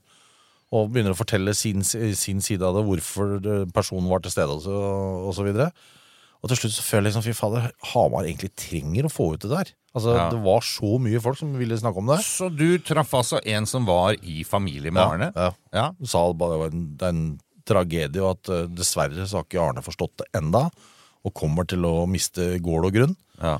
Og 0.74 0.88
begynner 0.92 1.14
å 1.14 1.18
fortelle 1.18 1.54
sin, 1.56 1.84
sin 1.84 2.42
side 2.44 2.64
av 2.64 2.76
det, 2.76 2.84
hvorfor 2.88 3.38
personen 3.72 4.08
var 4.10 4.24
til 4.24 4.34
stede 4.34 4.56
og 4.56 4.64
så, 4.64 4.80
og 5.28 5.36
så 5.36 5.46
videre. 5.46 5.70
Og 6.38 6.50
til 6.52 6.60
slutt 6.60 6.74
så 6.76 6.84
føler 6.86 7.08
jeg 7.08 7.16
liksom, 7.16 7.24
fy 7.26 7.34
fader, 7.34 7.70
Hamar 7.92 8.26
egentlig 8.28 8.52
trenger 8.54 9.08
å 9.08 9.10
få 9.10 9.32
ut 9.34 9.42
det 9.42 9.50
der. 9.50 9.72
Altså, 9.96 10.12
Ja. 10.14 10.28
Det 10.30 10.38
var 10.44 10.60
så 10.62 10.98
mye 11.02 11.20
folk 11.24 11.38
som 11.40 11.56
ville 11.58 11.78
snakke 11.80 11.98
om 11.98 12.06
det. 12.12 12.20
Så 12.22 12.46
du 12.54 12.78
traff 12.78 13.10
altså 13.18 13.40
en 13.44 13.66
som 13.66 13.86
var 13.88 14.14
i 14.22 14.44
familie 14.46 14.92
med 14.94 15.02
Ja, 15.02 15.08
Arne? 15.16 15.32
Ja. 15.34 15.48
Ja. 15.74 15.86
Du 15.98 16.06
sa 16.06 16.22
bare 16.32 16.54
det 16.54 16.60
var 16.62 16.76
en, 16.76 16.84
er 17.00 17.08
en 17.08 17.40
tragedie, 17.68 18.22
og 18.22 18.36
at 18.36 18.48
uh, 18.54 18.68
dessverre 18.70 19.26
så 19.26 19.40
har 19.40 19.48
ikke 19.48 19.60
Arne 19.64 19.82
forstått 19.84 20.22
det 20.22 20.28
enda, 20.38 20.68
og 21.26 21.34
kommer 21.34 21.66
til 21.68 21.82
å 21.84 22.06
miste 22.08 22.54
gård 22.62 22.86
og 22.86 22.94
grunn. 22.94 23.16
Ja. 23.42 23.58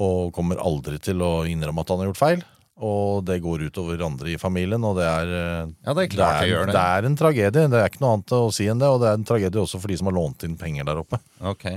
Og 0.00 0.32
kommer 0.34 0.58
aldri 0.58 0.96
til 0.98 1.20
å 1.22 1.44
innrømme 1.46 1.84
at 1.84 1.92
han 1.92 2.00
har 2.02 2.08
gjort 2.10 2.22
feil. 2.22 2.42
Og 2.82 3.20
det 3.28 3.36
går 3.44 3.68
utover 3.68 4.00
andre 4.02 4.32
i 4.32 4.40
familien, 4.40 4.82
og 4.82 4.96
det 4.98 5.04
er 5.06 5.28
eh, 5.30 5.68
Ja, 5.86 5.92
det 5.94 6.08
er 6.08 6.10
klart 6.10 6.40
det 6.42 6.48
gjør 6.50 6.66
det. 6.72 6.74
Er 6.74 7.06
en 7.06 7.16
tragedie. 7.20 7.68
Det 7.70 7.78
er 7.78 7.86
ikke 7.92 8.02
noe 8.02 8.16
annet 8.16 8.32
å 8.34 8.48
si 8.50 8.66
enn 8.66 8.80
det, 8.82 8.88
og 8.90 8.98
det 9.04 9.12
er 9.12 9.20
en 9.20 9.26
tragedie 9.28 9.62
også 9.62 9.78
for 9.78 9.92
de 9.92 9.98
som 10.00 10.10
har 10.10 10.16
lånt 10.16 10.42
inn 10.48 10.56
penger 10.58 10.88
der 10.88 10.98
oppe. 11.04 11.20
Ok. 11.46 11.68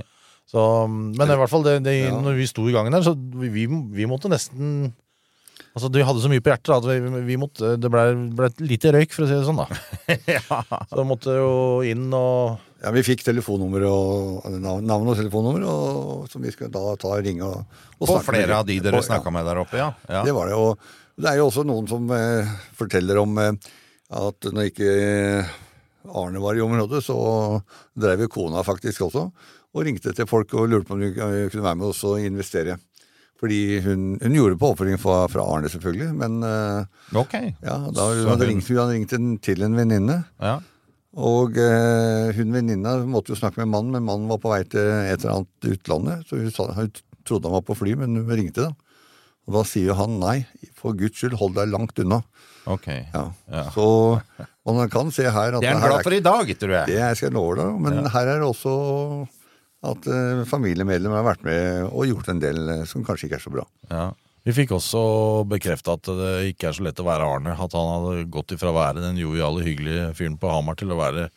Så, 0.48 0.62
men 0.88 1.28
i 1.28 1.36
hvert 1.42 1.52
fall, 1.52 1.66
det, 1.66 1.82
det, 1.84 1.98
Ja. 2.06 2.16
når 2.24 2.38
vi 2.40 2.48
sto 2.48 2.64
i 2.70 2.74
gangen 2.76 2.96
der, 2.96 3.04
så 3.04 3.12
vi, 3.16 3.50
vi, 3.52 3.68
vi 3.68 4.08
måtte 4.10 4.32
nesten 4.32 4.94
Altså, 5.78 5.90
De 5.94 6.02
hadde 6.02 6.22
så 6.24 6.30
mye 6.32 6.42
på 6.42 6.50
hjertet 6.50 6.72
da, 6.72 6.78
at 6.80 6.86
vi, 6.90 7.22
vi 7.28 7.36
måtte, 7.38 7.76
det 7.78 7.90
ble, 7.94 8.04
ble 8.38 8.48
lite 8.66 8.90
røyk, 8.94 9.12
for 9.14 9.26
å 9.26 9.28
si 9.30 9.36
det 9.38 9.46
sånn. 9.46 9.60
da. 9.62 9.68
Så 10.90 10.98
vi 10.98 11.06
måtte 11.06 11.36
jo 11.38 11.52
inn 11.86 12.08
og 12.18 12.58
Ja, 12.82 12.90
Vi 12.96 13.04
fikk 13.06 13.22
telefonnummer 13.26 13.86
og 13.90 14.48
navn 14.62 14.86
navn 14.90 15.12
og 15.14 15.18
telefonnummer, 15.20 15.66
og, 15.70 16.26
som 16.32 16.42
vi 16.46 16.54
skal 16.54 16.72
da 16.74 16.96
ta 16.98 17.12
og 17.14 17.22
ringe 17.26 17.46
og, 17.46 17.78
og 17.98 18.02
På 18.06 18.10
snakke 18.16 18.26
med 18.26 18.40
flere 18.40 18.58
av 18.58 18.66
de 18.70 18.80
dere 18.88 19.04
snakka 19.06 19.30
ja. 19.30 19.36
med 19.38 19.50
der 19.50 19.62
oppe, 19.62 19.82
ja. 19.82 19.92
ja. 20.10 20.24
Det 20.26 20.34
var 20.38 20.50
det. 20.50 20.58
Og 20.58 21.22
det 21.22 21.30
er 21.32 21.40
jo 21.42 21.48
også 21.52 21.66
noen 21.66 21.90
som 21.90 22.10
eh, 22.14 22.58
forteller 22.78 23.22
om 23.22 23.38
eh, 23.42 23.72
at 24.18 24.50
når 24.54 24.72
ikke 24.72 24.92
Arne 26.08 26.42
var 26.42 26.58
i 26.58 26.64
området, 26.64 27.04
så 27.06 27.18
drev 27.98 28.26
jo 28.26 28.32
kona 28.32 28.66
faktisk 28.66 29.06
også 29.10 29.28
og 29.78 29.86
ringte 29.88 30.13
til 30.18 30.28
folk 30.30 30.54
og 30.58 30.70
lurte 30.72 30.88
på 30.90 30.98
om 30.98 31.04
hun 31.06 31.13
kunne 31.16 31.63
være 31.70 31.78
med 31.80 31.88
oss 31.92 32.04
og 32.10 32.20
investere. 32.26 32.78
Fordi 33.38 33.60
hun, 33.86 34.06
hun 34.18 34.34
gjorde 34.34 34.58
på 34.58 34.72
oppfordring 34.74 34.98
fra, 34.98 35.20
fra 35.30 35.44
Arne, 35.46 35.70
selvfølgelig, 35.70 36.08
men 36.18 36.40
eh, 36.42 37.20
Ok. 37.22 37.36
ja, 37.62 37.76
da 37.94 38.08
hun 38.10 38.32
hadde 38.32 38.48
ringt, 38.50 38.66
hun 38.72 38.80
hadde 38.82 38.96
ringt 38.96 39.13
en, 39.13 39.28
til 39.46 39.62
en 39.68 39.78
venninne. 39.78 40.16
Ja. 40.42 40.56
Og 41.18 41.56
eh, 41.62 42.32
hun 42.38 42.52
venninna 42.56 42.96
måtte 43.10 43.34
jo 43.36 43.38
snakke 43.38 43.62
med 43.62 43.70
mannen, 43.76 43.94
men 43.94 44.08
mannen 44.10 44.28
var 44.32 44.42
på 44.42 44.50
vei 44.56 44.63
til 44.66 44.82
et 44.82 45.22
eller 45.22 45.36
annet 45.44 45.70
utlandet. 45.76 46.26
Så 46.30 46.42
hun, 46.42 46.50
sa, 46.54 46.66
hun 46.80 46.90
trodde 47.30 47.46
han 47.50 47.58
var 47.60 47.66
på 47.70 47.78
fly, 47.78 47.94
men 48.02 48.18
hun 48.18 48.34
ringte, 48.34 48.68
da. 48.72 48.74
Og 49.48 49.54
da 49.56 49.62
sier 49.70 49.96
han 49.96 50.18
nei, 50.20 50.42
for 50.76 50.98
guds 50.98 51.22
skyld, 51.22 51.38
hold 51.40 51.54
deg 51.56 51.70
langt 51.72 52.02
unna. 52.04 52.18
Ok. 52.68 52.90
Ja. 53.13 53.22
Ja. 53.54 53.62
Så 53.72 53.86
man 54.68 54.90
kan 54.92 55.13
se 55.16 55.24
her 55.32 55.56
at 55.56 55.62
Det 55.63 55.70
er 55.70 55.78
han 55.78 55.86
glad 55.88 56.04
for 56.10 56.16
i 56.18 56.24
dag, 56.26 56.50
tror 56.60 56.74
jeg. 56.82 56.90
Det 56.90 56.98
jeg 57.00 57.20
skal 57.22 57.38
love 57.38 57.54
deg, 57.62 57.78
men 57.86 58.02
Ja. 58.02 58.10
her 58.18 58.34
er 58.34 58.42
det 58.42 58.50
også 58.50 58.74
at 59.86 60.08
eh, 60.10 60.46
familiemedlemmer 60.50 61.22
har 61.22 61.28
vært 61.28 61.44
med 61.46 61.92
og 61.92 62.08
gjort 62.10 62.32
en 62.34 62.42
del 62.42 62.63
eh, 62.74 62.86
som 62.90 63.06
kanskje 63.06 63.28
ikke 63.28 63.38
er 63.38 63.44
så 63.44 63.54
bra. 63.54 63.66
Ja. 63.92 64.08
Vi 64.48 64.56
fikk 64.56 64.72
også 64.78 65.02
bekrefta 65.52 65.98
at 65.98 66.08
det 66.08 66.32
ikke 66.54 66.70
er 66.70 66.78
så 66.78 66.86
lett 66.86 67.02
å 67.04 67.06
være 67.06 67.28
Arne. 67.28 67.54
At 67.54 67.76
han 67.76 67.90
hadde 67.92 68.30
gått 68.32 68.54
ifra 68.56 68.72
å 68.72 68.78
være 68.78 69.04
den 69.04 69.20
joviale, 69.20 69.66
hyggelige 69.66 70.13
fyren 70.16 70.38
på 70.40 70.52
Hamar 70.52 70.80
til 70.80 70.94
å 70.96 71.00
være 71.00 71.28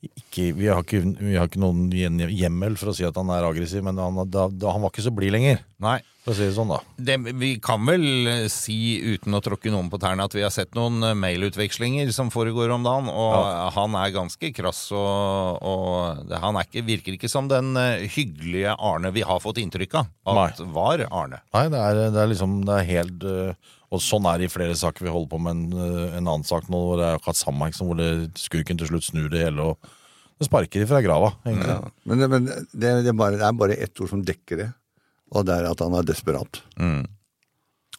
ikke, 0.00 0.46
vi, 0.56 0.68
har 0.70 0.80
ikke, 0.80 1.02
vi 1.18 1.34
har 1.36 1.48
ikke 1.50 1.60
noen 1.60 1.90
hjemmel 2.32 2.78
for 2.80 2.92
å 2.92 2.94
si 2.96 3.04
at 3.04 3.16
han 3.20 3.28
er 3.34 3.44
aggressiv, 3.44 3.82
men 3.84 3.98
han, 4.00 4.16
da, 4.32 4.46
da, 4.48 4.72
han 4.72 4.80
var 4.80 4.92
ikke 4.94 5.04
så 5.04 5.12
blid 5.12 5.34
lenger. 5.34 5.60
Nei. 5.82 5.98
For 6.24 6.32
å 6.32 6.36
si 6.36 6.46
det 6.46 6.54
sånn, 6.56 6.72
da. 6.72 6.78
Det, 6.96 7.16
vi 7.40 7.50
kan 7.64 7.84
vel 7.88 8.28
eh, 8.28 8.46
si, 8.52 8.76
uten 9.00 9.36
å 9.36 9.40
tråkke 9.44 9.72
noen 9.72 9.90
på 9.92 10.00
tærne, 10.00 10.24
at 10.24 10.36
vi 10.36 10.44
har 10.44 10.52
sett 10.52 10.72
noen 10.76 11.04
eh, 11.04 11.16
mailutvekslinger 11.20 12.12
som 12.16 12.32
foregår 12.32 12.72
om 12.72 12.84
dagen, 12.84 13.08
og 13.12 13.36
han 13.76 13.96
er 14.00 14.14
ganske 14.16 14.52
krass, 14.56 14.86
og, 14.96 15.60
og 15.64 16.24
det, 16.28 16.40
han 16.44 16.60
er 16.60 16.68
ikke, 16.68 16.84
virker 16.88 17.16
ikke 17.16 17.32
som 17.32 17.48
den 17.50 17.72
eh, 17.80 18.06
hyggelige 18.16 18.76
Arne 18.76 19.12
vi 19.16 19.24
har 19.26 19.40
fått 19.44 19.60
inntrykk 19.60 20.00
av 20.00 20.40
at 20.46 20.64
var 20.72 21.04
Arne. 21.08 21.42
Nei, 21.56 21.66
det 21.72 21.84
er, 21.88 22.02
det 22.14 22.24
er 22.24 22.32
liksom 22.32 22.60
Det 22.68 22.76
er 22.76 22.88
helt 22.88 23.28
øh, 23.28 23.70
Og 23.90 24.02
sånn 24.04 24.26
er 24.30 24.38
det 24.38 24.46
i 24.46 24.52
flere 24.52 24.76
saker. 24.78 25.02
Vi 25.02 25.12
holder 25.12 25.30
på 25.32 25.40
med 25.42 25.56
en, 25.56 25.62
øh, 25.74 26.12
en 26.14 26.26
annen 26.26 26.46
sak 26.46 26.68
nå 26.70 26.78
hvor 26.78 27.00
det 27.00 27.08
er 27.08 27.18
akkurat 27.18 27.40
samme, 27.40 27.66
ikke 27.66 27.80
sant, 27.80 27.90
hvor 27.90 27.98
det, 27.98 28.10
skurken 28.38 28.78
til 28.78 28.90
slutt 28.92 29.08
snur 29.08 29.30
det 29.32 29.42
hele 29.48 29.72
og 29.72 29.90
det 30.40 30.46
sparker 30.48 30.86
ifra 30.86 31.02
grava, 31.04 31.34
egentlig. 31.44 31.74
Ja. 31.74 31.88
Men, 32.08 32.20
det, 32.22 32.28
men 32.32 32.44
det, 32.48 32.60
det, 32.80 33.08
er 33.10 33.16
bare, 33.16 33.36
det 33.36 33.44
er 33.44 33.56
bare 33.60 33.74
ett 33.76 34.00
ord 34.00 34.08
som 34.08 34.22
dekker 34.24 34.62
det, 34.62 34.68
og 35.36 35.44
det 35.44 35.58
er 35.58 35.66
at 35.68 35.82
han 35.84 35.96
er 35.98 36.06
desperat. 36.08 36.62
Mm. 36.80 37.02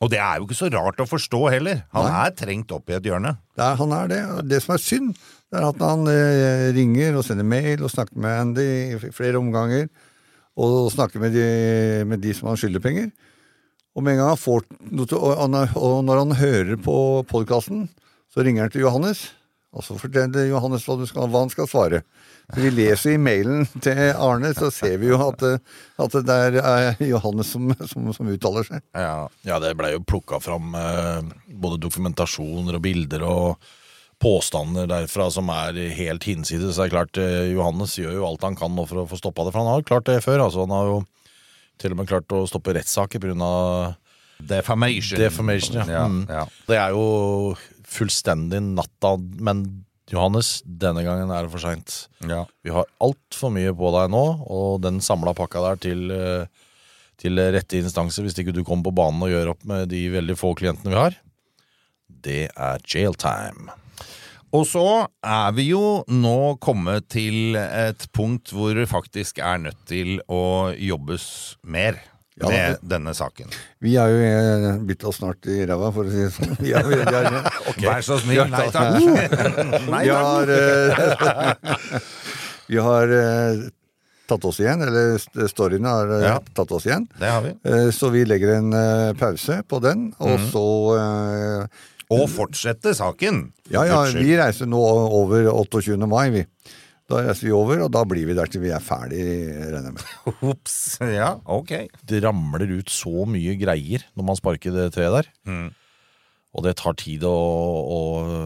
Og 0.01 0.10
det 0.10 0.17
er 0.17 0.39
jo 0.39 0.47
ikke 0.47 0.58
så 0.58 0.69
rart 0.73 1.04
å 1.04 1.06
forstå 1.06 1.41
heller. 1.54 1.84
Han 1.93 2.08
Nei. 2.08 2.23
er 2.23 2.34
trengt 2.39 2.73
opp 2.73 2.89
i 2.89 2.95
et 2.97 3.06
hjørne. 3.06 3.36
Det 3.54 3.62
er, 3.62 3.75
han 3.77 3.93
er 3.93 4.10
det. 4.10 4.21
og 4.34 4.47
Det 4.49 4.62
som 4.65 4.73
er 4.73 4.82
synd, 4.82 5.12
det 5.54 5.60
er 5.60 5.67
at 5.67 5.84
han 5.86 6.10
eh, 6.10 6.69
ringer 6.73 7.19
og 7.19 7.25
sender 7.27 7.45
mail 7.45 7.84
og 7.86 7.93
snakker 7.93 8.17
med 8.23 8.39
Andy 8.39 8.65
i 8.65 9.12
flere 9.13 9.38
omganger. 9.38 9.86
Og 10.58 10.89
snakker 10.95 11.21
med 11.21 11.38
de, 11.38 11.45
med 12.10 12.25
de 12.25 12.34
som 12.34 12.49
han 12.49 12.58
skylder 12.58 12.82
penger. 12.82 13.12
Og 13.95 14.06
med 14.06 14.15
en 14.15 14.21
gang 14.21 14.32
han 14.32 14.39
får 14.39 14.65
og, 15.19 16.04
når 16.08 16.21
han 16.21 16.39
hører 16.39 16.77
på 16.80 16.95
podkasten, 17.27 17.89
så 18.32 18.45
ringer 18.45 18.67
han 18.67 18.73
til 18.73 18.86
Johannes. 18.86 19.30
Og 19.71 19.86
så 19.88 19.95
forteller 19.95 20.49
Johannes 20.49 20.84
hva, 20.84 20.97
skal, 21.08 21.30
hva 21.32 21.45
han 21.45 21.51
skal 21.51 21.67
svare. 21.71 22.01
Så 22.51 22.60
Vi 22.60 22.71
leser 22.75 23.13
i 23.15 23.19
mailen 23.21 23.63
til 23.84 23.99
Arne, 24.19 24.51
så 24.56 24.67
ser 24.73 24.97
vi 24.99 25.12
jo 25.12 25.19
at, 25.23 25.43
at 26.04 26.17
det 26.27 26.39
er 26.47 26.58
eh, 26.60 27.04
Johannes 27.08 27.54
som, 27.54 27.69
som, 27.88 28.10
som 28.15 28.32
uttaler 28.32 28.67
seg. 28.67 28.84
Ja, 28.91 29.60
det 29.63 29.75
ble 29.80 29.93
jo 29.93 30.04
plukka 30.04 30.41
fram 30.43 30.75
eh, 30.75 31.32
både 31.47 31.80
dokumentasjoner 31.88 32.80
og 32.80 32.84
bilder 32.84 33.23
og 33.27 33.71
påstander 34.21 34.89
derfra 34.91 35.30
som 35.34 35.47
er 35.56 35.80
helt 35.95 36.27
hinsides. 36.27 36.75
Det 36.75 36.89
er 36.89 36.93
klart, 36.93 37.17
eh, 37.17 37.54
Johannes 37.56 37.95
gjør 37.99 38.19
jo 38.19 38.27
alt 38.27 38.43
han 38.47 38.60
kan 38.60 38.75
nå 38.75 38.86
for 38.89 39.06
å 39.06 39.08
få 39.10 39.19
stoppa 39.23 39.47
det, 39.47 39.56
for 39.56 39.63
han 39.63 39.71
har 39.71 39.82
jo 39.82 39.89
klart 39.93 40.12
det 40.12 40.19
før. 40.27 40.43
altså 40.49 40.67
Han 40.67 40.75
har 40.75 40.91
jo 40.91 40.99
til 41.82 41.94
og 41.96 42.02
med 42.02 42.10
klart 42.12 42.32
å 42.38 42.44
stoppe 42.50 42.76
rettssaker 42.78 43.22
pga. 43.24 43.52
Defamation. 44.41 45.20
Defamation, 45.22 45.76
ja. 45.82 45.86
Ja, 45.86 46.06
Mm. 46.08 46.24
ja. 46.30 46.46
Det 46.67 46.78
er 46.82 46.89
jo 46.96 47.56
fullstendig 47.86 48.62
natta, 48.74 49.15
men 49.41 49.65
Johannes, 50.12 50.62
denne 50.65 51.04
gangen 51.06 51.30
er 51.32 51.46
det 51.46 51.52
for 51.54 51.62
seint. 51.63 52.08
Ja. 52.28 52.46
Vi 52.65 52.72
har 52.74 52.86
altfor 53.00 53.52
mye 53.54 53.72
på 53.78 53.91
deg 53.96 54.10
nå, 54.12 54.24
og 54.50 54.82
den 54.84 55.00
samla 55.00 55.34
pakka 55.38 55.62
der 55.70 55.76
til, 55.86 56.12
eh, 56.12 56.46
til 57.22 57.38
rette 57.38 57.78
instanser, 57.80 58.24
hvis 58.26 58.36
ikke 58.41 58.54
du 58.54 58.63
kommer 58.63 58.89
på 58.89 58.96
banen 58.98 59.22
og 59.24 59.30
gjør 59.30 59.52
opp 59.54 59.63
med 59.70 59.89
de 59.89 60.02
veldig 60.10 60.36
få 60.39 60.56
klientene 60.58 60.89
vi 60.91 60.98
har, 61.00 61.15
det 62.10 62.50
er 62.58 62.82
jail 62.86 63.13
time. 63.13 63.72
Og 64.51 64.65
så 64.67 64.83
er 65.23 65.51
vi 65.55 65.69
jo 65.69 66.03
nå 66.11 66.37
kommet 66.63 67.05
til 67.13 67.55
et 67.55 68.03
punkt 68.15 68.51
hvor 68.51 68.75
det 68.75 68.89
faktisk 68.91 69.39
er 69.39 69.61
nødt 69.63 69.79
til 69.87 70.17
å 70.27 70.71
jobbes 70.75 71.25
mer 71.63 72.01
Ja, 72.41 72.49
med 72.49 72.81
denne 72.83 73.13
saken. 73.15 73.51
Vi 73.83 73.93
er 74.01 74.11
jo 74.11 74.19
eh, 74.25 74.77
bitt 74.87 75.03
oss 75.07 75.19
snart 75.21 75.45
i 75.51 75.59
ræva, 75.69 75.91
for 75.95 76.07
å 76.07 76.11
si 76.11 76.23
det 76.23 76.31
sånn. 76.35 76.55
Vi 76.63 76.71
er, 76.75 76.87
vi 76.87 76.99
er, 76.99 77.37
Vær 77.83 78.01
så 78.07 78.17
snill, 78.23 78.41
Vi 78.41 78.41
har 78.41 78.49
nei 78.49 78.71
takk. 78.71 78.91
Nei 79.91 80.01
vi 80.03 80.09
takk. 80.09 81.21
har, 81.21 81.61
vi 82.71 82.79
har 82.87 83.13
uh, 83.13 83.63
tatt 84.31 84.47
oss 84.47 84.59
igjen, 84.63 84.83
eller 84.87 85.47
storyene 85.51 85.91
har 85.95 86.13
Ja. 86.23 86.35
tatt 86.55 86.71
oss 86.75 86.87
igjen. 86.87 87.07
Det 87.19 87.29
har 87.31 87.43
vi. 87.45 87.53
Uh, 87.67 87.87
Så 87.95 88.09
vi 88.15 88.23
legger 88.27 88.57
en 88.57 88.71
uh, 88.73 89.11
pause 89.19 89.61
på 89.67 89.79
den, 89.83 90.09
og 90.19 90.37
mm. 90.39 90.45
så 90.55 90.65
Og 92.12 92.28
fortsette 92.32 92.93
saken. 92.97 93.43
Ja, 93.71 93.86
ja, 93.88 94.04
vi 94.15 94.36
reiser 94.39 94.69
nå 94.69 94.80
over 94.82 95.47
28. 95.54 95.98
mai, 96.12 96.27
vi. 96.33 96.46
Da 97.12 97.19
reiser 97.25 97.50
vi 97.50 97.54
over, 97.56 97.83
og 97.85 97.92
da 97.92 98.06
blir 98.08 98.27
vi 98.29 98.35
der 98.38 98.50
til 98.52 98.63
vi 98.63 98.71
er 98.71 98.83
ferdig, 98.83 99.21
regner 99.67 99.90
jeg 99.92 99.98
med. 99.98 100.08
Ops. 100.54 100.75
Ja, 101.12 101.33
ok. 101.44 101.75
Det 102.08 102.23
ramler 102.23 102.71
ut 102.77 102.92
så 102.92 103.25
mye 103.27 103.58
greier 103.60 104.06
når 104.15 104.27
man 104.29 104.40
sparker 104.40 104.75
det 104.75 104.92
treet 104.96 105.17
der. 105.17 105.31
Mm. 105.48 105.69
Og 106.52 106.65
det 106.65 106.73
tar 106.81 106.98
tid 107.00 107.23
å, 107.23 107.31
å 107.31 108.00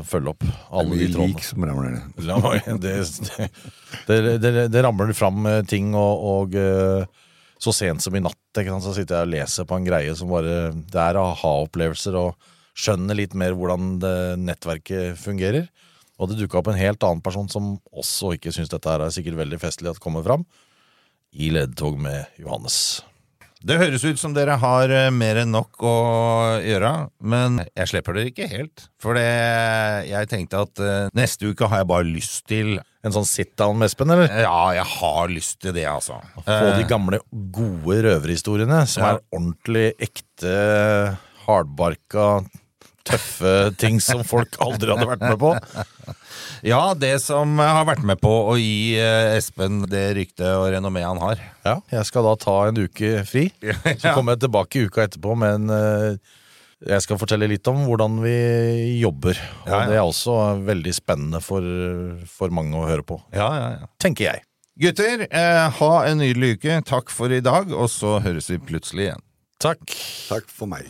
følge 0.05 0.35
opp 0.35 0.43
alle 0.45 0.97
de 0.99 1.07
trådene. 1.09 1.33
lik 1.33 1.45
som 1.45 1.65
ramler 1.65 1.95
ned. 1.95 2.81
Det, 4.05 4.17
det, 4.21 4.33
det, 4.43 4.65
det 4.69 4.81
ramler 4.85 5.13
fram 5.17 5.45
eh, 5.49 5.61
ting, 5.65 5.93
og, 5.97 6.25
og 6.29 6.57
eh, 6.59 7.05
så 7.57 7.73
sent 7.73 8.03
som 8.03 8.13
i 8.13 8.21
natt 8.21 8.59
ikke 8.59 8.69
sant, 8.69 8.85
så 8.85 8.93
sitter 8.93 9.17
jeg 9.17 9.25
og 9.25 9.31
leser 9.33 9.65
på 9.65 9.79
en 9.79 9.87
greie 9.87 10.13
som 10.17 10.29
bare 10.29 10.69
Det 10.75 10.99
er 11.01 11.17
aha-opplevelser. 11.17 12.17
og 12.19 12.51
skjønner 12.75 13.15
litt 13.17 13.33
mer 13.37 13.55
hvordan 13.55 13.95
det 14.03 14.15
nettverket 14.43 15.15
fungerer. 15.21 15.69
Og 16.19 16.29
det 16.31 16.37
dukka 16.39 16.61
opp 16.61 16.69
en 16.71 16.79
helt 16.79 17.03
annen 17.03 17.23
person 17.23 17.49
som 17.51 17.73
også 17.91 18.35
ikke 18.37 18.53
syns 18.55 18.71
dette 18.71 18.87
er 18.91 19.03
sikkert 19.11 19.39
veldig 19.41 19.59
festlig 19.59 19.91
at 19.91 19.99
kommer 20.03 20.23
fram, 20.23 20.45
i 21.35 21.49
ledtog 21.51 21.97
med 21.99 22.29
Johannes. 22.39 23.01
Det 23.65 23.79
høres 23.81 24.03
ut 24.05 24.19
som 24.21 24.35
dere 24.35 24.59
har 24.61 24.91
eh, 24.93 25.07
mer 25.09 25.39
enn 25.41 25.49
nok 25.51 25.81
å 25.83 25.93
gjøre, 26.61 26.91
men 27.25 27.57
jeg 27.73 27.89
slipper 27.89 28.13
dere 28.13 28.29
ikke 28.29 28.45
helt. 28.51 28.83
For 29.01 29.17
jeg 29.17 30.29
tenkte 30.29 30.59
at 30.67 30.81
eh, 30.85 31.07
neste 31.17 31.49
uke 31.49 31.65
har 31.71 31.81
jeg 31.81 31.89
bare 31.89 32.05
lyst 32.07 32.43
til 32.51 32.75
En 33.05 33.13
sånn 33.13 33.25
sit-down 33.29 33.77
med 33.77 33.89
Espen, 33.89 34.09
eller? 34.09 34.29
Ja, 34.41 34.71
jeg 34.73 34.85
har 34.95 35.27
lyst 35.29 35.59
til 35.61 35.75
det, 35.75 35.83
altså. 35.85 36.15
Få 36.41 36.71
de 36.77 36.85
gamle, 36.89 37.19
gode 37.53 37.99
røverhistoriene, 38.01 38.79
som 38.89 39.03
Ja. 39.03 39.09
er 39.11 39.19
ordentlig 39.37 39.91
ekte, 40.01 40.55
hardbarka, 41.45 42.29
tøffe 43.05 43.51
ting 43.81 43.99
som 44.03 44.23
folk 44.27 44.55
aldri 44.63 44.91
hadde 44.93 45.07
vært 45.09 45.25
med 45.25 45.37
på. 45.41 45.51
Ja, 46.65 46.93
det 46.97 47.13
som 47.21 47.57
har 47.61 47.83
vært 47.87 48.03
med 48.05 48.17
på 48.23 48.31
å 48.49 48.55
gi 48.57 48.95
eh, 48.97 49.35
Espen 49.37 49.83
det 49.89 50.05
ryktet 50.17 50.47
og 50.49 50.67
renommeet 50.73 51.07
han 51.07 51.21
har. 51.21 51.43
Ja, 51.67 51.75
jeg 51.93 52.07
skal 52.09 52.25
da 52.25 52.33
ta 52.41 52.55
en 52.69 52.79
uke 52.87 53.19
fri. 53.29 53.47
Så 54.01 54.15
kommer 54.15 54.33
jeg 54.35 54.45
tilbake 54.47 54.85
uka 54.87 55.05
etterpå 55.05 55.35
med 55.37 55.59
en 55.59 55.75
eh, 55.75 56.17
Jeg 56.85 57.05
skal 57.05 57.19
fortelle 57.21 57.47
litt 57.49 57.67
om 57.71 57.83
hvordan 57.87 58.17
vi 58.25 58.35
jobber. 59.01 59.37
Og 59.63 59.69
Ja, 59.69 59.79
ja. 59.83 59.85
det 59.91 59.99
er 59.99 60.03
også 60.05 60.35
veldig 60.65 60.93
spennende 60.97 61.41
for, 61.45 61.65
for 62.29 62.53
mange 62.53 62.77
å 62.81 62.87
høre 62.89 63.05
på. 63.07 63.21
Ja, 63.33 63.47
ja, 63.59 63.69
ja. 63.83 63.91
Tenker 64.01 64.31
jeg. 64.31 64.45
Gutter, 64.81 65.27
eh, 65.29 65.61
ha 65.77 65.93
en 66.09 66.19
nydelig 66.19 66.57
uke. 66.57 66.81
Takk 66.89 67.13
for 67.13 67.31
i 67.31 67.39
dag, 67.45 67.71
og 67.71 67.87
så 67.93 68.17
høres 68.25 68.49
vi 68.51 68.59
plutselig 68.59 69.07
igjen. 69.11 69.23
Takk. 69.63 69.85
Takk 70.27 70.51
for 70.51 70.67
meg. 70.73 70.89